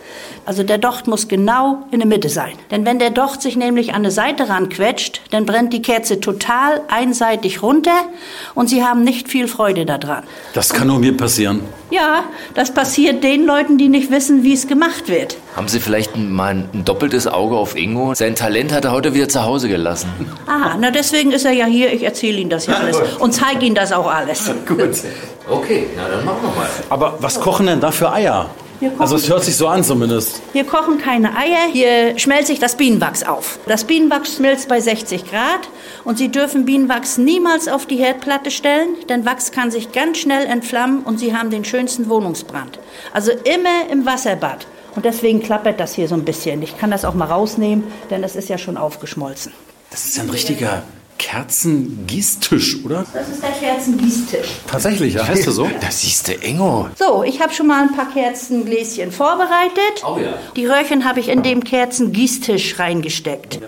Also 0.46 0.64
der 0.64 0.78
Docht 0.80 1.08
muss 1.08 1.28
genau 1.28 1.84
in 1.92 2.00
der 2.00 2.08
Mitte 2.08 2.30
sein. 2.30 2.54
Denn 2.72 2.86
wenn 2.86 2.98
der 2.98 3.12
Docht 3.12 3.42
sich 3.42 3.56
nämlich 3.56 3.90
an 3.90 3.98
eine 3.98 4.12
Seite 4.12 4.50
ranquetscht, 4.50 5.22
dann 5.30 5.46
brennt 5.46 5.72
die 5.72 5.82
Kerze 5.82 6.20
total 6.20 6.82
einseitig 6.88 7.62
runter 7.62 8.06
und 8.56 8.68
Sie 8.70 8.84
haben 8.84 9.04
nicht 9.04 9.30
viel 9.30 9.48
Freude 9.48 9.86
daran. 9.86 10.24
Das 10.54 10.74
kann 10.74 10.88
nur 10.88 11.00
mir 11.00 11.16
passieren. 11.16 11.62
Ja, 11.92 12.24
das 12.56 12.74
passiert 12.74 13.24
den 13.24 13.46
Leuten, 13.46 13.78
die 13.78 13.90
nicht 13.90 14.10
wissen, 14.10 14.44
wie 14.44 14.54
es 14.54 14.68
gemacht 14.68 15.10
wird. 15.10 15.38
Haben 15.56 15.68
Sie 15.68 15.80
vielleicht 15.80 16.16
mal 16.18 16.66
ein 16.74 16.86
doppeltes 16.86 17.28
Auge 17.28 17.56
auf 17.56 17.76
Ingo? 17.76 18.14
Sein 18.16 18.36
Talent 18.36 18.74
hat 18.74 18.86
er 18.86 18.94
heute 18.94 19.14
wieder 19.14 19.30
zu 19.30 19.44
Hause 19.44 19.70
gelassen. 19.70 20.10
Aha, 20.48 20.78
na 20.80 20.90
deswegen 20.90 21.32
ist 21.32 21.46
er 21.46 21.52
ja 21.52 21.66
hier. 21.66 21.94
Ich 21.94 22.04
erzähle 22.04 22.40
Ihnen 22.40 22.50
das 22.50 22.66
ja 22.66 22.76
alles 22.76 22.98
und 23.20 23.34
zeige 23.34 23.66
Ihnen 23.66 23.76
das 23.76 23.92
auch 23.92 24.12
alles. 24.12 24.50
Gut. 24.68 24.80
Okay, 25.50 25.88
na 25.96 26.08
dann 26.08 26.26
machen 26.26 26.40
wir 26.42 26.56
mal. 26.56 26.70
Aber 26.90 27.18
was 27.20 27.40
kochen 27.40 27.68
denn 27.68 27.80
da 27.82 27.92
für 27.92 28.12
Eier? 28.12 28.50
Also 28.98 29.16
es 29.16 29.30
hört 29.30 29.44
sich 29.44 29.56
so 29.56 29.68
an 29.68 29.84
zumindest. 29.84 30.42
Hier 30.54 30.64
kochen 30.64 30.98
keine 30.98 31.36
Eier, 31.36 31.72
hier 31.72 32.18
schmelzt 32.18 32.48
sich 32.48 32.60
das 32.60 32.76
Bienenwachs 32.76 33.24
auf. 33.24 33.60
Das 33.68 33.84
Bienenwachs 33.84 34.38
schmilzt 34.38 34.68
bei 34.68 34.80
60 34.80 35.30
Grad 35.30 35.70
und 36.04 36.18
Sie 36.18 36.30
dürfen 36.30 36.66
Bienenwachs 36.66 37.18
niemals 37.18 37.68
auf 37.68 37.86
die 37.86 37.98
Herdplatte 37.98 38.52
stellen, 38.52 38.90
denn 39.10 39.26
Wachs 39.26 39.52
kann 39.52 39.72
sich 39.72 39.92
ganz 39.92 40.18
schnell 40.18 40.46
entflammen 40.46 41.04
und 41.04 41.20
Sie 41.20 41.36
haben 41.36 41.50
den 41.50 41.66
schönsten 41.66 42.10
Wohnungsbrand. 42.10 42.80
Also 43.14 43.32
immer 43.32 43.90
im 43.92 44.06
Wasserbad. 44.06 44.66
Und 44.96 45.06
deswegen 45.06 45.42
klappert 45.42 45.80
das 45.80 45.94
hier 45.94 46.08
so 46.08 46.16
ein 46.16 46.26
bisschen. 46.26 46.62
Ich 46.62 46.78
kann 46.78 46.92
das 46.92 47.06
auch 47.06 47.14
mal 47.14 47.26
rausnehmen, 47.26 47.86
denn 48.10 48.24
es 48.24 48.36
ist 48.36 48.50
ja 48.50 48.58
schon 48.58 48.76
aufgeschmolzen. 48.76 49.54
Das 49.90 50.06
ist 50.06 50.20
ein 50.20 50.30
richtiger 50.30 50.84
Kerzengießtisch, 51.22 52.84
oder? 52.84 53.06
Das 53.14 53.30
ist 53.30 53.44
der 53.44 53.52
Kerzengießtisch. 53.52 54.48
Tatsächlich, 54.66 55.14
ja. 55.14 55.28
Heißt 55.28 55.46
du 55.46 55.52
so? 55.52 55.70
Das 55.80 56.02
siehst 56.02 56.28
du, 56.28 56.34
Ingo. 56.34 56.88
So, 56.98 57.24
ich 57.24 57.40
habe 57.40 57.54
schon 57.54 57.68
mal 57.68 57.84
ein 57.84 57.96
paar 57.96 58.10
Kerzengläschen 58.12 59.12
vorbereitet. 59.12 60.04
Oh 60.04 60.18
ja. 60.18 60.34
Die 60.56 60.66
Röhrchen 60.66 61.06
habe 61.06 61.20
ich 61.20 61.30
in 61.30 61.44
dem 61.44 61.64
Kerzengießtisch 61.64 62.80
reingesteckt. 62.80 63.60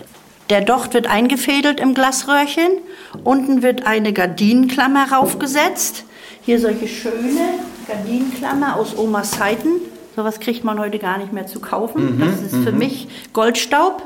Der 0.50 0.62
Docht 0.62 0.96
wird 0.96 1.06
eingefädelt 1.06 1.80
im 1.80 1.94
Glasröhrchen. 1.94 2.80
Unten 3.24 3.62
wird 3.62 3.86
eine 3.86 4.14
Gardinenklammer 4.14 5.12
raufgesetzt. 5.12 6.06
Hier 6.42 6.60
solche 6.60 6.88
schöne 6.88 7.60
Gardinenklammer 7.88 8.78
aus 8.78 8.98
Omas 8.98 9.30
Zeiten. 9.30 9.70
Sowas 10.16 10.40
kriegt 10.40 10.64
man 10.64 10.80
heute 10.80 10.98
gar 10.98 11.20
nicht 11.20 11.32
mehr 11.32 11.46
zu 11.46 11.60
kaufen. 11.60 12.18
Mhm, 12.18 12.20
das 12.20 12.52
ist 12.52 12.64
für 12.64 12.72
mich 12.72 13.08
Goldstaub. 13.32 14.02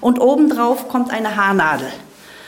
Und 0.00 0.20
obendrauf 0.20 0.88
kommt 0.88 1.12
eine 1.12 1.36
Haarnadel. 1.36 1.86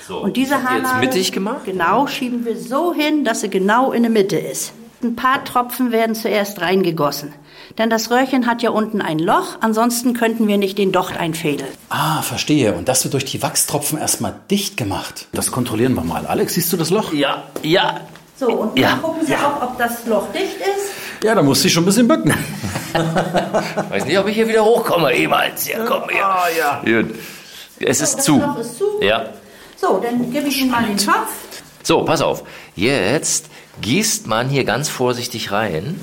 So, 0.06 0.18
Und 0.18 0.36
diese 0.36 0.62
Haarnadel, 0.62 1.00
mittig 1.00 1.32
gemacht? 1.32 1.64
Genau, 1.64 2.06
schieben 2.06 2.44
wir 2.44 2.56
so 2.56 2.92
hin, 2.92 3.24
dass 3.24 3.40
sie 3.42 3.50
genau 3.50 3.92
in 3.92 4.02
der 4.02 4.10
Mitte 4.10 4.36
ist. 4.36 4.72
Ein 5.02 5.16
paar 5.16 5.44
Tropfen 5.44 5.90
werden 5.92 6.14
zuerst 6.14 6.60
reingegossen. 6.60 7.32
Denn 7.78 7.88
das 7.90 8.10
Röhrchen 8.10 8.46
hat 8.46 8.62
ja 8.62 8.70
unten 8.70 9.00
ein 9.00 9.18
Loch, 9.18 9.56
ansonsten 9.60 10.12
könnten 10.14 10.46
wir 10.46 10.58
nicht 10.58 10.76
den 10.78 10.92
Docht 10.92 11.16
einfädeln. 11.16 11.70
Ah, 11.88 12.22
verstehe. 12.22 12.74
Und 12.74 12.88
das 12.88 13.02
wird 13.04 13.14
durch 13.14 13.24
die 13.24 13.42
Wachstropfen 13.42 13.98
erstmal 13.98 14.34
dicht 14.50 14.76
gemacht. 14.76 15.26
Das 15.32 15.50
kontrollieren 15.50 15.94
wir 15.94 16.02
mal. 16.04 16.26
Alex, 16.26 16.54
siehst 16.54 16.72
du 16.72 16.76
das 16.76 16.90
Loch? 16.90 17.12
Ja, 17.12 17.44
ja. 17.62 18.00
So, 18.38 18.48
und 18.50 18.78
Ja. 18.78 18.90
dann 18.90 19.02
gucken 19.02 19.26
Sie 19.26 19.34
auch, 19.36 19.62
ob 19.62 19.78
das 19.78 20.06
Loch 20.06 20.26
dicht 20.32 20.56
ist. 20.56 21.24
Ja, 21.24 21.34
da 21.34 21.42
muss 21.42 21.64
ich 21.64 21.72
schon 21.72 21.84
ein 21.84 21.86
bisschen 21.86 22.08
bücken. 22.08 22.34
Weiß 23.88 24.04
nicht, 24.04 24.18
ob 24.18 24.26
ich 24.28 24.34
hier 24.34 24.48
wieder 24.48 24.64
hochkomme, 24.64 25.16
jemals. 25.16 25.68
Ja, 25.68 25.78
komm 25.86 26.08
her. 26.08 26.26
Ah, 26.26 26.46
ja. 26.56 26.82
Gut. 26.84 27.14
Es 27.78 28.00
ist 28.00 28.16
das 28.18 28.24
zu. 28.24 28.38
Loch 28.40 28.58
ist 28.58 28.78
zu. 28.78 28.84
Ja. 29.00 29.26
So, 29.82 29.98
dann 30.00 30.30
gebe 30.30 30.46
ich 30.46 30.60
Ihnen 30.60 30.70
mal 30.70 30.86
den 30.86 30.96
Topf. 30.96 31.32
So, 31.82 32.04
pass 32.04 32.22
auf. 32.22 32.44
Jetzt 32.76 33.46
gießt 33.80 34.28
man 34.28 34.48
hier 34.48 34.62
ganz 34.62 34.88
vorsichtig 34.88 35.50
rein. 35.50 36.00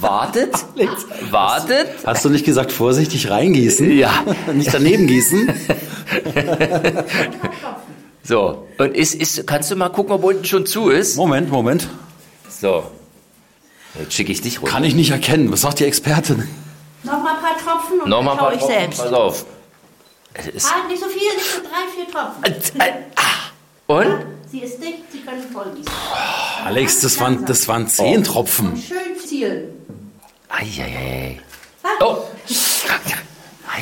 wartet, 0.00 0.52
wartet. 1.30 1.86
Hast 2.04 2.24
du 2.24 2.28
nicht 2.28 2.44
gesagt, 2.44 2.72
vorsichtig 2.72 3.30
reingießen? 3.30 3.96
Ja. 3.96 4.24
nicht 4.52 4.74
daneben 4.74 5.06
gießen? 5.06 5.54
So, 8.22 8.66
und 8.78 8.96
ist, 8.96 9.14
ist, 9.14 9.46
kannst 9.46 9.70
du 9.70 9.76
mal 9.76 9.88
gucken, 9.88 10.12
ob 10.12 10.24
unten 10.24 10.44
schon 10.44 10.66
zu 10.66 10.88
ist? 10.88 11.16
Moment, 11.16 11.48
Moment. 11.48 11.88
So. 12.48 12.82
Jetzt 13.96 14.14
schicke 14.14 14.32
ich 14.32 14.40
dich 14.40 14.60
runter. 14.60 14.72
Kann 14.72 14.82
ich 14.82 14.96
nicht 14.96 15.12
erkennen. 15.12 15.52
Was 15.52 15.60
sagt 15.60 15.78
die 15.78 15.84
Expertin? 15.84 16.48
Noch 17.04 17.22
mal 17.22 17.36
ein 17.36 17.40
paar 17.40 17.56
Tropfen 17.56 18.00
und 18.00 18.08
Nochmal 18.10 18.36
dann 18.36 18.36
ein 18.36 18.38
schaue 18.38 18.48
paar 18.48 18.52
ich 18.54 18.58
Tropfen, 18.58 18.80
selbst. 18.80 18.98
Pass 18.98 19.12
auf. 19.12 19.46
Es 20.38 20.46
ist, 20.48 20.74
Halt 20.74 20.88
nicht 20.88 21.00
so 21.02 21.08
viel, 21.08 21.34
nicht 21.34 21.50
so 21.50 21.60
drei, 21.60 21.86
vier 21.94 22.10
Tropfen. 22.12 22.80
Äh, 22.80 22.88
äh, 22.88 22.92
ah. 23.16 23.22
und? 23.86 24.26
Sie 24.50 24.60
ist 24.60 24.82
dicht, 24.82 25.04
Sie 25.10 25.20
können 25.20 25.42
voll 25.52 25.66
gießen. 25.74 25.92
Alex, 26.64 27.00
das 27.00 27.18
waren, 27.20 27.44
das 27.46 27.66
waren 27.68 27.88
zehn 27.88 28.22
Tropfen. 28.22 28.72
Und 28.72 28.78
schön 28.78 29.18
zielen. 29.24 29.68
Eieiei. 30.48 31.40
Oh. 32.00 32.18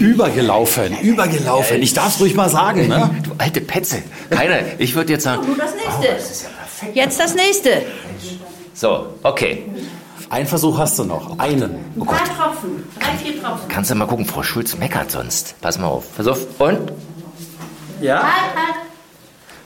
Übergelaufen, 0.00 0.98
übergelaufen. 1.00 1.80
Ich 1.82 1.94
darf 1.94 2.14
es 2.14 2.20
ruhig 2.20 2.34
mal 2.34 2.48
sagen, 2.48 2.88
ne? 2.88 3.11
Du 3.22 3.30
alte 3.38 3.61
Petze. 3.61 4.02
Keiner. 4.30 4.59
Ich 4.78 4.94
würde 4.94 5.12
jetzt 5.12 5.22
sagen. 5.22 5.46
Nur 5.46 5.57
das 5.57 5.72
nächste. 5.74 6.90
Jetzt 6.92 7.20
das 7.20 7.34
nächste. 7.34 7.82
So, 8.74 9.14
okay. 9.22 9.64
Einen 10.31 10.47
Versuch 10.47 10.79
hast 10.79 10.99
du 10.99 11.05
noch. 11.05 11.39
Einen. 11.39 11.85
Oh 11.99 12.05
Drei 12.05 12.16
Tropfen. 12.18 12.85
Drei, 12.99 13.16
vier 13.16 13.43
Tropfen. 13.43 13.68
Kannst 13.68 13.91
du 13.91 13.95
mal 13.95 14.07
gucken, 14.07 14.25
Frau 14.25 14.43
Schulz 14.43 14.77
meckert 14.77 15.11
sonst. 15.11 15.55
Pass 15.61 15.79
mal 15.79 15.87
auf. 15.87 16.16
Pass 16.16 16.27
auf. 16.27 16.41
Und? 16.59 16.93
Ja? 18.01 18.22
Halt, 18.22 18.55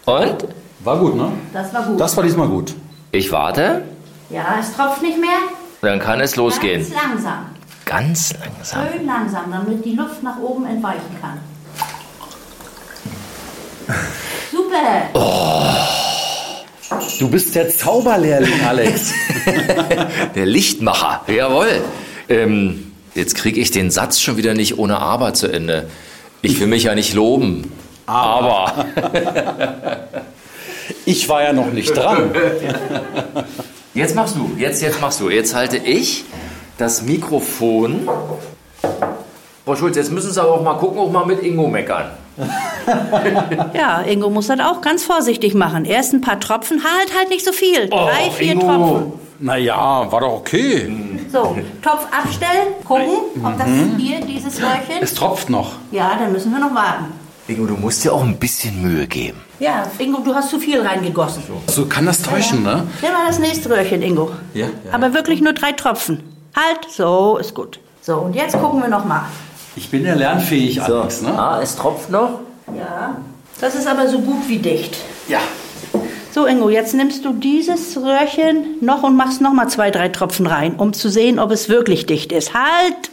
halt. 0.06 0.40
Und? 0.42 0.48
War 0.84 0.98
gut, 0.98 1.16
ne? 1.16 1.32
Das 1.52 1.72
war 1.72 1.82
gut. 1.84 2.00
Das 2.00 2.16
war 2.16 2.24
diesmal 2.24 2.48
gut. 2.48 2.74
Ich 3.12 3.30
warte. 3.32 3.84
Ja, 4.30 4.56
es 4.60 4.74
tropft 4.74 5.02
nicht 5.02 5.18
mehr. 5.18 5.30
Dann 5.80 5.98
kann 6.00 6.20
es 6.20 6.36
losgehen. 6.36 6.82
Ganz 6.82 7.02
langsam. 7.02 7.46
Ganz 7.84 8.34
langsam. 8.34 8.88
Schön 8.92 9.06
langsam, 9.06 9.50
damit 9.50 9.84
die 9.84 9.94
Luft 9.94 10.22
nach 10.22 10.38
oben 10.38 10.66
entweichen 10.66 11.16
kann. 11.20 11.38
Super. 14.50 16.06
Du 17.18 17.28
bist 17.28 17.54
der 17.54 17.68
Zauberlehrling, 17.68 18.64
Alex. 18.66 19.12
Der 20.34 20.46
Lichtmacher. 20.46 21.22
Jawohl. 21.26 21.82
Ähm, 22.28 22.92
jetzt 23.14 23.34
kriege 23.34 23.60
ich 23.60 23.70
den 23.70 23.90
Satz 23.90 24.20
schon 24.20 24.36
wieder 24.36 24.54
nicht 24.54 24.78
ohne 24.78 24.98
Aber 24.98 25.34
zu 25.34 25.48
Ende. 25.48 25.88
Ich 26.40 26.58
will 26.60 26.66
mich 26.66 26.84
ja 26.84 26.94
nicht 26.94 27.14
loben. 27.14 27.72
Aber. 28.06 28.86
Ich 31.04 31.26
war 31.28 31.42
ja 31.42 31.54
noch 31.54 31.72
nicht 31.72 31.96
dran. 31.96 32.30
Jetzt 33.94 34.14
machst 34.14 34.36
du. 34.36 34.52
Jetzt, 34.58 34.82
jetzt 34.82 35.00
machst 35.00 35.20
du. 35.20 35.30
Jetzt 35.30 35.54
halte 35.54 35.78
ich 35.78 36.24
das 36.76 37.00
Mikrofon. 37.02 38.08
Frau 39.64 39.76
Schulz, 39.76 39.96
jetzt 39.96 40.12
müssen 40.12 40.30
Sie 40.30 40.40
aber 40.40 40.52
auch 40.52 40.62
mal 40.62 40.74
gucken, 40.74 40.98
auch 40.98 41.10
mal 41.10 41.24
mit 41.24 41.42
Ingo 41.42 41.66
meckern. 41.66 42.10
Ja, 43.74 44.02
Ingo 44.02 44.30
muss 44.30 44.46
das 44.46 44.60
auch 44.60 44.80
ganz 44.80 45.04
vorsichtig 45.04 45.54
machen. 45.54 45.84
Erst 45.84 46.12
ein 46.12 46.20
paar 46.20 46.40
Tropfen, 46.40 46.82
halt 46.82 47.16
halt 47.16 47.28
nicht 47.28 47.44
so 47.44 47.52
viel. 47.52 47.88
Drei, 47.88 48.30
vier 48.30 48.52
Ingo. 48.52 48.66
Tropfen. 48.66 49.12
Naja, 49.40 50.10
war 50.10 50.20
doch 50.20 50.32
okay. 50.32 50.90
So, 51.30 51.56
Topf 51.82 52.06
abstellen, 52.10 52.74
gucken, 52.84 53.44
ob 53.44 53.58
das 53.58 53.68
hier, 53.96 54.20
dieses 54.20 54.60
Röhrchen. 54.60 55.00
Es 55.00 55.14
tropft 55.14 55.50
noch. 55.50 55.72
Ja, 55.92 56.16
dann 56.18 56.32
müssen 56.32 56.50
wir 56.50 56.58
noch 56.58 56.74
warten. 56.74 57.12
Ingo, 57.46 57.66
du 57.66 57.74
musst 57.74 58.04
dir 58.04 58.12
auch 58.12 58.22
ein 58.22 58.36
bisschen 58.36 58.82
Mühe 58.82 59.06
geben. 59.06 59.38
Ja, 59.58 59.84
Ingo, 59.98 60.20
du 60.20 60.34
hast 60.34 60.50
zu 60.50 60.58
viel 60.58 60.80
reingegossen. 60.80 61.42
So 61.66 61.86
kann 61.86 62.06
das 62.06 62.22
täuschen, 62.22 62.62
ne? 62.62 62.86
Nimm 63.00 63.12
mal 63.12 63.26
das 63.26 63.38
nächste 63.38 63.70
Röhrchen, 63.70 64.02
Ingo. 64.02 64.30
Ja, 64.54 64.66
ja. 64.66 64.70
Aber 64.92 65.14
wirklich 65.14 65.40
nur 65.40 65.52
drei 65.52 65.72
Tropfen. 65.72 66.22
Halt, 66.56 66.90
so 66.90 67.38
ist 67.38 67.54
gut. 67.54 67.78
So, 68.02 68.16
und 68.16 68.34
jetzt 68.34 68.58
gucken 68.58 68.80
wir 68.80 68.88
noch 68.88 69.04
mal. 69.04 69.26
Ich 69.78 69.90
bin 69.90 70.04
ja 70.04 70.14
lernfähig, 70.14 70.82
Alex, 70.82 71.22
ne? 71.22 71.38
Ah, 71.38 71.60
es 71.62 71.76
tropft 71.76 72.10
noch. 72.10 72.40
Ja. 72.76 73.16
Das 73.60 73.76
ist 73.76 73.86
aber 73.86 74.08
so 74.08 74.18
gut 74.18 74.48
wie 74.48 74.58
dicht. 74.58 74.96
Ja. 75.28 75.38
So, 76.32 76.46
Ingo, 76.46 76.68
jetzt 76.68 76.94
nimmst 76.94 77.24
du 77.24 77.32
dieses 77.32 77.96
Röhrchen 77.96 78.78
noch 78.80 79.04
und 79.04 79.14
machst 79.16 79.40
noch 79.40 79.52
mal 79.52 79.68
zwei, 79.68 79.92
drei 79.92 80.08
Tropfen 80.08 80.48
rein, 80.48 80.74
um 80.74 80.92
zu 80.92 81.08
sehen, 81.08 81.38
ob 81.38 81.52
es 81.52 81.68
wirklich 81.68 82.06
dicht 82.06 82.32
ist. 82.32 82.54
Halt! 82.54 83.10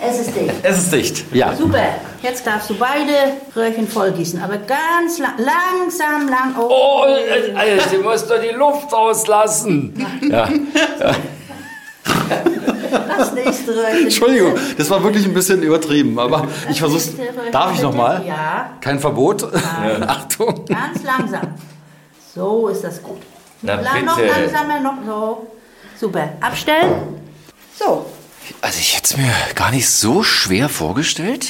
Es 0.00 0.18
ist 0.18 0.34
dicht. 0.34 0.54
Es 0.64 0.78
ist 0.78 0.92
dicht. 0.92 1.24
Ja. 1.32 1.54
Super. 1.54 1.94
Jetzt 2.20 2.44
darfst 2.44 2.68
du 2.68 2.74
beide 2.74 3.12
Röhrchen 3.54 3.86
vollgießen, 3.86 4.42
aber 4.42 4.56
ganz 4.56 5.20
la 5.20 5.28
langsam, 5.38 6.28
lang. 6.28 6.56
Oh, 6.58 7.04
äh, 7.06 7.78
Sie 7.88 7.98
musst 7.98 8.28
doch 8.28 8.40
die 8.40 8.54
Luft 8.54 8.92
rauslassen. 8.92 9.94
Ja. 10.28 10.48
Das 12.90 13.32
nächste 13.32 13.74
Röhrchen. 13.76 14.04
Entschuldigung, 14.04 14.54
das 14.76 14.90
war 14.90 15.02
wirklich 15.02 15.24
ein 15.24 15.34
bisschen 15.34 15.62
übertrieben, 15.62 16.18
aber 16.18 16.46
ich 16.70 16.78
versuch's. 16.78 17.06
nächste 17.06 17.22
Röhrchen 17.36 17.52
Darf 17.52 17.74
ich 17.74 17.82
noch 17.82 17.94
mal? 17.94 18.24
Ja, 18.26 18.70
Kein 18.80 18.98
Verbot? 19.00 19.48
Achtung. 20.06 20.64
ganz 20.66 21.02
langsam. 21.02 21.54
So 22.34 22.68
ist 22.68 22.84
das 22.84 23.02
gut. 23.02 23.18
Na 23.62 23.74
Lang- 23.80 24.04
Noch 24.04 24.16
bitte. 24.16 24.28
langsamer, 24.28 24.80
noch 24.80 24.94
so. 25.04 25.46
Super. 25.98 26.28
Abstellen. 26.40 26.92
So. 27.78 28.06
Also 28.60 28.78
ich 28.78 28.96
hätte 28.96 29.04
es 29.04 29.16
mir 29.16 29.30
gar 29.54 29.70
nicht 29.70 29.88
so 29.90 30.22
schwer 30.22 30.68
vorgestellt. 30.68 31.48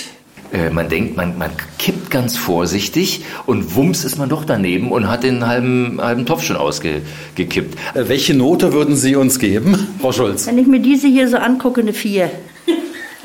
Äh, 0.52 0.70
man 0.70 0.88
denkt, 0.88 1.16
man, 1.16 1.36
man 1.36 1.50
kippt 1.78 2.10
ganz 2.10 2.36
vorsichtig 2.36 3.24
und 3.46 3.74
wumms 3.76 4.04
ist 4.04 4.16
man 4.18 4.28
doch 4.28 4.44
daneben 4.44 4.90
und 4.90 5.08
hat 5.08 5.22
den 5.22 5.46
halben, 5.46 6.00
halben 6.00 6.24
Topf 6.24 6.42
schon 6.42 6.56
ausgekippt. 6.56 7.76
Äh, 7.94 8.08
Welche 8.08 8.34
Note 8.34 8.72
würden 8.72 8.96
Sie 8.96 9.14
uns 9.16 9.38
geben, 9.38 9.76
Frau 10.00 10.12
Schulz? 10.12 10.46
Wenn 10.46 10.58
ich 10.58 10.66
mir 10.66 10.80
diese 10.80 11.06
hier 11.06 11.28
so 11.28 11.36
angucke, 11.36 11.80
eine 11.82 11.92
4. 11.92 12.30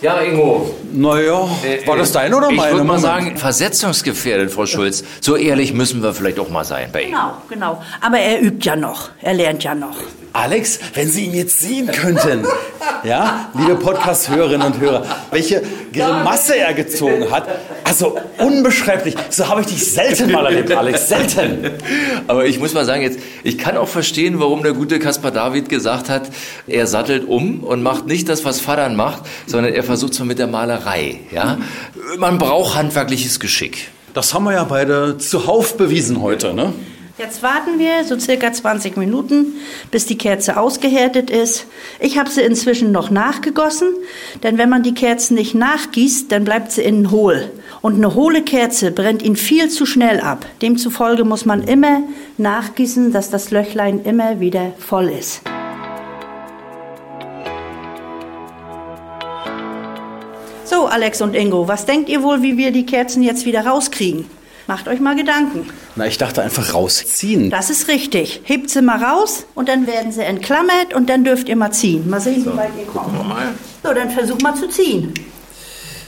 Ja, 0.01 0.19
Ingo. 0.21 0.75
Naja, 0.93 1.49
war 1.85 1.97
das 1.97 2.11
deine 2.11 2.37
oder 2.37 2.49
Ich 2.49 2.57
meine? 2.57 2.73
würde 2.73 2.83
mal 2.85 2.99
sagen, 2.99 3.35
versetzungsgefährdet, 3.37 4.51
Frau 4.51 4.65
Schulz. 4.67 5.03
So 5.21 5.35
ehrlich 5.35 5.73
müssen 5.73 6.03
wir 6.03 6.13
vielleicht 6.13 6.39
auch 6.39 6.49
mal 6.49 6.63
sein 6.63 6.89
bei 6.93 7.03
Ihnen. 7.03 7.11
Genau, 7.11 7.33
genau. 7.49 7.83
Aber 7.99 8.19
er 8.19 8.41
übt 8.41 8.63
ja 8.65 8.75
noch. 8.75 9.09
Er 9.21 9.33
lernt 9.33 9.63
ja 9.63 9.73
noch. 9.73 9.95
Alex, 10.33 10.79
wenn 10.95 11.09
Sie 11.09 11.25
ihn 11.25 11.35
jetzt 11.35 11.59
sehen 11.59 11.87
könnten, 11.91 12.45
ja, 13.03 13.49
liebe 13.53 13.75
Podcast-Hörerinnen 13.75 14.65
und 14.65 14.79
Hörer, 14.79 15.05
welche 15.29 15.61
Grimasse 15.93 16.57
er 16.57 16.73
gezogen 16.73 17.29
hat. 17.29 17.47
Also 17.83 18.17
unbeschreiblich. 18.39 19.15
So 19.29 19.47
habe 19.47 19.61
ich 19.61 19.67
dich 19.67 19.91
selten 19.91 20.31
mal 20.31 20.45
erlebt, 20.45 20.71
Alex. 20.71 21.07
Selten. 21.07 21.69
Aber 22.27 22.45
ich 22.45 22.59
muss 22.59 22.73
mal 22.73 22.83
sagen, 22.85 23.03
jetzt, 23.03 23.19
ich 23.43 23.59
kann 23.59 23.77
auch 23.77 23.87
verstehen, 23.87 24.39
warum 24.39 24.63
der 24.63 24.73
gute 24.73 24.97
Kaspar 24.97 25.29
David 25.29 25.69
gesagt 25.69 26.09
hat, 26.09 26.23
er 26.65 26.87
sattelt 26.87 27.27
um 27.27 27.63
und 27.63 27.83
macht 27.83 28.07
nicht 28.07 28.27
das, 28.27 28.43
was 28.43 28.59
Vatern 28.59 28.95
macht, 28.95 29.23
sondern 29.45 29.73
er 29.73 29.83
versucht 29.83 30.15
so 30.15 30.25
mit 30.25 30.39
der 30.39 30.47
Malerei. 30.47 30.82
Ja? 31.31 31.57
Man 32.17 32.37
braucht 32.37 32.75
handwerkliches 32.75 33.39
Geschick. 33.39 33.89
Das 34.13 34.33
haben 34.33 34.43
wir 34.43 34.53
ja 34.53 34.63
beide 34.63 35.17
zuhauf 35.17 35.75
bewiesen 35.77 36.21
heute, 36.21 36.53
ne? 36.53 36.73
Jetzt 37.17 37.43
warten 37.43 37.77
wir 37.77 38.03
so 38.03 38.17
circa 38.17 38.51
20 38.51 38.97
Minuten, 38.97 39.53
bis 39.91 40.07
die 40.07 40.17
Kerze 40.17 40.57
ausgehärtet 40.57 41.29
ist. 41.29 41.67
Ich 41.99 42.17
habe 42.17 42.29
sie 42.29 42.41
inzwischen 42.41 42.91
noch 42.91 43.11
nachgegossen, 43.11 43.93
denn 44.41 44.57
wenn 44.57 44.67
man 44.67 44.81
die 44.81 44.95
Kerzen 44.95 45.35
nicht 45.35 45.53
nachgießt, 45.53 46.31
dann 46.31 46.43
bleibt 46.43 46.71
sie 46.71 46.81
innen 46.81 47.11
hohl. 47.11 47.51
Und 47.81 47.95
eine 47.95 48.15
hohle 48.15 48.41
Kerze 48.41 48.89
brennt 48.89 49.21
ihn 49.21 49.35
viel 49.35 49.69
zu 49.69 49.85
schnell 49.85 50.21
ab. 50.21 50.45
Demzufolge 50.63 51.23
muss 51.23 51.45
man 51.45 51.63
immer 51.63 52.01
nachgießen, 52.37 53.11
dass 53.11 53.29
das 53.29 53.51
Löchlein 53.51 54.01
immer 54.03 54.39
wieder 54.39 54.73
voll 54.79 55.09
ist. 55.09 55.43
So, 60.83 60.89
Alex 60.89 61.21
und 61.21 61.33
Ingo, 61.33 61.69
was 61.69 61.85
denkt 61.85 62.09
ihr 62.09 62.23
wohl, 62.23 62.41
wie 62.41 62.57
wir 62.57 62.73
die 62.73 62.85
Kerzen 62.85 63.23
jetzt 63.23 63.45
wieder 63.45 63.65
rauskriegen? 63.65 64.25
Macht 64.67 64.89
euch 64.89 64.99
mal 64.99 65.15
Gedanken. 65.15 65.69
Na, 65.95 66.07
ich 66.07 66.17
dachte 66.17 66.41
einfach 66.41 66.73
rausziehen. 66.73 67.49
Das 67.49 67.69
ist 67.69 67.87
richtig. 67.87 68.41
Hebt 68.43 68.69
sie 68.69 68.81
mal 68.81 69.01
raus 69.01 69.45
und 69.55 69.69
dann 69.69 69.87
werden 69.87 70.11
sie 70.11 70.23
entklammert 70.23 70.93
und 70.93 71.09
dann 71.09 71.23
dürft 71.23 71.47
ihr 71.47 71.55
mal 71.55 71.71
ziehen. 71.71 72.09
Mal 72.09 72.19
sehen, 72.19 72.45
wie 72.45 72.57
weit 72.57 72.71
ihr 72.77 72.85
kommt. 72.85 73.17
So, 73.81 73.93
dann 73.93 74.09
versuch 74.09 74.37
mal 74.41 74.55
zu 74.55 74.67
ziehen. 74.67 75.13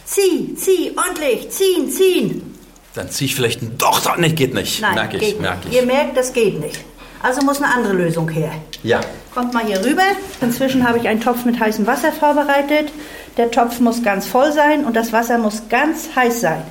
Zieh, 0.04 0.54
zieh, 0.56 0.92
ordentlich, 0.98 1.50
ziehen, 1.52 1.90
ziehen. 1.90 2.54
Dann 2.96 3.10
ziehe 3.10 3.28
ich 3.28 3.36
vielleicht 3.36 3.62
ein 3.62 3.78
Doch, 3.78 4.02
doch, 4.02 4.18
nee, 4.18 4.28
geht 4.28 4.54
nicht. 4.54 4.82
Nein, 4.82 4.96
merk 4.96 5.14
ich, 5.14 5.22
geht 5.22 5.40
merk 5.40 5.64
nicht. 5.64 5.74
ich. 5.74 5.80
Ihr 5.80 5.86
merkt, 5.86 6.18
das 6.18 6.34
geht 6.34 6.60
nicht. 6.60 6.82
Also 7.26 7.42
muss 7.42 7.60
eine 7.60 7.74
andere 7.74 7.94
Lösung 7.94 8.30
her. 8.30 8.52
Ja. 8.84 9.02
Kommt 9.34 9.52
mal 9.52 9.66
hier 9.66 9.84
rüber. 9.84 10.04
Inzwischen 10.42 10.88
habe 10.88 11.00
ich 11.00 11.08
einen 11.08 11.22
Topf 11.22 11.44
mit 11.44 11.60
heißem 11.60 11.88
Wasser 11.88 12.12
vorbereitet. 12.12 12.92
Der 13.38 13.50
Topf 13.50 13.80
muss 13.80 14.04
ganz 14.04 14.28
voll 14.28 14.52
sein 14.52 14.86
und 14.86 14.96
das 14.96 15.12
Wasser 15.12 15.40
muss 15.40 15.64
ganz 15.68 16.10
heiß 16.16 16.42
sein. 16.42 16.62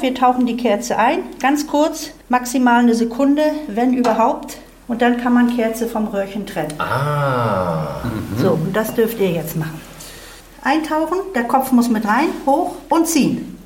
Wir 0.00 0.14
tauchen 0.14 0.46
die 0.46 0.56
Kerze 0.56 0.96
ein, 0.98 1.24
ganz 1.40 1.66
kurz, 1.66 2.10
maximal 2.28 2.78
eine 2.78 2.94
Sekunde, 2.94 3.42
wenn 3.66 3.92
überhaupt. 3.92 4.58
Und 4.86 5.02
dann 5.02 5.20
kann 5.20 5.32
man 5.32 5.56
Kerze 5.56 5.88
vom 5.88 6.06
Röhrchen 6.06 6.46
trennen. 6.46 6.74
Ah. 6.78 8.00
So, 8.40 8.52
und 8.52 8.76
das 8.76 8.94
dürft 8.94 9.18
ihr 9.18 9.32
jetzt 9.32 9.56
machen. 9.56 9.80
Eintauchen, 10.62 11.18
der 11.34 11.44
Kopf 11.44 11.72
muss 11.72 11.88
mit 11.88 12.06
rein, 12.06 12.28
hoch 12.46 12.76
und 12.88 13.08
ziehen. 13.08 13.57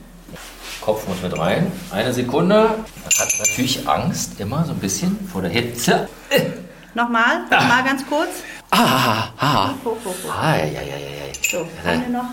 Kopf 0.83 1.07
muss 1.09 1.23
mit 1.23 1.39
rein. 1.39 1.71
Eine 1.91 2.13
Sekunde. 2.13 2.55
Man 2.57 2.75
hat 3.19 3.33
natürlich 3.39 3.89
Angst, 3.89 4.39
immer 4.41 4.65
so 4.65 4.73
ein 4.73 4.79
bisschen 4.79 5.17
vor 5.33 5.43
der 5.43 5.51
Hitze. 5.51 6.09
Nochmal, 6.95 7.45
nochmal 7.51 7.85
ganz 7.85 8.05
kurz. 8.07 8.29
Ah, 8.71 9.29
ah, 9.39 9.71
Hoch, 9.83 9.93
hoch, 10.05 10.11
hoch. 10.27 10.31
ah, 10.31 10.57
ja, 10.57 10.65
ja, 10.65 10.83
ja, 10.83 10.99
ja. 10.99 11.33
So, 11.51 11.67
eine 11.89 12.09
noch. 12.11 12.25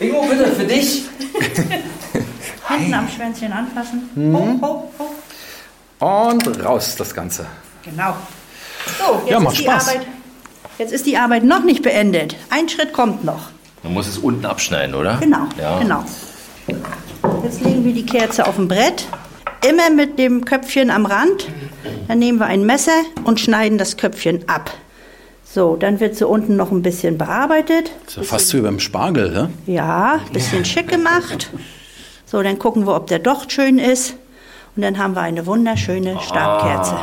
Ingo, 0.00 0.22
bitte, 0.22 0.46
für 0.52 0.64
dich. 0.64 1.04
Hinten 2.68 2.94
am 2.94 3.08
Schwänzchen 3.08 3.52
anfassen. 3.52 4.10
Mhm. 4.16 4.60
Hoch, 4.60 4.60
hoch, 4.62 4.84
hoch. 6.00 6.32
Und 6.32 6.64
raus 6.64 6.96
das 6.96 7.14
Ganze. 7.14 7.46
Genau. 7.84 8.16
So, 8.98 9.20
jetzt, 9.24 9.30
Ja, 9.30 9.38
macht 9.40 9.54
ist 9.54 9.60
die 9.60 9.64
Spaß. 9.68 9.88
Arbeit, 9.88 10.06
jetzt 10.78 10.92
ist 10.92 11.06
die 11.06 11.16
Arbeit 11.16 11.44
noch 11.44 11.62
nicht 11.62 11.82
beendet. 11.82 12.34
Ein 12.50 12.68
Schritt 12.68 12.92
kommt 12.92 13.24
noch. 13.24 13.50
Man 13.84 13.94
muss 13.94 14.08
es 14.08 14.18
unten 14.18 14.46
abschneiden, 14.46 14.96
oder? 14.96 15.18
Genau, 15.18 15.46
Ja. 15.60 15.78
genau. 15.78 16.04
Jetzt 17.44 17.60
legen 17.60 17.84
wir 17.84 17.92
die 17.92 18.06
Kerze 18.06 18.46
auf 18.46 18.56
dem 18.56 18.68
Brett. 18.68 19.06
Immer 19.68 19.90
mit 19.90 20.18
dem 20.18 20.44
Köpfchen 20.44 20.90
am 20.90 21.06
Rand. 21.06 21.48
Dann 22.06 22.18
nehmen 22.18 22.38
wir 22.38 22.46
ein 22.46 22.64
Messer 22.64 22.92
und 23.24 23.40
schneiden 23.40 23.76
das 23.78 23.96
Köpfchen 23.96 24.48
ab. 24.48 24.70
So, 25.44 25.76
dann 25.76 25.98
wird 26.00 26.14
sie 26.16 26.26
unten 26.26 26.56
noch 26.56 26.70
ein 26.70 26.82
bisschen 26.82 27.18
bearbeitet. 27.18 27.90
Ist 28.06 28.16
ja 28.18 28.22
fast 28.22 28.52
wie 28.54 28.60
beim 28.60 28.78
Spargel, 28.80 29.30
ne? 29.30 29.50
Ja, 29.66 30.20
bisschen 30.32 30.64
schick 30.64 30.88
gemacht. 30.88 31.50
So, 32.26 32.42
dann 32.42 32.58
gucken 32.58 32.86
wir, 32.86 32.94
ob 32.94 33.06
der 33.06 33.18
Docht 33.18 33.50
schön 33.52 33.78
ist. 33.78 34.14
Und 34.76 34.82
dann 34.82 34.98
haben 34.98 35.14
wir 35.14 35.22
eine 35.22 35.46
wunderschöne 35.46 36.18
Stabkerze. 36.20 36.94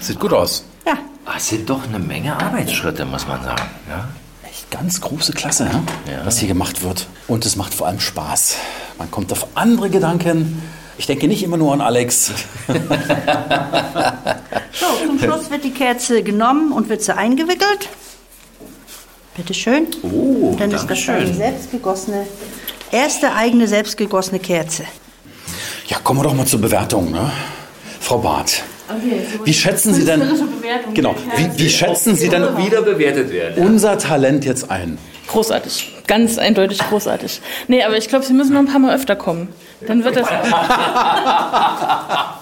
Sieht 0.00 0.18
gut 0.20 0.32
aus. 0.32 0.64
Ja, 0.86 0.94
Ah, 1.26 1.32
Es 1.36 1.48
sind 1.48 1.68
doch 1.68 1.84
eine 1.86 1.98
Menge 1.98 2.34
Arbeitsschritte, 2.40 3.04
muss 3.04 3.26
man 3.28 3.42
sagen. 3.42 3.62
Ja? 3.88 4.08
Echt 4.48 4.70
ganz 4.70 5.00
große 5.00 5.32
Klasse, 5.32 5.68
ja? 6.06 6.24
was 6.24 6.38
hier 6.38 6.48
gemacht 6.48 6.82
wird. 6.82 7.06
Und 7.28 7.44
es 7.44 7.56
macht 7.56 7.74
vor 7.74 7.86
allem 7.88 8.00
Spaß. 8.00 8.56
Man 9.02 9.10
kommt 9.10 9.32
auf 9.32 9.48
andere 9.56 9.90
Gedanken. 9.90 10.62
Ich 10.96 11.06
denke 11.08 11.26
nicht 11.26 11.42
immer 11.42 11.56
nur 11.56 11.72
an 11.72 11.80
Alex. 11.80 12.30
So, 14.74 15.06
zum 15.06 15.18
Schluss 15.18 15.50
wird 15.50 15.64
die 15.64 15.70
Kerze 15.72 16.22
genommen 16.22 16.72
und 16.72 16.88
wird 16.88 17.02
sie 17.02 17.14
eingewickelt. 17.14 17.88
Bitte 19.36 19.52
schön. 19.54 19.88
Oh, 20.02 20.54
Dann 20.58 20.70
ist 20.70 20.86
das 20.86 21.08
eine 21.08 21.34
selbstgegossene, 21.34 22.26
erste 22.90 23.34
eigene 23.34 23.68
selbstgegossene 23.68 24.38
Kerze. 24.38 24.84
Ja, 25.88 25.98
kommen 25.98 26.20
wir 26.20 26.24
doch 26.24 26.34
mal 26.34 26.46
zur 26.46 26.60
Bewertung, 26.60 27.10
ne? 27.10 27.30
Frau 28.00 28.18
Barth, 28.18 28.62
Okay, 28.88 29.20
so 29.36 29.44
wie 29.44 29.52
schätzen 29.54 29.94
Sie 29.94 30.04
denn, 30.04 30.22
genau, 30.94 31.14
wie, 31.36 31.50
wie 31.58 31.68
schätzen 31.68 32.16
Sie 32.16 32.28
denn 32.28 32.56
Wieder 32.56 32.82
bewertet 32.82 33.30
werden. 33.30 33.66
unser 33.66 33.98
Talent 33.98 34.44
jetzt 34.44 34.70
ein? 34.70 34.96
Großartig. 35.32 35.90
Ganz 36.06 36.38
eindeutig 36.38 36.78
großartig. 36.78 37.40
Nee, 37.68 37.82
aber 37.82 37.96
ich 37.96 38.08
glaube, 38.08 38.24
Sie 38.24 38.34
müssen 38.34 38.52
noch 38.52 38.60
ein 38.60 38.66
paar 38.66 38.78
Mal 38.78 38.94
öfter 38.94 39.16
kommen. 39.16 39.48
Dann 39.86 40.04
wird 40.04 40.16
das. 40.16 40.28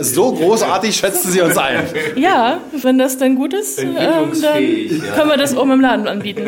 So 0.00 0.32
großartig 0.32 0.96
schätzen 0.96 1.30
Sie 1.30 1.40
uns 1.40 1.56
ein. 1.56 1.82
Ja, 2.16 2.58
wenn 2.82 2.98
das 2.98 3.18
dann 3.18 3.34
gut 3.34 3.54
ist, 3.54 3.78
ähm, 3.78 3.94
dann 3.94 4.32
können 5.14 5.30
wir 5.30 5.36
das 5.36 5.56
oben 5.56 5.72
im 5.72 5.80
Laden 5.80 6.06
anbieten. 6.06 6.42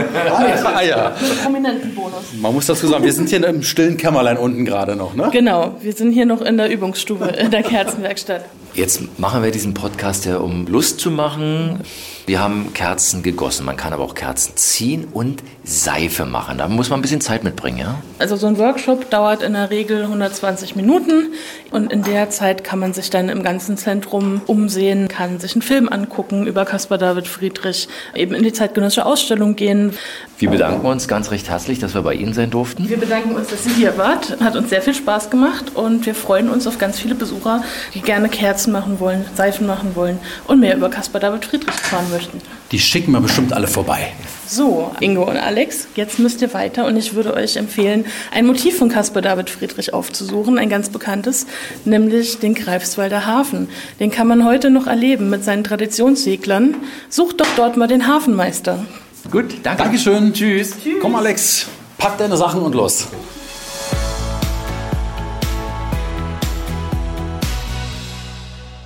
Ah, 0.64 0.82
ja. 0.82 1.12
Mit 1.20 1.42
prominenten 1.42 1.94
Bonus. 1.94 2.24
Man 2.40 2.54
muss 2.54 2.66
dazu 2.66 2.86
sagen, 2.86 3.04
wir 3.04 3.12
sind 3.12 3.28
hier 3.28 3.46
im 3.46 3.62
stillen 3.62 3.96
Kämmerlein 3.96 4.36
unten 4.36 4.64
gerade 4.64 4.96
noch, 4.96 5.14
ne? 5.14 5.28
Genau, 5.32 5.76
wir 5.80 5.92
sind 5.92 6.12
hier 6.12 6.26
noch 6.26 6.40
in 6.40 6.56
der 6.56 6.70
Übungsstube 6.70 7.26
in 7.26 7.50
der 7.50 7.62
Kerzenwerkstatt. 7.62 8.44
Jetzt 8.74 9.18
machen 9.18 9.42
wir 9.42 9.50
diesen 9.50 9.74
Podcast 9.74 10.24
ja, 10.24 10.38
um 10.38 10.66
Lust 10.66 11.00
zu 11.00 11.10
machen. 11.10 11.80
Wir 12.24 12.40
haben 12.40 12.72
Kerzen 12.72 13.24
gegossen. 13.24 13.66
Man 13.66 13.76
kann 13.76 13.92
aber 13.92 14.04
auch 14.04 14.14
Kerzen 14.14 14.56
ziehen 14.56 15.08
und 15.12 15.42
Seife 15.64 16.24
machen. 16.24 16.56
Da 16.58 16.68
muss 16.68 16.88
man 16.88 17.00
ein 17.00 17.02
bisschen 17.02 17.20
Zeit 17.20 17.42
mitbringen, 17.42 17.78
ja? 17.78 18.00
Also 18.20 18.36
so 18.36 18.46
ein 18.46 18.58
Workshop 18.58 19.10
dauert 19.10 19.42
in 19.42 19.54
der 19.54 19.70
Regel 19.70 20.02
120 20.02 20.76
Minuten 20.76 21.32
und 21.72 21.92
in 21.92 22.04
der 22.04 22.30
Zeit 22.30 22.62
kann 22.62 22.78
man 22.78 22.92
sich 22.92 23.10
dann 23.10 23.28
im 23.28 23.42
ganzen 23.42 23.76
Zentrum 23.76 24.40
umsehen, 24.46 25.08
kann 25.08 25.40
sich 25.40 25.54
einen 25.54 25.62
Film 25.62 25.88
angucken 25.88 26.46
über 26.46 26.64
Caspar 26.64 26.98
David 26.98 27.26
Friedrich, 27.26 27.88
eben 28.14 28.34
in 28.34 28.44
die 28.44 28.52
zeitgenössische 28.52 29.04
Ausstellung 29.04 29.56
gehen. 29.56 29.96
Wir 30.42 30.50
bedanken 30.50 30.84
uns 30.84 31.06
ganz 31.06 31.30
recht 31.30 31.48
herzlich, 31.48 31.78
dass 31.78 31.94
wir 31.94 32.02
bei 32.02 32.14
Ihnen 32.14 32.34
sein 32.34 32.50
durften. 32.50 32.88
Wir 32.88 32.96
bedanken 32.96 33.36
uns, 33.36 33.46
dass 33.50 33.64
ihr 33.64 33.74
hier 33.74 33.96
wart. 33.96 34.40
Hat 34.40 34.56
uns 34.56 34.70
sehr 34.70 34.82
viel 34.82 34.92
Spaß 34.92 35.30
gemacht 35.30 35.66
und 35.74 36.04
wir 36.04 36.16
freuen 36.16 36.50
uns 36.50 36.66
auf 36.66 36.78
ganz 36.78 36.98
viele 36.98 37.14
Besucher, 37.14 37.62
die 37.94 38.00
gerne 38.00 38.28
Kerzen 38.28 38.72
machen 38.72 38.98
wollen, 38.98 39.24
Seifen 39.36 39.68
machen 39.68 39.94
wollen 39.94 40.18
und 40.48 40.58
mehr 40.58 40.76
über 40.76 40.90
Caspar 40.90 41.20
David 41.20 41.44
Friedrich 41.44 41.68
erfahren 41.68 42.06
möchten. 42.10 42.38
Die 42.72 42.80
schicken 42.80 43.12
wir 43.12 43.20
bestimmt 43.20 43.52
alle 43.52 43.68
vorbei. 43.68 44.14
So, 44.48 44.90
Ingo 44.98 45.30
und 45.30 45.36
Alex, 45.36 45.86
jetzt 45.94 46.18
müsst 46.18 46.42
ihr 46.42 46.52
weiter 46.54 46.86
und 46.86 46.96
ich 46.96 47.14
würde 47.14 47.34
euch 47.34 47.54
empfehlen, 47.56 48.04
ein 48.32 48.44
Motiv 48.44 48.78
von 48.78 48.88
Caspar 48.88 49.22
David 49.22 49.48
Friedrich 49.48 49.94
aufzusuchen, 49.94 50.58
ein 50.58 50.68
ganz 50.68 50.88
bekanntes, 50.88 51.46
nämlich 51.84 52.40
den 52.40 52.56
Greifswalder 52.56 53.26
Hafen. 53.26 53.68
Den 54.00 54.10
kann 54.10 54.26
man 54.26 54.44
heute 54.44 54.70
noch 54.70 54.88
erleben 54.88 55.30
mit 55.30 55.44
seinen 55.44 55.62
Traditionsseglern. 55.62 56.74
Sucht 57.08 57.40
doch 57.40 57.46
dort 57.56 57.76
mal 57.76 57.86
den 57.86 58.08
Hafenmeister. 58.08 58.84
Gut, 59.30 59.54
danke. 59.62 59.82
Dankeschön. 59.84 60.32
Tschüss. 60.32 60.76
Komm, 61.00 61.14
Alex, 61.14 61.66
pack 61.96 62.18
deine 62.18 62.36
Sachen 62.36 62.60
und 62.62 62.74
los. 62.74 63.08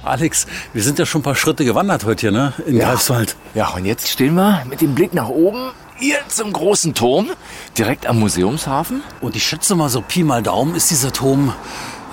Alex, 0.04 0.46
wir 0.72 0.82
sind 0.84 1.00
ja 1.00 1.06
schon 1.06 1.20
ein 1.20 1.24
paar 1.24 1.34
Schritte 1.34 1.64
gewandert 1.64 2.04
heute 2.04 2.20
hier, 2.20 2.30
ne? 2.30 2.52
In 2.66 2.78
Greifswald. 2.78 3.34
Ja, 3.54 3.70
und 3.70 3.84
jetzt 3.86 4.08
stehen 4.08 4.34
wir 4.34 4.62
mit 4.68 4.80
dem 4.80 4.94
Blick 4.94 5.14
nach 5.14 5.28
oben 5.28 5.72
hier 5.96 6.18
zum 6.28 6.52
großen 6.52 6.94
Turm, 6.94 7.30
direkt 7.76 8.06
am 8.06 8.20
Museumshafen. 8.20 9.02
Und 9.20 9.34
ich 9.34 9.44
schätze 9.44 9.74
mal, 9.74 9.88
so 9.88 10.02
Pi 10.02 10.22
mal 10.22 10.42
Daumen 10.42 10.76
ist 10.76 10.90
dieser 10.90 11.12
Turm, 11.12 11.52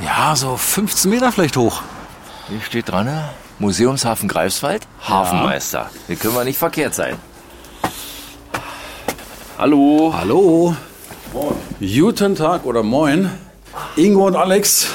ja, 0.04 0.36
so 0.36 0.58
15 0.58 1.12
Meter 1.12 1.32
vielleicht 1.32 1.56
hoch. 1.56 1.84
Hier 2.50 2.62
steht 2.62 2.90
dran, 2.90 3.06
ne? 3.06 3.30
Museumshafen 3.60 4.28
Greifswald, 4.28 4.88
Hafenmeister. 5.08 5.92
Hier 6.08 6.16
können 6.16 6.34
wir 6.34 6.44
nicht 6.46 6.58
verkehrt 6.58 6.96
sein. 6.96 7.18
Hallo. 9.64 10.14
Hallo. 10.14 10.76
Guten 11.80 12.36
Tag 12.36 12.66
oder 12.66 12.84
moin. 12.84 13.30
Ingo 13.96 14.28
und 14.28 14.36
Alex. 14.36 14.90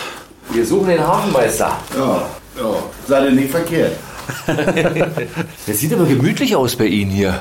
Wir 0.50 0.66
suchen 0.66 0.88
den 0.88 1.00
Hafenmeister. 1.00 1.74
Ja, 1.96 2.28
ja, 2.54 2.74
seid 3.06 3.24
ihr 3.24 3.30
nicht 3.30 3.50
verkehrt. 3.50 3.96
Das 5.66 5.78
sieht 5.78 5.94
aber 5.94 6.04
gemütlich 6.04 6.54
aus 6.54 6.76
bei 6.76 6.84
Ihnen 6.84 7.10
hier. 7.10 7.40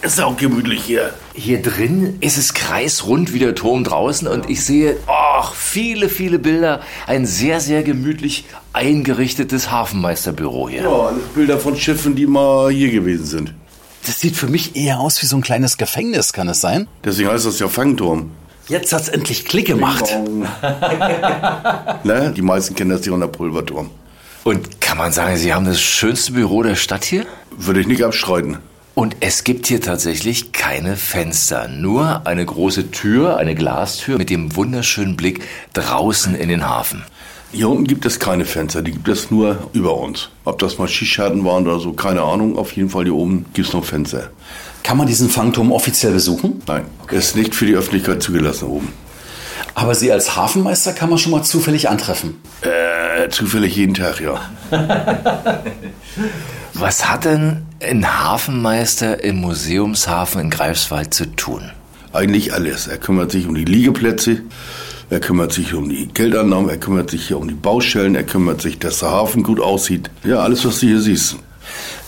Ist 0.00 0.22
auch 0.22 0.34
gemütlich 0.34 0.82
hier. 0.82 1.10
Hier 1.34 1.60
drin 1.60 2.16
ist 2.20 2.38
es 2.38 2.54
kreisrund 2.54 3.34
wie 3.34 3.38
der 3.38 3.54
Turm 3.54 3.84
draußen 3.84 4.26
und 4.26 4.48
ich 4.48 4.64
sehe, 4.64 4.96
ach, 5.06 5.52
viele, 5.52 6.08
viele 6.08 6.38
Bilder. 6.38 6.80
Ein 7.06 7.26
sehr, 7.26 7.60
sehr 7.60 7.82
gemütlich 7.82 8.46
eingerichtetes 8.72 9.70
Hafenmeisterbüro 9.70 10.70
hier. 10.70 10.84
Ja, 10.84 11.12
Bilder 11.34 11.58
von 11.58 11.76
Schiffen, 11.76 12.14
die 12.14 12.26
mal 12.26 12.70
hier 12.70 12.90
gewesen 12.90 13.26
sind. 13.26 13.54
Das 14.04 14.20
sieht 14.20 14.36
für 14.36 14.48
mich 14.48 14.74
eher 14.76 15.00
aus 15.00 15.22
wie 15.22 15.26
so 15.26 15.36
ein 15.36 15.42
kleines 15.42 15.76
Gefängnis, 15.76 16.32
kann 16.32 16.48
es 16.48 16.60
sein? 16.60 16.88
Deswegen 17.04 17.30
heißt 17.30 17.46
das 17.46 17.58
ja 17.58 17.68
Fangturm. 17.68 18.32
Jetzt 18.68 18.92
hat's 18.92 19.08
endlich 19.08 19.44
Klick 19.44 19.66
gemacht. 19.66 20.04
Ne? 22.04 22.32
Die 22.36 22.42
meisten 22.42 22.74
kennen 22.74 22.90
das 22.90 23.04
hier 23.04 23.14
unter 23.14 23.28
Pulverturm. 23.28 23.90
Und 24.44 24.80
kann 24.80 24.98
man 24.98 25.12
sagen, 25.12 25.36
Sie 25.36 25.54
haben 25.54 25.66
das 25.66 25.80
schönste 25.80 26.32
Büro 26.32 26.62
der 26.64 26.74
Stadt 26.74 27.04
hier? 27.04 27.26
Würde 27.56 27.80
ich 27.80 27.86
nicht 27.86 28.02
abstreiten. 28.04 28.58
Und 28.94 29.16
es 29.20 29.44
gibt 29.44 29.68
hier 29.68 29.80
tatsächlich 29.80 30.52
keine 30.52 30.96
Fenster, 30.96 31.68
nur 31.68 32.26
eine 32.26 32.44
große 32.44 32.90
Tür, 32.90 33.38
eine 33.38 33.54
Glastür 33.54 34.18
mit 34.18 34.30
dem 34.30 34.54
wunderschönen 34.54 35.16
Blick 35.16 35.44
draußen 35.72 36.34
in 36.34 36.48
den 36.48 36.68
Hafen. 36.68 37.04
Hier 37.52 37.68
unten 37.68 37.84
gibt 37.84 38.06
es 38.06 38.18
keine 38.18 38.46
Fenster, 38.46 38.80
die 38.80 38.92
gibt 38.92 39.08
es 39.08 39.30
nur 39.30 39.68
über 39.74 39.98
uns. 39.98 40.30
Ob 40.44 40.58
das 40.58 40.78
mal 40.78 40.88
Schießscharten 40.88 41.44
waren 41.44 41.66
oder 41.66 41.80
so, 41.80 41.92
keine 41.92 42.22
Ahnung. 42.22 42.56
Auf 42.56 42.72
jeden 42.72 42.88
Fall 42.88 43.04
hier 43.04 43.14
oben 43.14 43.44
gibt 43.52 43.68
es 43.68 43.74
noch 43.74 43.84
Fenster. 43.84 44.30
Kann 44.82 44.96
man 44.96 45.06
diesen 45.06 45.28
Fangturm 45.28 45.70
offiziell 45.70 46.12
besuchen? 46.12 46.62
Nein, 46.66 46.86
ist 47.10 47.36
nicht 47.36 47.54
für 47.54 47.66
die 47.66 47.74
Öffentlichkeit 47.74 48.22
zugelassen 48.22 48.68
oben. 48.68 48.92
Aber 49.74 49.94
Sie 49.94 50.10
als 50.10 50.34
Hafenmeister 50.34 50.92
kann 50.94 51.10
man 51.10 51.18
schon 51.18 51.32
mal 51.32 51.42
zufällig 51.42 51.88
antreffen. 51.88 52.40
Äh, 52.62 53.28
zufällig 53.28 53.76
jeden 53.76 53.94
Tag, 53.94 54.20
ja. 54.20 54.40
Was 56.74 57.08
hat 57.08 57.26
denn 57.26 57.62
ein 57.82 58.24
Hafenmeister 58.24 59.22
im 59.22 59.40
Museumshafen 59.40 60.40
in 60.40 60.50
Greifswald 60.50 61.12
zu 61.12 61.26
tun? 61.36 61.70
Eigentlich 62.12 62.52
alles. 62.54 62.86
Er 62.86 62.98
kümmert 62.98 63.30
sich 63.30 63.46
um 63.46 63.54
die 63.54 63.64
Liegeplätze, 63.64 64.42
er 65.12 65.20
kümmert 65.20 65.52
sich 65.52 65.74
um 65.74 65.90
die 65.90 66.08
Geldannahmen, 66.08 66.70
er 66.70 66.78
kümmert 66.78 67.10
sich 67.10 67.28
hier 67.28 67.38
um 67.38 67.46
die 67.46 67.54
Baustellen, 67.54 68.14
er 68.14 68.24
kümmert 68.24 68.62
sich, 68.62 68.78
dass 68.78 69.00
der 69.00 69.10
Hafen 69.10 69.42
gut 69.42 69.60
aussieht. 69.60 70.08
Ja, 70.24 70.38
alles, 70.38 70.64
was 70.64 70.80
du 70.80 70.86
hier 70.86 71.02
siehst. 71.02 71.36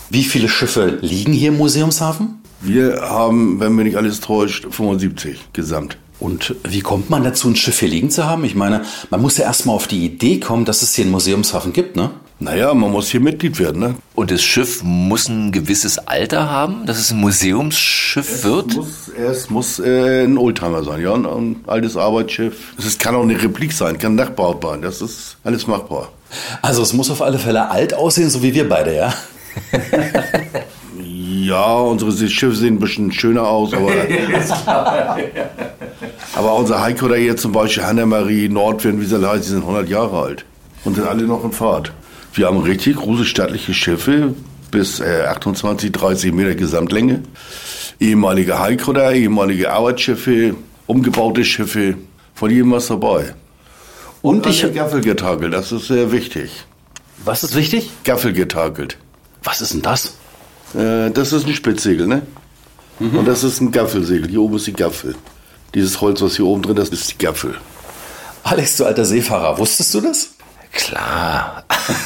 Wie 0.09 0.23
viele 0.23 0.49
Schiffe 0.49 0.97
liegen 1.01 1.31
hier 1.31 1.49
im 1.49 1.57
Museumshafen? 1.57 2.41
Wir 2.61 3.01
haben, 3.01 3.59
wenn 3.59 3.75
mich 3.75 3.85
nicht 3.85 3.97
alles 3.97 4.21
täuscht, 4.21 4.65
75 4.71 5.53
gesamt. 5.53 5.99
Und 6.19 6.55
wie 6.67 6.79
kommt 6.79 7.11
man 7.11 7.23
dazu, 7.23 7.47
ein 7.47 7.55
Schiff 7.55 7.79
hier 7.79 7.89
liegen 7.89 8.09
zu 8.09 8.25
haben? 8.25 8.43
Ich 8.43 8.55
meine, 8.55 8.81
man 9.11 9.21
muss 9.21 9.37
ja 9.37 9.45
erstmal 9.45 9.75
auf 9.75 9.85
die 9.85 10.03
Idee 10.03 10.39
kommen, 10.39 10.65
dass 10.65 10.81
es 10.81 10.95
hier 10.95 11.03
einen 11.03 11.11
Museumshafen 11.11 11.73
gibt, 11.73 11.95
ne? 11.95 12.09
Naja, 12.39 12.73
man 12.73 12.91
muss 12.91 13.07
hier 13.07 13.21
Mitglied 13.21 13.59
werden, 13.59 13.79
ne? 13.79 13.95
Und 14.13 14.29
das 14.29 14.43
Schiff 14.43 14.83
muss 14.83 15.29
ein 15.29 15.53
gewisses 15.53 15.97
Alter 15.97 16.49
haben, 16.49 16.85
dass 16.85 16.97
es 16.99 17.11
ein 17.11 17.19
Museumsschiff 17.19 18.43
wird? 18.43 18.75
Muss, 18.75 19.07
es 19.09 19.49
muss 19.49 19.79
äh, 19.79 20.25
ein 20.25 20.37
Oldtimer 20.37 20.83
sein, 20.83 21.01
ja, 21.01 21.13
ein, 21.13 21.25
ein 21.25 21.55
altes 21.65 21.95
Arbeitsschiff. 21.95 22.73
Es 22.77 22.97
kann 22.97 23.15
auch 23.15 23.23
eine 23.23 23.41
Replik 23.41 23.71
sein, 23.71 23.97
kann 23.97 24.15
nachbaut 24.15 24.61
Das 24.81 25.01
ist 25.01 25.37
alles 25.45 25.65
machbar. 25.65 26.09
Also 26.61 26.81
es 26.81 26.91
muss 26.91 27.09
auf 27.09 27.21
alle 27.21 27.39
Fälle 27.39 27.69
alt 27.69 27.93
aussehen, 27.93 28.29
so 28.29 28.43
wie 28.43 28.53
wir 28.53 28.67
beide, 28.67 28.95
ja? 28.95 29.13
Ja, 31.45 31.73
unsere 31.73 32.11
Schiffe 32.27 32.55
sehen 32.55 32.75
ein 32.75 32.79
bisschen 32.79 33.11
schöner 33.11 33.47
aus, 33.47 33.71
aber, 33.71 33.91
aber 36.35 36.55
unser 36.55 36.81
Heiko 36.81 37.07
da 37.07 37.13
hier 37.13 37.37
zum 37.37 37.51
Beispiel, 37.51 37.83
Hanna-Marie, 37.83 38.49
Nordwind, 38.49 38.99
wie 38.99 39.05
sie 39.05 39.15
heißen, 39.15 39.41
die 39.41 39.49
sind 39.49 39.61
100 39.61 39.87
Jahre 39.87 40.19
alt 40.19 40.45
und 40.85 40.95
sind 40.95 41.07
alle 41.07 41.23
noch 41.23 41.43
in 41.43 41.51
Fahrt. 41.51 41.91
Wir 42.35 42.47
haben 42.47 42.57
richtig 42.57 42.97
große 42.97 43.25
stattliche 43.25 43.73
Schiffe, 43.73 44.33
bis 44.69 44.99
äh, 44.99 45.23
28, 45.27 45.91
30 45.91 46.33
Meter 46.33 46.53
Gesamtlänge. 46.55 47.23
Ehemalige 47.99 48.55
da, 48.93 49.11
ehemalige 49.11 49.71
Arbeitsschiffe, 49.71 50.55
umgebaute 50.85 51.45
Schiffe, 51.45 51.95
von 52.33 52.51
jedem 52.51 52.71
was 52.71 52.87
dabei. 52.87 53.35
Und, 54.21 54.45
Und 54.45 54.47
ich 54.47 54.63
ich- 54.63 54.73
Gaffel 54.73 54.99
getakelt, 54.99 55.53
das 55.53 55.71
ist 55.71 55.87
sehr 55.87 56.11
wichtig. 56.11 56.65
Was 57.23 57.43
ist 57.43 57.55
wichtig? 57.55 57.89
Gaffel 58.03 58.33
getakelt. 58.33 58.97
Was 59.43 59.61
ist 59.61 59.73
denn 59.73 59.81
das? 59.81 60.15
Äh, 60.75 61.11
das 61.11 61.31
ist 61.31 61.47
ein 61.47 61.53
Spitzsegel, 61.53 62.05
ne? 62.07 62.21
Und 62.99 63.25
das 63.25 63.43
ist 63.43 63.61
ein 63.61 63.71
Gaffelsegel. 63.71 64.29
Hier 64.29 64.41
oben 64.41 64.55
ist 64.55 64.67
die 64.67 64.73
Gaffel. 64.73 65.15
Dieses 65.73 65.99
Holz, 66.01 66.21
was 66.21 66.35
hier 66.37 66.45
oben 66.45 66.61
drin 66.61 66.77
ist, 66.77 66.93
ist 66.93 67.11
die 67.11 67.17
Gaffel. 67.17 67.55
Alex, 68.43 68.77
du 68.77 68.85
alter 68.85 69.03
Seefahrer, 69.05 69.57
wusstest 69.57 69.93
du 69.93 70.01
das? 70.01 70.34
Klar. 70.75 71.63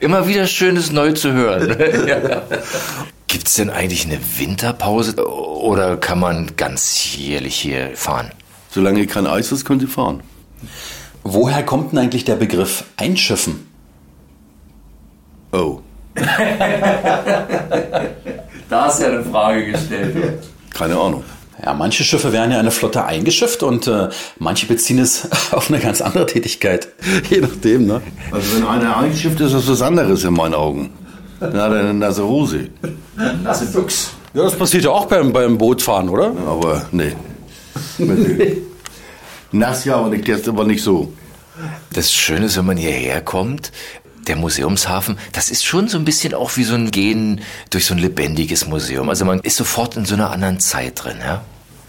Immer 0.00 0.26
wieder 0.28 0.46
Schönes 0.46 0.92
neu 0.92 1.12
zu 1.12 1.32
hören. 1.32 1.76
ja. 2.08 2.42
Gibt 3.26 3.48
es 3.48 3.54
denn 3.54 3.70
eigentlich 3.70 4.06
eine 4.06 4.18
Winterpause 4.38 5.16
oder 5.28 5.96
kann 5.96 6.20
man 6.20 6.54
ganz 6.56 7.16
jährlich 7.16 7.56
hier 7.56 7.96
fahren? 7.96 8.30
Solange 8.70 9.06
kein 9.06 9.26
Eis 9.26 9.50
ist, 9.52 9.64
können 9.64 9.80
Sie 9.80 9.86
fahren. 9.88 10.22
Woher 11.24 11.62
kommt 11.64 11.92
denn 11.92 11.98
eigentlich 11.98 12.24
der 12.24 12.36
Begriff 12.36 12.84
Einschiffen? 12.96 13.66
Oh, 15.52 15.80
Da 18.70 18.84
hast 18.84 19.00
du 19.00 19.04
ja 19.04 19.10
eine 19.10 19.24
Frage 19.24 19.72
gestellt. 19.72 20.42
keine 20.74 20.94
Ahnung. 20.96 21.24
Ja, 21.64 21.74
manche 21.74 22.04
Schiffe 22.04 22.32
werden 22.32 22.50
ja 22.50 22.56
in 22.58 22.62
eine 22.62 22.70
Flotte 22.70 23.04
eingeschifft 23.04 23.62
und 23.62 23.86
äh, 23.86 24.08
manche 24.38 24.66
beziehen 24.66 24.98
es 24.98 25.28
auf 25.50 25.70
eine 25.70 25.80
ganz 25.80 26.00
andere 26.00 26.26
Tätigkeit. 26.26 26.88
Je 27.30 27.40
nachdem, 27.40 27.86
ne? 27.86 28.00
Also 28.30 28.56
wenn 28.56 28.66
einer 28.66 28.96
einschifft, 28.96 29.40
ist 29.40 29.54
das 29.54 29.68
was 29.68 29.82
anderes 29.82 30.24
in 30.24 30.34
meinen 30.34 30.54
Augen. 30.54 30.90
Dann 31.40 31.52
hat 31.54 31.72
er 31.72 31.80
eine 31.80 31.94
nasse 31.94 32.24
Hose. 32.24 32.68
Nasse 33.42 33.66
Büchs. 33.66 34.10
Ja, 34.34 34.42
das 34.42 34.56
passiert 34.56 34.84
ja 34.84 34.90
auch 34.90 35.06
beim, 35.06 35.32
beim 35.32 35.56
Bootfahren, 35.56 36.08
oder? 36.08 36.32
Aber 36.46 36.86
nee. 36.92 37.12
nee. 37.98 38.58
Nass 39.52 39.84
ja, 39.84 39.96
aber 39.96 40.08
nicht, 40.08 40.26
der 40.28 40.36
ist 40.36 40.48
aber 40.48 40.64
nicht 40.64 40.82
so. 40.82 41.12
Das 41.92 42.12
Schöne 42.12 42.46
ist, 42.46 42.56
wenn 42.56 42.66
man 42.66 42.76
hierher 42.76 43.20
kommt, 43.20 43.72
der 44.28 44.36
Museumshafen, 44.36 45.18
das 45.32 45.50
ist 45.50 45.64
schon 45.64 45.88
so 45.88 45.98
ein 45.98 46.04
bisschen 46.04 46.34
auch 46.34 46.56
wie 46.56 46.64
so 46.64 46.74
ein 46.74 46.90
Gehen 46.90 47.40
durch 47.70 47.86
so 47.86 47.94
ein 47.94 47.98
lebendiges 47.98 48.66
Museum. 48.66 49.08
Also 49.08 49.24
man 49.24 49.40
ist 49.40 49.56
sofort 49.56 49.96
in 49.96 50.04
so 50.04 50.14
einer 50.14 50.30
anderen 50.30 50.60
Zeit 50.60 51.02
drin, 51.02 51.16
ja? 51.20 51.42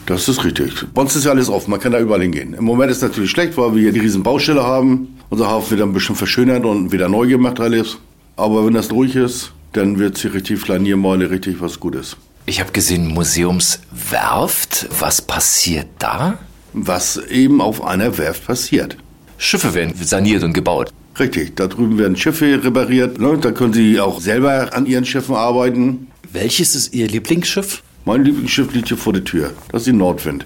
Das 0.05 0.27
ist 0.27 0.43
richtig. 0.43 0.85
Bei 0.93 1.01
uns 1.01 1.15
ist 1.15 1.25
ja 1.25 1.31
alles 1.31 1.49
offen, 1.49 1.69
man 1.69 1.79
kann 1.79 1.91
da 1.91 1.99
überall 1.99 2.21
hingehen. 2.21 2.55
Im 2.55 2.63
Moment 2.63 2.89
ist 2.89 2.97
es 2.97 3.03
natürlich 3.03 3.29
schlecht, 3.29 3.55
weil 3.57 3.75
wir 3.75 3.81
hier 3.81 3.91
die 3.91 3.99
riesen 3.99 4.23
Baustelle 4.23 4.63
haben. 4.63 5.19
Unser 5.29 5.47
Hafen 5.47 5.69
wird 5.69 5.81
ein 5.81 5.93
bisschen 5.93 6.15
verschönert 6.15 6.65
und 6.65 6.91
wieder 6.91 7.09
neu 7.09 7.27
gemacht 7.27 7.59
alles. 7.59 7.97
Aber 8.35 8.65
wenn 8.65 8.73
das 8.73 8.91
ruhig 8.91 9.15
ist, 9.15 9.51
dann 9.73 9.99
wird 9.99 10.17
hier 10.17 10.33
richtig 10.33 10.59
Flaniermeile 10.59 11.29
richtig 11.29 11.61
was 11.61 11.79
Gutes. 11.79 12.17
Ich 12.47 12.59
habe 12.59 12.71
gesehen, 12.71 13.07
Museumswerft. 13.07 14.87
Was 14.97 15.21
passiert 15.21 15.87
da? 15.99 16.39
Was 16.73 17.17
eben 17.17 17.61
auf 17.61 17.83
einer 17.83 18.17
Werft 18.17 18.47
passiert. 18.47 18.97
Schiffe 19.37 19.75
werden 19.75 19.93
saniert 20.01 20.43
und 20.43 20.53
gebaut. 20.53 20.91
Richtig, 21.19 21.55
da 21.55 21.67
drüben 21.67 21.97
werden 21.97 22.15
Schiffe 22.15 22.63
repariert. 22.63 23.19
Ne? 23.19 23.37
Da 23.39 23.51
können 23.51 23.73
Sie 23.73 23.99
auch 23.99 24.21
selber 24.21 24.69
an 24.73 24.85
Ihren 24.85 25.05
Schiffen 25.05 25.35
arbeiten. 25.35 26.07
Welches 26.31 26.75
ist 26.75 26.93
Ihr 26.93 27.07
Lieblingsschiff? 27.07 27.83
Mein 28.05 28.23
Lieblingsschiff 28.23 28.73
liegt 28.73 28.87
hier 28.87 28.97
vor 28.97 29.13
der 29.13 29.23
Tür. 29.23 29.51
Das 29.71 29.81
ist 29.81 29.87
die 29.87 29.93
Nordwind. 29.93 30.45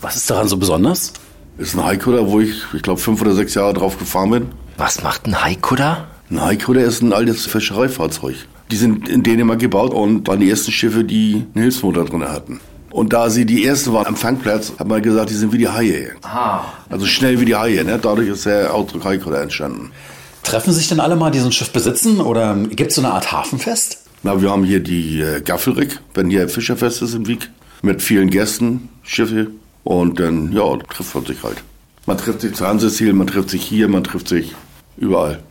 Was 0.00 0.16
ist 0.16 0.30
daran 0.30 0.48
so 0.48 0.56
besonders? 0.56 1.12
Ist 1.58 1.74
ein 1.74 1.84
Heiko 1.84 2.12
wo 2.30 2.40
ich, 2.40 2.62
ich 2.74 2.82
glaube, 2.82 3.00
fünf 3.00 3.20
oder 3.22 3.34
sechs 3.34 3.54
Jahre 3.54 3.74
drauf 3.74 3.98
gefahren 3.98 4.30
bin. 4.30 4.46
Was 4.76 5.02
macht 5.02 5.26
ein 5.26 5.42
Heiko 5.42 5.74
da? 5.76 6.08
Ein 6.30 6.42
Heiko, 6.42 6.72
ist 6.72 7.02
ein 7.02 7.12
altes 7.12 7.46
Fischereifahrzeug. 7.46 8.36
Die 8.70 8.76
sind 8.76 9.08
in 9.08 9.22
Dänemark 9.22 9.60
gebaut 9.60 9.92
und 9.92 10.26
waren 10.26 10.40
die 10.40 10.50
ersten 10.50 10.72
Schiffe, 10.72 11.04
die 11.04 11.44
einen 11.54 11.62
Hilfsmotor 11.62 12.04
drin 12.06 12.24
hatten. 12.24 12.60
Und 12.94 13.12
da 13.12 13.28
sie 13.28 13.44
die 13.44 13.66
ersten 13.66 13.92
waren 13.92 14.06
am 14.06 14.14
Fangplatz, 14.14 14.74
hat 14.78 14.86
man 14.86 15.02
gesagt, 15.02 15.28
die 15.28 15.34
sind 15.34 15.52
wie 15.52 15.58
die 15.58 15.68
Haie. 15.68 16.12
Also 16.88 17.06
schnell 17.06 17.40
wie 17.40 17.44
die 17.44 17.56
Haie. 17.56 17.82
Ne? 17.82 17.98
Dadurch 18.00 18.28
ist 18.28 18.46
der 18.46 18.72
Ausdruck 18.72 19.04
Heiko 19.04 19.32
entstanden. 19.32 19.90
Treffen 20.44 20.72
sich 20.72 20.86
denn 20.86 21.00
alle 21.00 21.16
mal, 21.16 21.32
die 21.32 21.40
so 21.40 21.46
ein 21.46 21.52
Schiff 21.52 21.72
besitzen? 21.72 22.20
Oder 22.20 22.54
gibt 22.54 22.90
es 22.90 22.94
so 22.94 23.02
eine 23.02 23.12
Art 23.12 23.32
Hafenfest? 23.32 23.98
Na, 24.22 24.40
wir 24.40 24.48
haben 24.48 24.62
hier 24.62 24.78
die 24.78 25.20
äh, 25.20 25.40
Gaffelrick, 25.40 25.98
wenn 26.14 26.30
hier 26.30 26.48
Fischerfest 26.48 27.02
ist 27.02 27.14
in 27.14 27.26
Wieg, 27.26 27.50
mit 27.82 28.00
vielen 28.00 28.30
Gästen, 28.30 28.88
Schiffe. 29.02 29.48
Und 29.82 30.20
dann, 30.20 30.52
ja, 30.52 30.76
trifft 30.76 31.16
man 31.16 31.26
sich 31.26 31.42
halt. 31.42 31.64
Man 32.06 32.16
trifft 32.16 32.42
sich 32.42 32.54
zu 32.54 32.64
Hanseziel, 32.64 33.12
man 33.12 33.26
trifft 33.26 33.50
sich 33.50 33.64
hier, 33.64 33.88
man 33.88 34.04
trifft 34.04 34.28
sich 34.28 34.54
überall. 34.96 35.42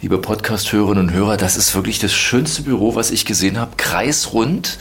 Liebe 0.00 0.18
Podcast-Hörerinnen 0.18 1.08
und 1.08 1.12
Hörer, 1.12 1.38
das 1.38 1.56
ist 1.56 1.74
wirklich 1.74 1.98
das 1.98 2.14
schönste 2.14 2.62
Büro, 2.62 2.94
was 2.94 3.10
ich 3.10 3.24
gesehen 3.24 3.58
habe. 3.58 3.72
Kreisrund. 3.78 4.78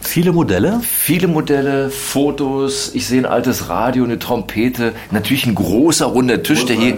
Viele 0.00 0.32
Modelle? 0.32 0.80
Viele 0.82 1.28
Modelle, 1.28 1.90
Fotos, 1.90 2.90
ich 2.94 3.06
sehe 3.06 3.20
ein 3.20 3.26
altes 3.26 3.68
Radio, 3.68 4.04
eine 4.04 4.18
Trompete, 4.18 4.92
natürlich 5.10 5.46
ein 5.46 5.54
großer 5.54 6.06
runder 6.06 6.42
Tisch, 6.42 6.64
der 6.64 6.76
hier, 6.76 6.96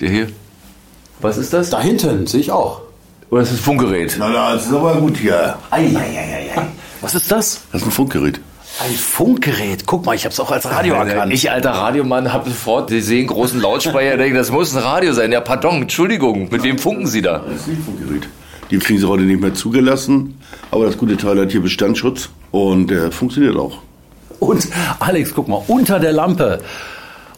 der 0.00 0.08
hier. 0.08 0.28
Was 1.20 1.36
ist 1.36 1.52
das? 1.52 1.70
Da 1.70 1.80
hinten 1.80 2.26
sehe 2.26 2.40
ich 2.40 2.50
auch. 2.50 2.82
Oder 3.30 3.42
ist 3.42 3.50
das 3.52 3.58
ein 3.58 3.62
Funkgerät? 3.62 4.16
Na, 4.18 4.54
das 4.54 4.66
ist 4.66 4.72
aber 4.72 4.94
gut 4.96 5.16
hier. 5.16 5.58
Was 7.00 7.14
ist 7.14 7.30
das? 7.30 7.60
Das 7.72 7.82
ist 7.82 7.88
ein 7.88 7.90
Funkgerät. 7.90 8.40
Ein 8.80 8.94
Funkgerät. 8.94 9.86
Guck 9.86 10.06
mal, 10.06 10.14
ich 10.14 10.24
habe 10.24 10.32
es 10.32 10.38
auch 10.38 10.52
als 10.52 10.64
Radio 10.70 10.94
erkannt. 10.94 11.32
Ich, 11.32 11.50
alter 11.50 11.70
Radiomann, 11.70 12.32
habe 12.32 12.48
sofort 12.48 12.90
gesehen, 12.90 13.26
großen 13.26 13.60
Lautsprecher, 13.60 14.16
denke, 14.18 14.38
das 14.38 14.52
muss 14.52 14.74
ein 14.74 14.82
Radio 14.82 15.12
sein. 15.12 15.32
Ja, 15.32 15.40
pardon, 15.40 15.82
Entschuldigung, 15.82 16.48
mit 16.50 16.62
wem 16.62 16.78
funken 16.78 17.06
Sie 17.08 17.20
da? 17.20 17.38
Das 17.38 17.62
ist 17.62 17.68
ein 17.68 17.82
Funkgerät. 17.84 18.28
Die 18.70 18.78
kriegen 18.78 18.98
sie 18.98 19.08
heute 19.08 19.22
nicht 19.24 19.40
mehr 19.40 19.54
zugelassen, 19.54 20.38
aber 20.70 20.86
das 20.86 20.98
gute 20.98 21.16
Teil 21.16 21.40
hat 21.40 21.52
hier 21.52 21.62
Bestandsschutz 21.62 22.28
und 22.50 22.88
der 22.88 23.10
funktioniert 23.10 23.56
auch. 23.56 23.78
Und 24.40 24.68
Alex, 25.00 25.32
guck 25.34 25.48
mal, 25.48 25.62
unter 25.66 25.98
der 25.98 26.12
Lampe 26.12 26.60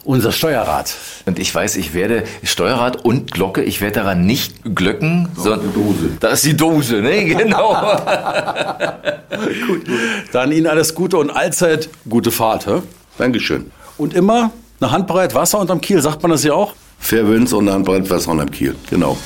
unser 0.03 0.31
Steuerrad. 0.31 0.93
Und 1.25 1.39
ich 1.39 1.53
weiß, 1.53 1.75
ich 1.75 1.93
werde 1.93 2.23
Steuerrad 2.43 3.05
und 3.05 3.31
Glocke, 3.31 3.63
ich 3.63 3.81
werde 3.81 3.95
daran 3.99 4.25
nicht 4.25 4.75
glöcken, 4.75 5.29
sondern 5.35 5.61
die 5.61 5.73
Dose. 5.73 6.09
Da 6.19 6.29
ist 6.29 6.45
die 6.45 6.57
Dose, 6.57 7.01
ne? 7.01 7.25
Genau. 7.41 7.75
Dann 10.31 10.51
Ihnen 10.51 10.67
alles 10.67 10.95
Gute 10.95 11.17
und 11.17 11.29
allzeit 11.29 11.89
gute 12.09 12.31
Fahrt. 12.31 12.67
Hä? 12.67 12.81
Dankeschön. 13.17 13.71
Und 13.97 14.13
immer 14.13 14.51
eine 14.79 14.91
Handbreit 14.91 15.35
Wasser 15.35 15.59
unterm 15.59 15.81
Kiel, 15.81 16.01
sagt 16.01 16.21
man 16.23 16.31
das 16.31 16.43
ja 16.43 16.53
auch? 16.53 16.73
Fair 16.99 17.27
Winds 17.27 17.53
und 17.53 17.67
dann 17.67 17.83
brennt 17.83 18.09
Wasser 18.09 18.31
am 18.31 18.51
Kiel. 18.51 18.75
Genau. 18.89 19.17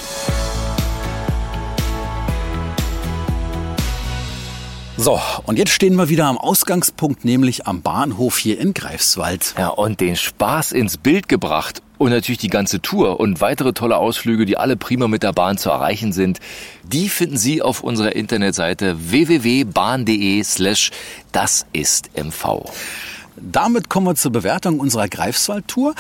So, 5.06 5.22
und 5.46 5.60
jetzt 5.60 5.70
stehen 5.70 5.98
wir 5.98 6.10
wieder 6.10 6.26
am 6.26 6.40
Ausgangspunkt, 6.40 7.26
nämlich 7.26 7.68
am 7.68 7.84
Bahnhof 7.84 8.40
hier 8.40 8.60
in 8.60 8.74
Greifswald. 8.74 9.54
Ja, 9.56 9.68
und 9.68 10.00
den 10.00 10.16
Spaß 10.16 10.72
ins 10.72 10.98
Bild 10.98 11.30
gebracht 11.30 11.84
und 12.00 12.10
natürlich 12.10 12.40
die 12.40 12.48
ganze 12.48 12.82
Tour 12.82 13.20
und 13.20 13.40
weitere 13.40 13.74
tolle 13.74 13.98
Ausflüge, 13.98 14.48
die 14.48 14.58
alle 14.58 14.78
prima 14.78 15.08
mit 15.08 15.22
der 15.22 15.32
Bahn 15.32 15.60
zu 15.60 15.70
erreichen 15.70 16.12
sind, 16.12 16.40
die 16.82 17.08
finden 17.08 17.38
Sie 17.38 17.62
auf 17.62 17.84
unserer 17.84 18.16
Internetseite 18.16 19.12
www.bahn.de 19.12 20.42
slash 20.44 20.90
das 21.32 21.68
ist 21.72 22.10
MV. 22.18 22.64
Damit 23.36 23.90
kommen 23.90 24.08
wir 24.08 24.16
zur 24.16 24.32
Bewertung 24.32 24.80
unserer 24.80 25.08
Greifswald-Tour. 25.08 25.94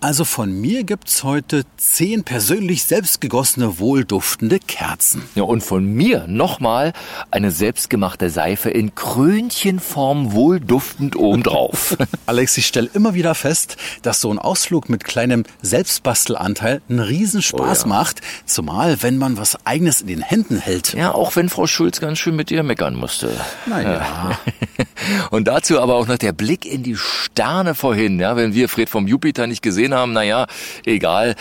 Also 0.00 0.24
von 0.24 0.52
mir 0.60 0.84
gibt's 0.84 1.24
heute 1.24 1.64
zehn 1.76 2.22
persönlich 2.22 2.84
selbstgegossene, 2.84 3.80
wohlduftende 3.80 4.60
Kerzen. 4.60 5.22
Ja, 5.34 5.42
und 5.42 5.60
von 5.60 5.84
mir 5.84 6.26
nochmal 6.28 6.92
eine 7.32 7.50
selbstgemachte 7.50 8.30
Seife 8.30 8.70
in 8.70 8.94
Krönchenform 8.94 10.32
wohlduftend 10.34 11.16
obendrauf. 11.16 11.96
Alex, 12.26 12.56
ich 12.58 12.68
stelle 12.68 12.88
immer 12.94 13.14
wieder 13.14 13.34
fest, 13.34 13.76
dass 14.02 14.20
so 14.20 14.30
ein 14.30 14.38
Ausflug 14.38 14.88
mit 14.88 15.02
kleinem 15.02 15.42
Selbstbastelanteil 15.62 16.80
einen 16.88 17.00
Riesenspaß 17.00 17.80
Oh 17.80 17.88
ja. 17.88 17.88
macht. 17.88 18.20
Zumal, 18.46 19.02
wenn 19.02 19.18
man 19.18 19.36
was 19.36 19.66
Eigenes 19.66 20.00
in 20.00 20.06
den 20.06 20.22
Händen 20.22 20.58
hält. 20.58 20.94
ja, 20.94 21.12
auch 21.12 21.34
wenn 21.34 21.48
Frau 21.48 21.66
Schulz 21.66 21.98
ganz 22.00 22.18
schön 22.18 22.36
mit 22.36 22.50
dir 22.50 22.62
meckern 22.62 22.94
musste. 22.94 23.32
Naja. 23.66 24.38
Und 25.30 25.48
dazu 25.48 25.80
aber 25.80 25.96
auch 25.96 26.06
noch 26.06 26.18
der 26.18 26.32
Blick 26.32 26.64
in 26.66 26.84
die 26.84 26.96
Sterne 26.96 27.74
vorhin, 27.74 28.20
ja, 28.20 28.36
wenn 28.36 28.54
wir 28.54 28.68
Fred 28.68 28.88
vom 28.88 29.08
Jupiter 29.08 29.48
nicht 29.48 29.62
gesehen 29.88 29.94
haben, 29.94 30.12
naja, 30.12 30.46
egal. 30.84 31.34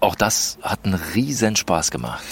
Auch 0.00 0.14
das 0.14 0.58
hat 0.62 0.80
einen 0.84 0.94
riesen 1.14 1.56
Spaß 1.56 1.90
gemacht. 1.90 2.22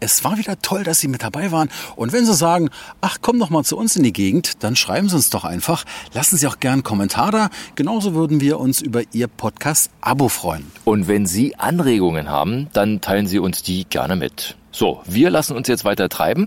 Es 0.00 0.24
war 0.24 0.36
wieder 0.36 0.60
toll, 0.60 0.82
dass 0.82 0.98
Sie 0.98 1.06
mit 1.06 1.22
dabei 1.22 1.52
waren. 1.52 1.70
Und 1.94 2.12
wenn 2.12 2.26
Sie 2.26 2.34
sagen, 2.34 2.70
ach, 3.00 3.18
komm 3.22 3.38
doch 3.38 3.50
mal 3.50 3.62
zu 3.62 3.76
uns 3.76 3.94
in 3.94 4.02
die 4.02 4.12
Gegend, 4.12 4.64
dann 4.64 4.74
schreiben 4.74 5.08
Sie 5.08 5.14
uns 5.14 5.30
doch 5.30 5.44
einfach. 5.44 5.84
Lassen 6.12 6.36
Sie 6.36 6.48
auch 6.48 6.58
gern 6.58 6.72
einen 6.72 6.82
Kommentar 6.82 7.30
da. 7.30 7.50
Genauso 7.76 8.12
würden 8.12 8.40
wir 8.40 8.58
uns 8.58 8.80
über 8.80 9.02
Ihr 9.12 9.28
Podcast-Abo 9.28 10.28
freuen. 10.28 10.72
Und 10.84 11.06
wenn 11.06 11.26
Sie 11.26 11.54
Anregungen 11.54 12.28
haben, 12.28 12.68
dann 12.72 13.00
teilen 13.00 13.28
Sie 13.28 13.38
uns 13.38 13.62
die 13.62 13.84
gerne 13.84 14.16
mit. 14.16 14.56
So, 14.72 15.02
wir 15.04 15.28
lassen 15.30 15.54
uns 15.54 15.68
jetzt 15.68 15.84
weiter 15.84 16.08
treiben 16.08 16.46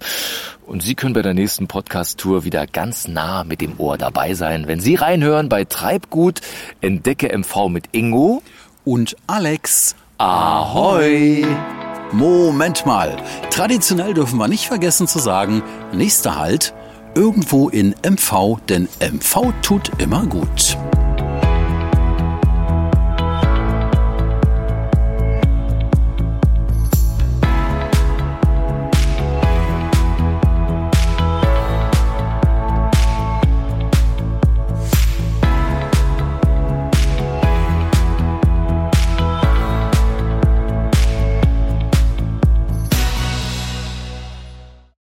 und 0.65 0.81
Sie 0.81 0.95
können 0.95 1.13
bei 1.13 1.21
der 1.21 1.35
nächsten 1.35 1.67
Podcast-Tour 1.67 2.43
wieder 2.43 2.65
ganz 2.65 3.07
nah 3.07 3.43
mit 3.43 3.61
dem 3.61 3.79
Ohr 3.79 3.99
dabei 3.99 4.33
sein. 4.33 4.67
Wenn 4.67 4.79
Sie 4.79 4.95
reinhören 4.95 5.47
bei 5.47 5.63
Treibgut, 5.63 6.41
entdecke 6.81 7.31
MV 7.37 7.69
mit 7.69 7.85
Ingo 7.91 8.41
und 8.85 9.15
Alex. 9.27 9.95
Ahoi! 10.17 11.45
Moment 12.11 12.85
mal. 12.85 13.17
Traditionell 13.49 14.13
dürfen 14.13 14.37
wir 14.39 14.47
nicht 14.47 14.67
vergessen 14.67 15.07
zu 15.07 15.19
sagen, 15.19 15.63
nächster 15.91 16.37
Halt 16.37 16.73
irgendwo 17.15 17.69
in 17.69 17.95
MV, 18.03 18.59
denn 18.69 18.87
MV 18.99 19.53
tut 19.61 19.91
immer 19.99 20.25
gut. 20.25 20.77